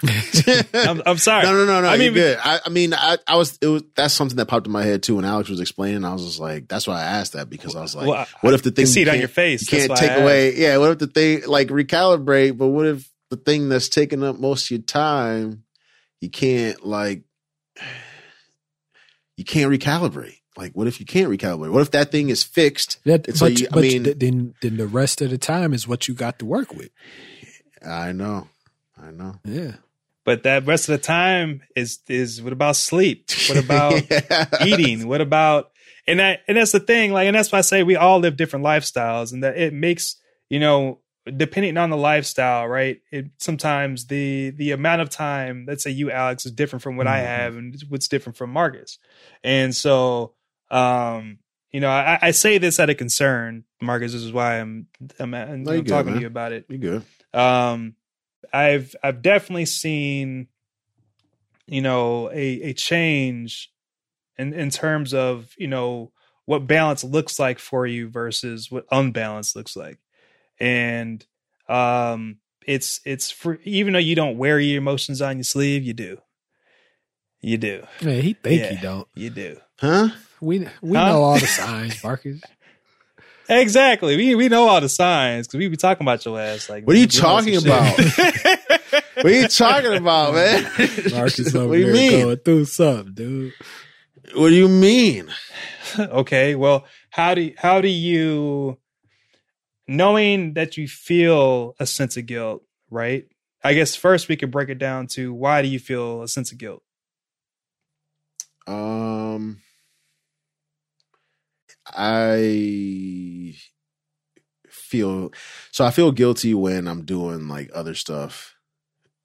I'm, 0.88 1.02
I'm 1.04 1.18
sorry. 1.18 1.46
No, 1.46 1.54
no, 1.54 1.66
no, 1.66 1.82
no. 1.82 1.88
I 1.88 1.94
I 1.94 1.98
mean, 1.98 2.14
mean, 2.14 2.14
good. 2.14 2.38
I, 2.40 2.60
I 2.64 2.70
mean, 2.70 2.94
I, 2.94 3.18
I 3.28 3.38
was. 3.38 3.58
It 3.60 3.66
was. 3.66 3.82
That's 3.96 4.14
something 4.14 4.38
that 4.38 4.46
popped 4.46 4.68
in 4.68 4.72
my 4.72 4.84
head 4.84 5.02
too 5.02 5.16
when 5.16 5.26
Alex 5.26 5.50
was 5.50 5.60
explaining. 5.60 6.06
I 6.06 6.14
was 6.14 6.24
just 6.24 6.40
like, 6.40 6.68
that's 6.68 6.86
why 6.86 7.00
I 7.02 7.06
asked 7.06 7.34
that 7.34 7.50
because 7.50 7.76
I 7.76 7.82
was 7.82 7.96
like, 7.96 8.06
Well, 8.08 8.20
I- 8.20 8.28
what 8.42 8.54
if 8.54 8.62
the 8.62 8.70
thing 8.70 8.86
can 8.86 8.92
see 8.92 9.02
it 9.02 9.08
on 9.08 9.18
your 9.18 9.28
face. 9.30 9.64
You 9.64 9.80
can't 9.80 9.98
take 9.98 10.12
away. 10.12 10.56
Yeah. 10.56 10.78
What 10.78 10.92
if 10.92 11.00
the 11.00 11.08
thing 11.08 11.42
like 11.48 11.70
recalibrate? 11.70 12.56
But 12.56 12.68
what 12.68 12.86
if 12.86 13.10
the 13.32 13.38
thing 13.38 13.68
that's 13.70 13.90
taking 13.90 14.24
up 14.24 14.38
most 14.38 14.66
of 14.66 14.70
your 14.72 14.82
time, 14.82 15.64
you 16.26 16.30
can't 16.32 16.86
like, 16.86 17.24
you 19.38 19.44
can't 19.46 19.72
recalibrate. 19.72 20.40
Like, 20.58 20.72
what 20.74 20.88
if 20.88 21.00
you 21.00 21.06
can't 21.06 21.30
recalibrate? 21.30 21.72
What 21.72 21.82
if 21.82 21.92
that 21.92 22.12
thing 22.12 22.30
is 22.30 22.44
fixed? 22.44 23.00
That, 23.04 23.28
It's 23.28 23.40
but 23.42 23.52
like, 23.60 23.62
I 23.64 23.74
but 23.74 23.82
mean- 23.82 24.04
th- 24.06 24.20
then 24.20 24.54
then 24.62 24.78
the 24.78 24.88
rest 24.88 25.22
of 25.22 25.30
the 25.30 25.38
time 25.38 25.74
is 25.74 25.88
what 25.88 26.08
you 26.08 26.14
got 26.14 26.40
to 26.40 26.46
work 26.46 26.74
with. 26.74 26.90
I 27.86 28.12
know. 28.14 28.48
I 29.02 29.12
know. 29.12 29.36
Yeah. 29.44 29.74
But 30.24 30.44
that 30.44 30.66
rest 30.66 30.90
of 30.90 30.94
the 30.94 31.06
time 31.06 31.62
is 31.76 32.00
is 32.08 32.42
what 32.42 32.54
about 32.54 32.78
sleep? 32.78 33.30
What 33.50 33.64
about 33.64 34.02
eating? 34.66 35.08
What 35.08 35.22
about 35.22 35.72
and 36.08 36.20
that 36.20 36.40
and 36.48 36.58
that's 36.58 36.72
the 36.72 36.80
thing, 36.80 37.12
like 37.12 37.28
and 37.28 37.36
that's 37.36 37.52
why 37.52 37.58
I 37.60 37.62
say 37.62 37.84
we 37.84 37.96
all 37.98 38.20
live 38.20 38.38
different 38.38 38.66
lifestyles 38.66 39.34
and 39.34 39.44
that 39.44 39.58
it 39.58 39.74
makes, 39.74 40.16
you 40.50 40.60
know, 40.60 41.00
depending 41.38 41.78
on 41.78 41.90
the 41.90 41.98
lifestyle, 41.98 42.68
right? 42.68 43.02
It 43.12 43.28
sometimes 43.40 44.08
the 44.08 44.52
the 44.52 44.72
amount 44.72 45.02
of 45.02 45.10
time, 45.10 45.66
let's 45.68 45.84
say 45.84 45.92
you, 45.92 46.12
Alex, 46.12 46.46
is 46.46 46.52
different 46.52 46.84
from 46.84 46.98
what 46.98 47.08
I 47.08 47.20
Mhm. 47.20 47.24
have 47.24 47.56
and 47.58 47.84
what's 47.90 48.08
different 48.08 48.38
from 48.38 48.52
Markus. 48.52 49.00
And 49.44 49.76
so 49.76 50.34
um, 50.72 51.40
you 51.72 51.80
know, 51.82 51.90
I, 51.90 52.18
I 52.22 52.32
say 52.32 52.58
this 52.58 52.80
out 52.80 52.90
of 52.90 52.98
concern, 52.98 53.66
Markus. 53.82 54.14
This 54.14 54.24
is 54.24 54.32
why 54.34 54.60
I'm 54.60 54.88
I'm, 55.20 55.34
I'm 55.34 55.64
No, 55.64 55.82
good, 55.82 55.88
talking 55.88 56.08
man. 56.08 56.16
to 56.16 56.22
you 56.22 56.28
about 56.28 56.52
it 56.54 56.66
You 56.70 56.78
good? 56.78 57.04
um 57.34 57.96
i've 58.54 58.96
i've 59.04 59.22
definitely 59.22 59.66
seen 59.66 60.48
you 61.68 61.82
know 61.82 62.30
a 62.32 62.62
a 62.70 62.74
change 62.74 63.72
in 64.38 64.54
in 64.54 64.70
terms 64.70 65.14
of 65.14 65.54
you 65.58 65.68
know 65.68 66.12
what 66.46 66.68
balance 66.68 67.04
looks 67.04 67.40
like 67.40 67.60
for 67.60 67.86
you 67.88 68.08
versus 68.08 68.72
what 68.72 68.86
unbalance 68.92 69.56
looks 69.56 69.76
like 69.76 70.00
and 70.60 71.26
um 71.68 72.38
it's 72.66 73.00
it's 73.06 73.32
for 73.32 73.60
even 73.64 73.94
though 73.94 74.00
you 74.00 74.16
don't 74.16 74.38
wear 74.38 74.60
your 74.60 74.78
emotions 74.78 75.22
on 75.22 75.38
your 75.38 75.44
sleeve 75.44 75.84
you 75.84 75.94
do 75.94 76.18
you 77.42 77.58
do 77.58 77.84
Yeah, 78.02 78.14
he 78.14 78.34
think 78.34 78.62
Yeah. 78.64 78.70
he 78.72 78.78
don't. 78.78 79.08
you 79.16 79.30
do 79.30 79.58
Huh? 79.80 80.10
We 80.42 80.68
we 80.82 80.98
Huh? 80.98 81.06
know 81.06 81.22
all 81.24 81.40
the 81.40 81.48
signs, 81.62 82.04
Markus. 82.04 82.42
exactly 83.50 84.16
we 84.18 84.34
we 84.36 84.50
know 84.50 84.68
all 84.68 84.82
the 84.82 84.90
signs 84.90 85.48
because 85.48 85.60
we 85.60 85.68
be 85.68 85.78
talking 85.78 86.04
about 86.06 86.26
your 86.26 86.40
ass 86.40 86.68
like 86.70 86.84
What 86.86 86.96
are 86.96 87.00
you 87.00 87.06
man, 87.06 87.10
doing 87.10 87.24
some 87.24 87.32
talking 87.32 87.56
about? 87.58 88.00
What 89.22 89.32
are 89.34 89.40
you 89.42 89.48
talking 89.48 89.94
about, 89.94 90.34
man? 90.36 90.72
Markus 91.12 91.56
over 91.56 91.68
what 91.70 91.76
do 91.76 91.80
you 91.80 91.86
there 91.86 91.94
mean? 91.94 92.22
going 92.26 92.38
through 92.38 92.66
something, 92.66 93.14
dude. 93.14 93.54
What 94.36 94.50
do 94.50 94.56
you 94.56 94.68
mean? 94.68 95.30
okay 96.00 96.56
well 96.56 96.86
how 97.12 97.34
do 97.36 97.52
how 97.58 97.80
do 97.82 97.88
you 97.88 98.78
knowing 99.88 100.54
that 100.54 100.78
you 100.78 100.88
feel 100.88 101.76
a 101.80 101.86
sense 101.86 102.18
of 102.18 102.26
guilt 102.26 102.64
right 102.90 103.26
i 103.64 103.74
guess 103.74 103.96
first 103.96 104.28
we 104.28 104.36
could 104.36 104.52
break 104.52 104.70
it 104.70 104.78
down 104.80 105.08
to 105.08 105.34
why 105.34 105.62
do 105.62 105.68
you 105.68 105.80
feel 105.80 106.22
a 106.22 106.28
sense 106.28 106.52
of 106.52 106.58
guilt 106.58 106.84
Um, 108.68 109.62
I 111.88 113.56
feel 114.70 115.32
so. 115.72 115.86
I 115.86 115.92
feel 115.92 116.12
guilty 116.12 116.54
when 116.54 116.88
I'm 116.88 117.06
doing 117.06 117.48
like 117.48 117.70
other 117.74 117.94
stuff 117.94 118.56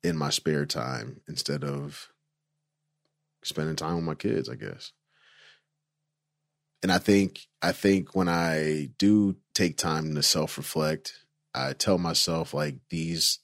in 0.02 0.16
my 0.16 0.30
spare 0.30 0.66
time 0.66 1.20
instead 1.28 1.64
of 1.64 2.08
spending 3.42 3.76
time 3.76 3.96
with 3.96 4.04
my 4.04 4.14
kids. 4.14 4.48
I 4.48 4.56
guess. 4.56 4.92
And 6.82 6.90
I 6.92 6.98
think 6.98 7.46
I 7.62 7.72
think 7.72 8.14
when 8.14 8.28
I 8.28 8.90
do 8.98 9.36
take 9.54 9.76
time 9.76 10.14
to 10.14 10.22
self 10.22 10.56
reflect, 10.56 11.24
I 11.54 11.72
tell 11.74 11.98
myself 11.98 12.54
like 12.54 12.76
these 12.88 13.40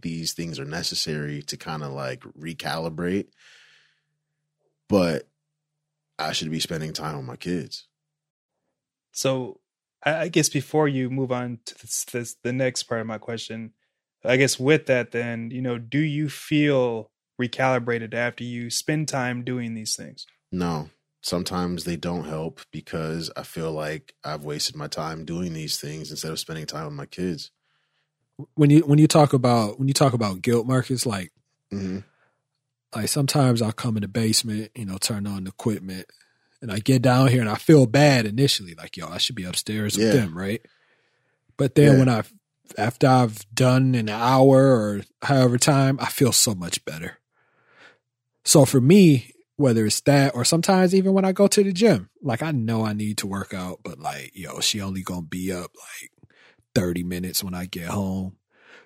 these 0.00 0.32
things 0.32 0.58
are 0.58 0.64
necessary 0.64 1.42
to 1.42 1.56
kind 1.56 1.82
of 1.82 1.92
like 1.92 2.20
recalibrate. 2.20 3.26
But 4.88 5.28
I 6.18 6.32
should 6.32 6.50
be 6.50 6.60
spending 6.60 6.92
time 6.92 7.16
with 7.18 7.26
my 7.26 7.36
kids. 7.36 7.86
so 9.12 9.60
i, 10.04 10.28
guess 10.28 10.48
before 10.48 10.88
you 10.88 11.10
move 11.10 11.32
on 11.32 11.58
to 11.66 11.74
this, 11.80 12.04
this 12.04 12.36
the 12.42 12.52
next 12.52 12.84
part 12.84 13.00
of 13.00 13.06
my 13.06 13.18
question 13.18 13.72
i 14.24 14.36
guess 14.36 14.58
with 14.58 14.86
that 14.86 15.10
then 15.10 15.50
you 15.50 15.60
know 15.60 15.78
do 15.78 15.98
you 15.98 16.28
feel 16.28 17.10
recalibrated 17.40 18.14
after 18.14 18.44
you 18.44 18.70
spend 18.70 19.08
time 19.08 19.42
doing 19.44 19.74
these 19.74 19.96
things 19.96 20.26
No, 20.52 20.90
sometimes 21.22 21.84
they 21.84 21.96
don't 21.96 22.24
help 22.24 22.60
because 22.72 23.30
I 23.36 23.42
feel 23.42 23.72
like 23.72 24.14
I've 24.24 24.44
wasted 24.44 24.76
my 24.76 24.88
time 24.88 25.24
doing 25.24 25.52
these 25.52 25.78
things 25.78 26.10
instead 26.10 26.32
of 26.32 26.38
spending 26.38 26.66
time 26.66 26.86
with 26.86 26.94
my 26.94 27.06
kids. 27.06 27.50
When 28.54 28.70
you 28.70 28.80
when 28.80 28.98
you 28.98 29.06
talk 29.06 29.32
about 29.32 29.78
when 29.78 29.88
you 29.88 29.94
talk 29.94 30.12
about 30.14 30.42
guilt, 30.42 30.66
Markus, 30.66 31.04
like 31.06 31.32
hmm 31.70 31.98
like 32.94 33.08
sometimes 33.08 33.62
I'll 33.62 33.72
come 33.72 33.96
in 33.96 34.02
the 34.02 34.08
basement, 34.08 34.72
you 34.74 34.84
know, 34.84 34.98
turn 34.98 35.26
on 35.26 35.44
the 35.44 35.50
equipment, 35.50 36.06
and 36.62 36.72
I 36.72 36.78
get 36.80 37.02
down 37.02 37.28
here 37.28 37.40
and 37.40 37.50
I 37.50 37.54
feel 37.56 37.86
bad 37.86 38.26
initially, 38.26 38.74
like 38.74 38.96
yo, 38.96 39.08
I 39.08 39.18
should 39.18 39.36
be 39.36 39.44
upstairs 39.44 39.96
with 39.96 40.10
them, 40.10 40.36
right? 40.36 40.60
But 41.56 41.74
then 41.74 41.92
Yeah. 41.92 41.98
when 41.98 42.08
I 42.08 42.22
after 42.78 43.06
I've 43.06 43.44
done 43.54 43.94
an 43.94 44.08
hour 44.08 44.58
or 44.72 45.02
however 45.22 45.58
time, 45.58 45.98
I 46.00 46.06
feel 46.06 46.32
so 46.32 46.54
much 46.54 46.84
better. 46.84 47.18
So 48.44 48.64
for 48.64 48.80
me, 48.80 49.32
whether 49.60 49.84
it's 49.84 50.00
that 50.00 50.34
or 50.34 50.44
sometimes 50.44 50.94
even 50.94 51.12
when 51.12 51.24
I 51.24 51.32
go 51.32 51.46
to 51.46 51.62
the 51.62 51.72
gym, 51.72 52.08
like 52.22 52.42
I 52.42 52.50
know 52.50 52.84
I 52.84 52.94
need 52.94 53.18
to 53.18 53.26
work 53.26 53.52
out, 53.52 53.80
but 53.84 53.98
like, 53.98 54.32
yo, 54.34 54.60
she 54.60 54.80
only 54.80 55.02
gonna 55.02 55.22
be 55.22 55.52
up 55.52 55.70
like 55.76 56.10
30 56.74 57.02
minutes 57.04 57.44
when 57.44 57.54
I 57.54 57.66
get 57.66 57.88
home. 57.88 58.36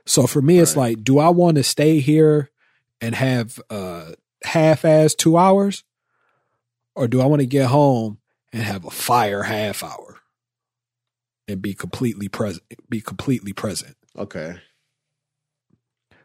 So 0.04 0.26
for 0.26 0.42
me, 0.42 0.58
it's 0.58 0.76
like, 0.76 1.02
do 1.02 1.18
I 1.18 1.28
want 1.30 1.56
to 1.56 1.62
stay 1.62 2.00
here 2.00 2.50
and 3.00 3.14
have 3.14 3.60
uh 3.70 4.12
half 4.42 4.84
ass 4.84 5.14
two 5.14 5.38
hours? 5.38 5.84
Or 6.96 7.08
do 7.08 7.20
I 7.20 7.26
want 7.26 7.40
to 7.40 7.46
get 7.46 7.66
home 7.66 8.18
and 8.52 8.62
have 8.62 8.84
a 8.84 8.90
fire 8.90 9.42
half 9.44 9.82
hour 9.82 10.20
and 11.48 11.62
be 11.62 11.74
completely 11.74 12.28
present 12.28 12.62
be 12.88 13.00
completely 13.00 13.52
present? 13.52 13.96
Okay. 14.18 14.56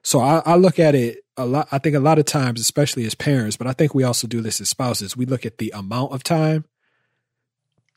So 0.02 0.20
I, 0.20 0.42
I 0.46 0.56
look 0.56 0.80
at 0.80 0.96
it 0.96 1.20
a 1.40 1.46
lot. 1.46 1.68
I 1.72 1.78
think 1.80 1.96
a 1.96 2.00
lot 2.00 2.20
of 2.20 2.26
times, 2.26 2.60
especially 2.62 3.06
as 3.06 3.16
parents, 3.16 3.58
but 3.58 3.68
I 3.68 3.74
think 3.74 3.94
we 3.96 4.04
also 4.04 4.28
do 4.28 4.42
this 4.42 4.60
as 4.62 4.70
spouses. 4.70 5.16
We 5.18 5.26
look 5.26 5.46
at 5.46 5.58
the 5.58 5.72
amount 5.76 6.12
of 6.14 6.24
time, 6.24 6.66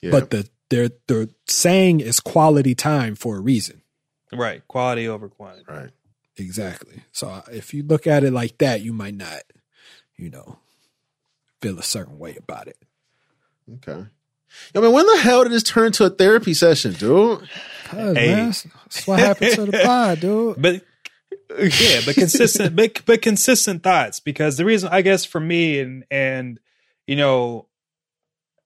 Yeah. 0.00 0.10
but 0.12 0.30
the 0.30 0.48
they're 0.70 0.90
they're 1.08 1.28
saying 1.46 2.00
is 2.00 2.20
quality 2.20 2.74
time 2.74 3.14
for 3.14 3.36
a 3.36 3.40
reason. 3.40 3.82
Right. 4.32 4.66
Quality 4.66 5.06
over 5.08 5.28
quantity. 5.28 5.64
right. 5.68 5.90
Exactly. 6.38 7.02
So 7.12 7.28
uh, 7.28 7.42
if 7.52 7.74
you 7.74 7.82
look 7.82 8.06
at 8.06 8.24
it 8.24 8.32
like 8.32 8.56
that, 8.58 8.80
you 8.80 8.94
might 8.94 9.14
not, 9.14 9.42
you 10.16 10.30
know, 10.30 10.58
feel 11.60 11.78
a 11.78 11.82
certain 11.82 12.18
way 12.18 12.36
about 12.36 12.68
it. 12.68 12.78
Okay. 13.74 14.06
I 14.74 14.80
mean, 14.80 14.92
when 14.92 15.06
the 15.06 15.18
hell 15.18 15.42
did 15.42 15.52
this 15.52 15.62
turn 15.62 15.86
into 15.88 16.04
a 16.06 16.10
therapy 16.10 16.54
session, 16.54 16.92
dude? 16.94 17.46
Hey. 17.90 18.12
man, 18.12 18.46
that's, 18.46 18.62
that's 18.62 19.06
what 19.06 19.18
happened 19.20 19.54
to 19.56 19.64
the 19.66 19.80
pod, 19.84 20.20
dude. 20.20 20.56
But 20.62 20.82
yeah, 21.58 22.00
but 22.04 22.14
consistent, 22.14 22.76
but 22.76 23.02
but 23.06 23.22
consistent 23.22 23.82
thoughts. 23.82 24.20
Because 24.20 24.56
the 24.56 24.64
reason, 24.64 24.88
I 24.92 25.02
guess, 25.02 25.24
for 25.24 25.40
me 25.40 25.80
and 25.80 26.04
and 26.10 26.60
you 27.06 27.16
know, 27.16 27.68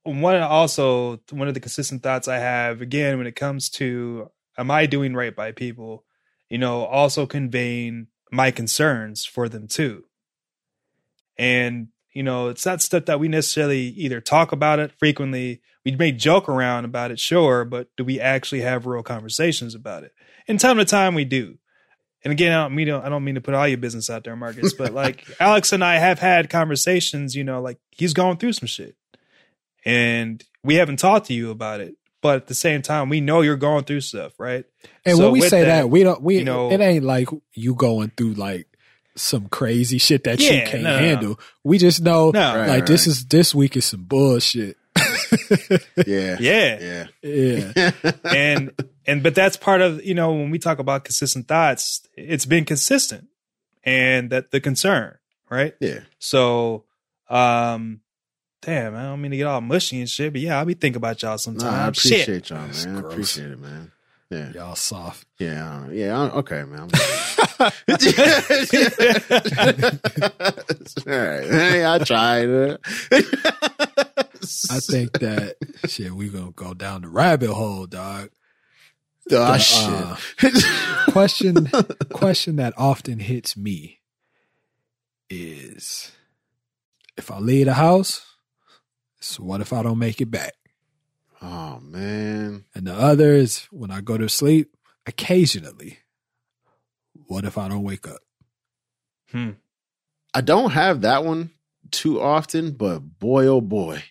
one 0.02 0.40
also 0.40 1.20
one 1.30 1.48
of 1.48 1.54
the 1.54 1.60
consistent 1.60 2.02
thoughts 2.02 2.28
I 2.28 2.38
have 2.38 2.80
again 2.80 3.18
when 3.18 3.26
it 3.26 3.36
comes 3.36 3.68
to 3.70 4.30
am 4.58 4.70
I 4.70 4.86
doing 4.86 5.14
right 5.14 5.34
by 5.34 5.52
people, 5.52 6.04
you 6.48 6.58
know, 6.58 6.84
also 6.84 7.26
conveying 7.26 8.08
my 8.30 8.50
concerns 8.50 9.24
for 9.24 9.48
them 9.48 9.66
too. 9.68 10.04
And 11.38 11.88
you 12.12 12.22
know, 12.22 12.48
it's 12.48 12.64
not 12.64 12.80
stuff 12.80 13.04
that 13.04 13.20
we 13.20 13.28
necessarily 13.28 13.88
either 13.88 14.22
talk 14.22 14.50
about 14.50 14.78
it 14.78 14.90
frequently. 14.98 15.60
We 15.84 15.94
may 15.96 16.12
joke 16.12 16.48
around 16.48 16.86
about 16.86 17.10
it, 17.10 17.20
sure, 17.20 17.66
but 17.66 17.88
do 17.96 18.04
we 18.04 18.18
actually 18.18 18.62
have 18.62 18.86
real 18.86 19.02
conversations 19.02 19.74
about 19.74 20.02
it? 20.02 20.14
And 20.48 20.58
time 20.58 20.78
to 20.78 20.86
time, 20.86 21.14
we 21.14 21.26
do. 21.26 21.58
And 22.26 22.32
again, 22.32 22.50
I 22.52 22.64
don't 22.64 22.74
mean 22.74 22.88
to, 22.88 22.96
I 22.96 23.08
don't 23.08 23.22
mean 23.22 23.36
to 23.36 23.40
put 23.40 23.54
all 23.54 23.68
your 23.68 23.78
business 23.78 24.10
out 24.10 24.24
there, 24.24 24.34
Markus, 24.34 24.74
but 24.74 24.92
like 24.92 25.24
Alex 25.40 25.72
and 25.72 25.84
I 25.84 25.98
have 25.98 26.18
had 26.18 26.50
conversations. 26.50 27.36
You 27.36 27.44
know, 27.44 27.60
like 27.62 27.78
he's 27.92 28.14
going 28.14 28.38
through 28.38 28.54
some 28.54 28.66
shit, 28.66 28.96
and 29.84 30.42
we 30.64 30.74
haven't 30.74 30.98
talked 30.98 31.26
to 31.26 31.34
you 31.34 31.52
about 31.52 31.80
it. 31.80 31.94
But 32.22 32.34
at 32.36 32.46
the 32.48 32.54
same 32.56 32.82
time, 32.82 33.08
we 33.10 33.20
know 33.20 33.42
you're 33.42 33.54
going 33.56 33.84
through 33.84 34.00
stuff, 34.00 34.32
right? 34.40 34.64
And 35.04 35.16
So 35.16 35.24
when 35.30 35.32
we 35.34 35.42
say 35.42 35.60
that, 35.60 35.66
that, 35.82 35.90
we 35.90 36.02
don't. 36.02 36.20
We 36.20 36.38
you 36.38 36.44
know- 36.44 36.72
it 36.72 36.80
ain't 36.80 37.04
like 37.04 37.28
you 37.54 37.74
going 37.76 38.10
through 38.16 38.34
like 38.34 38.66
some 39.14 39.46
crazy 39.48 39.98
shit 39.98 40.24
that 40.24 40.40
you 40.40 40.48
can't 40.48 40.82
no, 40.82 40.90
no, 40.90 40.96
no. 41.00 41.06
handle. 41.06 41.40
We 41.62 41.78
just 41.78 42.02
know, 42.02 42.32
No, 42.32 42.56
Right, 42.56 42.68
like 42.68 42.86
this 42.86 43.02
right. 43.06 43.12
is 43.12 43.26
this 43.26 43.54
week 43.54 43.76
is 43.76 43.84
some 43.84 44.02
bullshit. 44.02 44.76
Yeah. 46.06 46.36
yeah. 46.40 47.06
Yeah. 47.22 47.72
yeah, 47.76 47.90
and 48.24 48.72
and 49.06 49.22
but 49.22 49.34
that's 49.34 49.56
part 49.56 49.80
of 49.80 50.04
you 50.04 50.14
know 50.14 50.32
when 50.32 50.50
we 50.50 50.58
talk 50.58 50.78
about 50.78 51.04
consistent 51.04 51.48
thoughts 51.48 52.06
it's 52.16 52.46
been 52.46 52.64
consistent 52.64 53.28
and 53.84 54.30
that 54.30 54.50
the 54.50 54.60
concern 54.60 55.16
right 55.50 55.74
Yeah. 55.80 56.00
so 56.18 56.84
um 57.30 58.00
damn 58.62 58.94
i 58.96 59.02
don't 59.04 59.20
mean 59.20 59.30
to 59.32 59.36
get 59.36 59.46
all 59.46 59.60
mushy 59.60 60.00
and 60.00 60.08
shit 60.08 60.32
but 60.32 60.40
yeah 60.40 60.58
i'll 60.58 60.64
be 60.64 60.74
thinking 60.74 60.96
about 60.98 61.22
y'all 61.22 61.32
Nah, 61.32 61.36
sometimes 61.36 61.64
I 61.64 61.92
shit 61.92 62.12
appreciate 62.28 62.50
y'all, 62.50 62.66
That's 62.66 62.86
man. 62.86 62.96
I 62.96 63.00
gross. 63.00 63.12
appreciate 63.12 63.50
it, 63.52 63.58
man. 63.60 63.92
Yeah. 64.28 64.50
y'all 64.54 64.74
soft. 64.74 65.24
Yeah. 65.38 65.88
Yeah. 65.90 66.22
Okay, 66.34 66.64
man. 66.64 66.80
All 67.60 67.70
right. 71.06 71.44
Hey, 71.46 71.86
I 71.86 71.98
tried. 72.04 72.48
uh. 72.50 72.76
I 74.70 74.80
think 74.80 75.18
that 75.20 75.56
shit. 75.86 76.12
We 76.12 76.28
gonna 76.28 76.52
go 76.52 76.74
down 76.74 77.02
the 77.02 77.08
rabbit 77.08 77.50
hole, 77.52 77.86
dog. 77.86 78.30
Oh, 79.30 79.36
Uh, 79.42 79.58
shit. 79.58 80.64
question 81.12 81.68
question 82.12 82.56
that 82.56 82.74
often 82.76 83.18
hits 83.18 83.56
me 83.56 84.00
is 85.28 86.12
if 87.16 87.30
I 87.30 87.38
leave 87.38 87.66
the 87.66 87.74
house, 87.74 88.24
so 89.20 89.42
what 89.42 89.60
if 89.60 89.72
I 89.72 89.82
don't 89.82 89.98
make 89.98 90.20
it 90.20 90.30
back? 90.30 90.52
oh, 91.42 91.78
man. 91.80 92.64
And 92.74 92.86
the 92.86 92.94
other 92.94 93.32
is 93.34 93.66
when 93.70 93.90
I 93.90 94.00
go 94.00 94.16
to 94.16 94.28
sleep, 94.28 94.74
occasionally, 95.06 95.98
what 97.26 97.44
if 97.44 97.58
I 97.58 97.68
don't 97.68 97.82
wake 97.82 98.08
up? 98.08 98.20
Hmm. 99.30 99.50
I 100.32 100.40
don't 100.40 100.70
have 100.70 101.02
that 101.02 101.24
one 101.24 101.50
too 101.96 102.20
often, 102.20 102.72
but 102.72 103.00
boy, 103.18 103.46
oh 103.46 103.60
boy, 103.60 104.02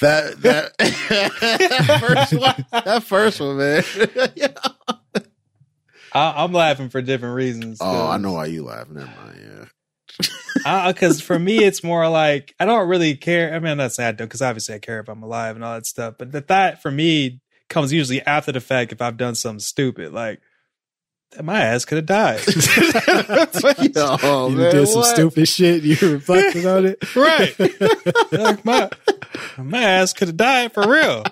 that 0.00 0.40
that, 0.42 0.76
that 0.78 1.98
first 2.00 2.32
one, 2.32 2.66
that 2.84 3.02
first 3.02 3.40
one, 3.40 3.58
man. 3.58 3.84
I, 6.12 6.42
i'm 6.42 6.52
laughing 6.52 6.88
for 6.88 7.02
different 7.02 7.34
reasons 7.34 7.78
oh, 7.82 8.08
I 8.08 8.16
know 8.16 8.32
why 8.32 8.46
you 8.46 8.64
laughing. 8.64 8.94
Never 8.94 9.06
mind. 9.06 9.68
Yeah, 10.64 10.90
because 10.90 11.20
for 11.20 11.38
me 11.38 11.62
it's 11.62 11.84
more 11.84 12.08
like 12.08 12.54
i 12.58 12.64
don't 12.64 12.88
really 12.88 13.14
care 13.14 13.54
i 13.54 13.58
mean 13.58 13.72
i'm 13.72 13.78
not 13.78 13.98
i 14.00 14.10
do 14.12 14.24
because 14.24 14.42
obviously 14.42 14.74
i 14.74 14.78
care 14.78 15.00
if 15.00 15.08
i'm 15.08 15.22
alive 15.22 15.54
and 15.54 15.64
all 15.64 15.74
that 15.74 15.86
stuff 15.86 16.14
but 16.18 16.32
the 16.32 16.40
thought 16.40 16.82
for 16.82 16.90
me 16.90 17.40
comes 17.68 17.92
usually 17.92 18.22
after 18.22 18.50
the 18.50 18.60
fact 18.60 18.92
if 18.92 19.00
i've 19.00 19.16
done 19.16 19.34
something 19.34 19.60
stupid 19.60 20.12
like 20.12 20.40
my 21.42 21.60
ass 21.62 21.84
could 21.84 21.96
have 21.98 22.06
died 22.06 22.40
oh, 24.22 24.48
you 24.50 24.56
man, 24.56 24.74
did 24.74 24.86
some 24.88 25.00
what? 25.00 25.14
stupid 25.14 25.46
shit. 25.48 25.82
You 25.82 25.96
reflected 26.14 26.66
on 26.66 26.86
it. 26.86 27.16
right 27.16 27.54
like 28.32 28.64
my, 28.64 28.88
my 29.58 29.82
ass 29.82 30.12
could 30.12 30.28
have 30.28 30.36
died 30.36 30.72
for 30.72 30.88
real 30.88 31.24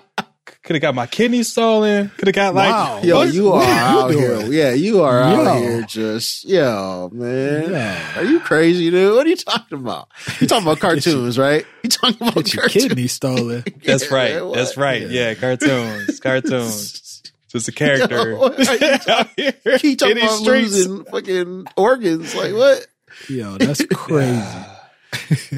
could 0.63 0.75
have 0.75 0.81
got 0.81 0.93
my 0.95 1.07
kidney 1.07 1.43
stolen 1.43 2.09
could 2.17 2.27
have 2.27 2.35
got 2.35 2.53
like 2.53 2.69
Wow. 2.69 3.01
Yo, 3.01 3.15
What- 3.17 3.33
you 3.33 3.45
what 3.45 3.65
are 3.65 3.71
are 3.71 3.91
you 3.93 3.99
out 4.05 4.11
doing? 4.11 4.51
here. 4.51 4.53
Yeah, 4.67 4.73
you 4.73 5.01
are 5.01 5.21
out 5.21 5.45
Yo. 5.45 5.55
here 5.59 5.81
just, 5.83 6.43
yo, 6.45 7.09
man. 7.13 7.71
Yeah. 7.71 8.19
Are 8.19 8.23
you 8.25 8.39
crazy, 8.41 8.91
dude? 8.91 9.15
What 9.15 9.25
are 9.25 9.29
you 9.29 9.35
talking 9.37 9.77
about? 9.79 10.09
You 10.41 10.47
talking 10.47 10.65
about 10.67 10.79
cartoons, 10.79 11.39
right? 11.39 11.65
You 11.83 11.89
talking 11.89 12.27
about 12.27 12.53
your 12.53 12.63
cartoons? 12.63 12.87
kidney 12.87 13.07
stolen. 13.07 13.63
that's 13.85 14.11
right 14.11 14.35
man, 14.35 14.51
that's 14.51 14.75
what? 14.75 14.83
right 14.83 15.09
yeah, 15.09 15.33
cartoons 15.35 16.19
cartoons 16.19 17.01
just 17.47 17.67
a 17.67 17.71
character 17.73 18.31
Yo, 18.31 18.37
what 18.39 18.81
out 19.09 19.27
here 19.35 19.53
He 19.81 19.95
talking 19.95 20.17
about 20.17 20.31
streets. 20.39 20.71
losing 20.73 21.03
fucking 21.05 21.67
organs. 21.75 22.35
Like 22.35 22.53
what? 22.53 22.87
Yo, 23.29 23.57
that's 23.57 23.83
crazy. 23.93 24.41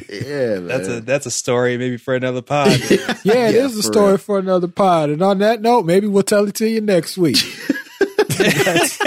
Yeah, 0.10 0.60
man. 0.60 0.68
That's 0.68 0.88
a 0.88 1.02
that's 1.02 1.26
a 1.26 1.32
story 1.32 1.78
maybe 1.78 1.98
for 1.98 2.16
another 2.16 2.42
pod. 2.42 2.68
Yeah, 3.24 3.50
it 3.50 3.56
is 3.56 3.76
a 3.78 3.84
story 3.84 4.10
real. 4.12 4.18
for 4.18 4.40
another 4.40 4.68
pod. 4.68 5.10
And 5.10 5.22
on 5.22 5.40
that 5.40 5.62
note, 5.62 5.86
maybe 5.86 6.08
we'll 6.08 6.24
tell 6.24 6.48
it 6.48 6.56
to 6.56 6.70
you 6.70 6.82
next 6.82 7.18
week. 7.18 7.38
that's, 8.38 8.98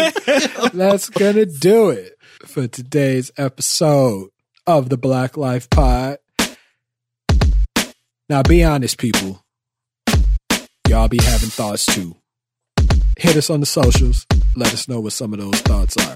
that's 0.73 1.09
gonna 1.11 1.47
do 1.47 1.91
it 1.91 2.13
for 2.45 2.67
today's 2.69 3.31
episode 3.39 4.29
of 4.67 4.89
the 4.91 4.99
BlacLife 4.99 5.71
Pod. 5.71 6.19
Now, 8.29 8.43
be 8.43 8.63
honest, 8.65 8.99
people. 8.99 9.43
Y'all 10.89 11.09
be 11.09 11.19
having 11.23 11.49
thoughts 11.49 11.87
too. 11.87 12.17
Hit 13.17 13.37
us 13.37 13.51
on 13.51 13.61
the 13.61 13.67
socials. 13.67 14.27
Let 14.57 14.73
us 14.73 14.89
know 14.89 15.01
what 15.01 15.13
some 15.13 15.33
of 15.33 15.41
those 15.41 15.61
thoughts 15.63 15.97
are. 15.97 16.15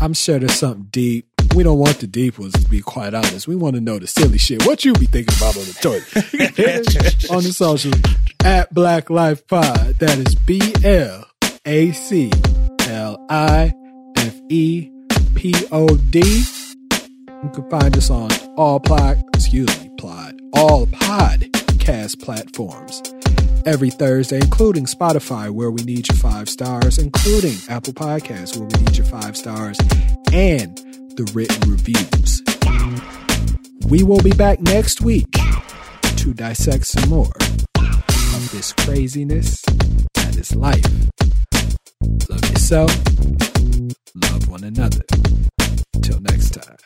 I'm 0.00 0.14
sure 0.14 0.38
there's 0.38 0.54
something 0.54 0.88
deep. 0.90 1.26
We 1.54 1.62
don't 1.64 1.78
want 1.78 1.98
the 1.98 2.06
deep 2.06 2.38
ones, 2.38 2.52
to 2.52 2.68
be 2.68 2.80
quite 2.80 3.14
honest. 3.14 3.48
We 3.48 3.56
want 3.56 3.74
to 3.74 3.80
know 3.80 3.98
the 3.98 4.06
silly 4.06 4.38
shit. 4.38 4.64
What 4.66 4.84
you 4.84 4.92
be 4.92 5.06
thinking 5.06 5.36
about 5.36 5.56
on 5.56 5.64
the 5.64 5.72
toilet? 5.80 6.54
Hit 6.54 6.86
us 6.86 7.30
on 7.30 7.42
the 7.42 7.52
socials 7.52 8.00
at 8.44 8.72
BlacLife 8.72 9.46
Pod. 9.46 9.96
That 9.98 10.18
is 10.18 10.34
B 10.34 10.60
L 10.84 11.24
A 11.64 11.92
C 11.92 12.30
L 12.88 13.26
I 13.28 13.72
F 14.18 14.36
E 14.48 14.90
P 15.34 15.54
O 15.72 15.88
D. 15.88 16.20
You 16.20 17.50
can 17.50 17.70
find 17.70 17.96
us 17.96 18.10
on 18.10 18.30
all 18.56 18.80
pod, 18.80 19.22
excuse 19.34 19.68
me, 19.80 19.90
plod, 19.96 20.38
all 20.54 20.86
podcast 21.88 22.22
platforms 22.22 23.02
every 23.64 23.88
Thursday, 23.88 24.36
including 24.36 24.84
Spotify, 24.84 25.50
where 25.50 25.70
we 25.70 25.82
need 25.84 26.06
your 26.06 26.18
five 26.18 26.46
stars, 26.48 26.98
including 26.98 27.56
Apple 27.70 27.94
Podcasts, 27.94 28.58
where 28.58 28.68
we 28.68 28.84
need 28.84 28.96
your 28.98 29.06
five 29.06 29.36
stars, 29.36 29.78
and 30.30 30.76
the 31.16 31.30
written 31.32 31.70
reviews. 31.70 32.42
We 33.88 34.02
will 34.02 34.22
be 34.22 34.32
back 34.32 34.60
next 34.60 35.00
week 35.00 35.32
to 36.16 36.34
dissect 36.34 36.86
some 36.86 37.08
more 37.08 37.32
of 37.76 38.50
this 38.52 38.74
craziness 38.74 39.62
that 40.14 40.36
is 40.36 40.54
life. 40.54 40.84
Love 42.28 42.50
yourself, 42.50 42.94
love 44.14 44.46
one 44.48 44.64
another. 44.64 45.04
Till 46.02 46.20
next 46.20 46.50
time. 46.50 46.76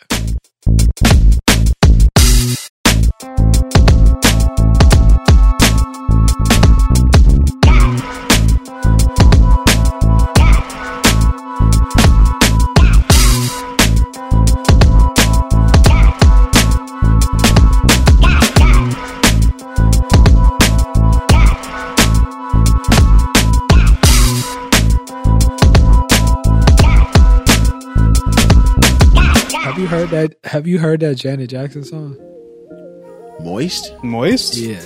That? 30.12 30.36
Have 30.44 30.66
you 30.66 30.78
heard 30.78 31.00
that 31.00 31.16
Janet 31.16 31.50
Jackson 31.50 31.84
song? 31.84 32.16
Moist? 33.40 33.92
Moist? 34.04 34.56
Yeah. 34.56 34.80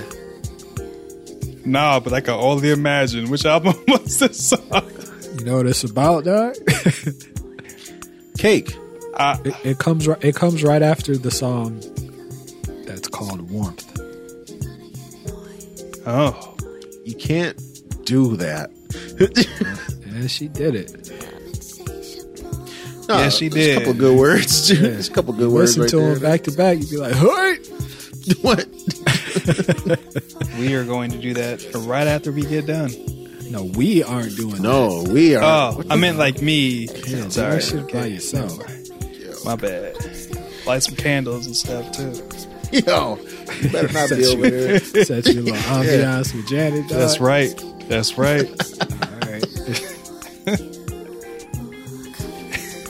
Nah, 1.64 2.00
but 2.00 2.12
I 2.12 2.20
can 2.20 2.34
only 2.34 2.70
imagine 2.70 3.28
which 3.28 3.44
album 3.44 3.74
was 3.88 4.18
this 4.18 4.48
song. 4.48 4.90
You 5.38 5.44
know 5.44 5.56
what 5.58 5.66
it's 5.66 5.84
about, 5.84 6.24
dog? 6.24 6.54
Cake. 8.38 8.74
Uh, 9.14 9.36
it, 9.44 9.54
it 9.64 9.78
comes 9.78 10.06
right. 10.06 10.22
It 10.22 10.34
comes 10.34 10.62
right 10.62 10.82
after 10.82 11.16
the 11.16 11.30
song 11.30 11.80
that's 12.86 13.08
called 13.08 13.50
"Warmth." 13.50 13.84
oh, 16.06 16.56
You 17.04 17.14
can't 17.14 17.58
do 18.04 18.36
that. 18.36 18.70
And 20.16 20.30
she 20.30 20.48
did 20.48 20.74
it. 20.74 21.25
No, 23.09 23.18
Yeah, 23.18 23.28
she 23.28 23.48
did. 23.48 23.76
A 23.76 23.80
couple 23.80 23.94
good 23.94 24.18
words. 24.18 24.70
Yeah. 24.70 24.80
There's 24.80 25.09
a 25.09 25.12
couple 25.12 25.32
good 25.32 25.50
words 25.50 25.76
Listen 25.78 25.82
right 25.82 25.90
to 25.90 25.96
there. 25.96 26.14
them 26.14 26.22
back 26.22 26.42
to 26.44 26.50
back. 26.52 26.78
You'd 26.78 26.90
be 26.90 26.96
like, 26.96 27.14
"Hey!" 27.14 27.57
what? 28.42 28.66
we 30.59 30.74
are 30.74 30.84
going 30.84 31.11
to 31.12 31.18
do 31.18 31.34
that 31.34 31.64
right 31.86 32.07
after 32.07 32.32
we 32.32 32.42
get 32.42 32.66
done. 32.66 32.90
No, 33.50 33.62
we 33.64 34.02
aren't 34.02 34.34
doing 34.36 34.57
that. 34.57 34.62
No, 34.62 35.04
we 35.09 35.36
are. 35.36 35.42
Oh, 35.76 35.82
I 35.88 35.94
meant 35.96 36.18
like 36.18 36.42
me. 36.42 36.86
that. 36.86 37.07
Yeah, 37.09 37.22
do 37.24 37.30
Sorry. 37.30 37.54
that 37.57 37.62
shit 37.62 37.92
by 37.92 38.07
yourself. 38.07 38.59
My 39.44 39.54
bad. 39.54 39.94
Light 40.66 40.82
some 40.82 40.96
candles 40.96 41.46
and 41.46 41.54
stuff 41.57 41.92
too. 41.92 42.12
Yo, 42.72 43.16
you 43.62 43.70
better 43.70 43.92
not 43.92 44.11
be 44.11 44.26
over 44.26 44.50
there. 44.50 44.78
Set 45.04 45.26
your 45.26 45.44
little 45.44 45.61
ambiance 45.61 46.34
with 46.34 46.48
Janet. 46.48 46.88
Dog. 46.88 46.98
That's 46.98 47.20
right. 47.20 47.54
That's 47.88 48.18
right. 48.18 48.44
All 48.44 48.57
right. 48.57 48.86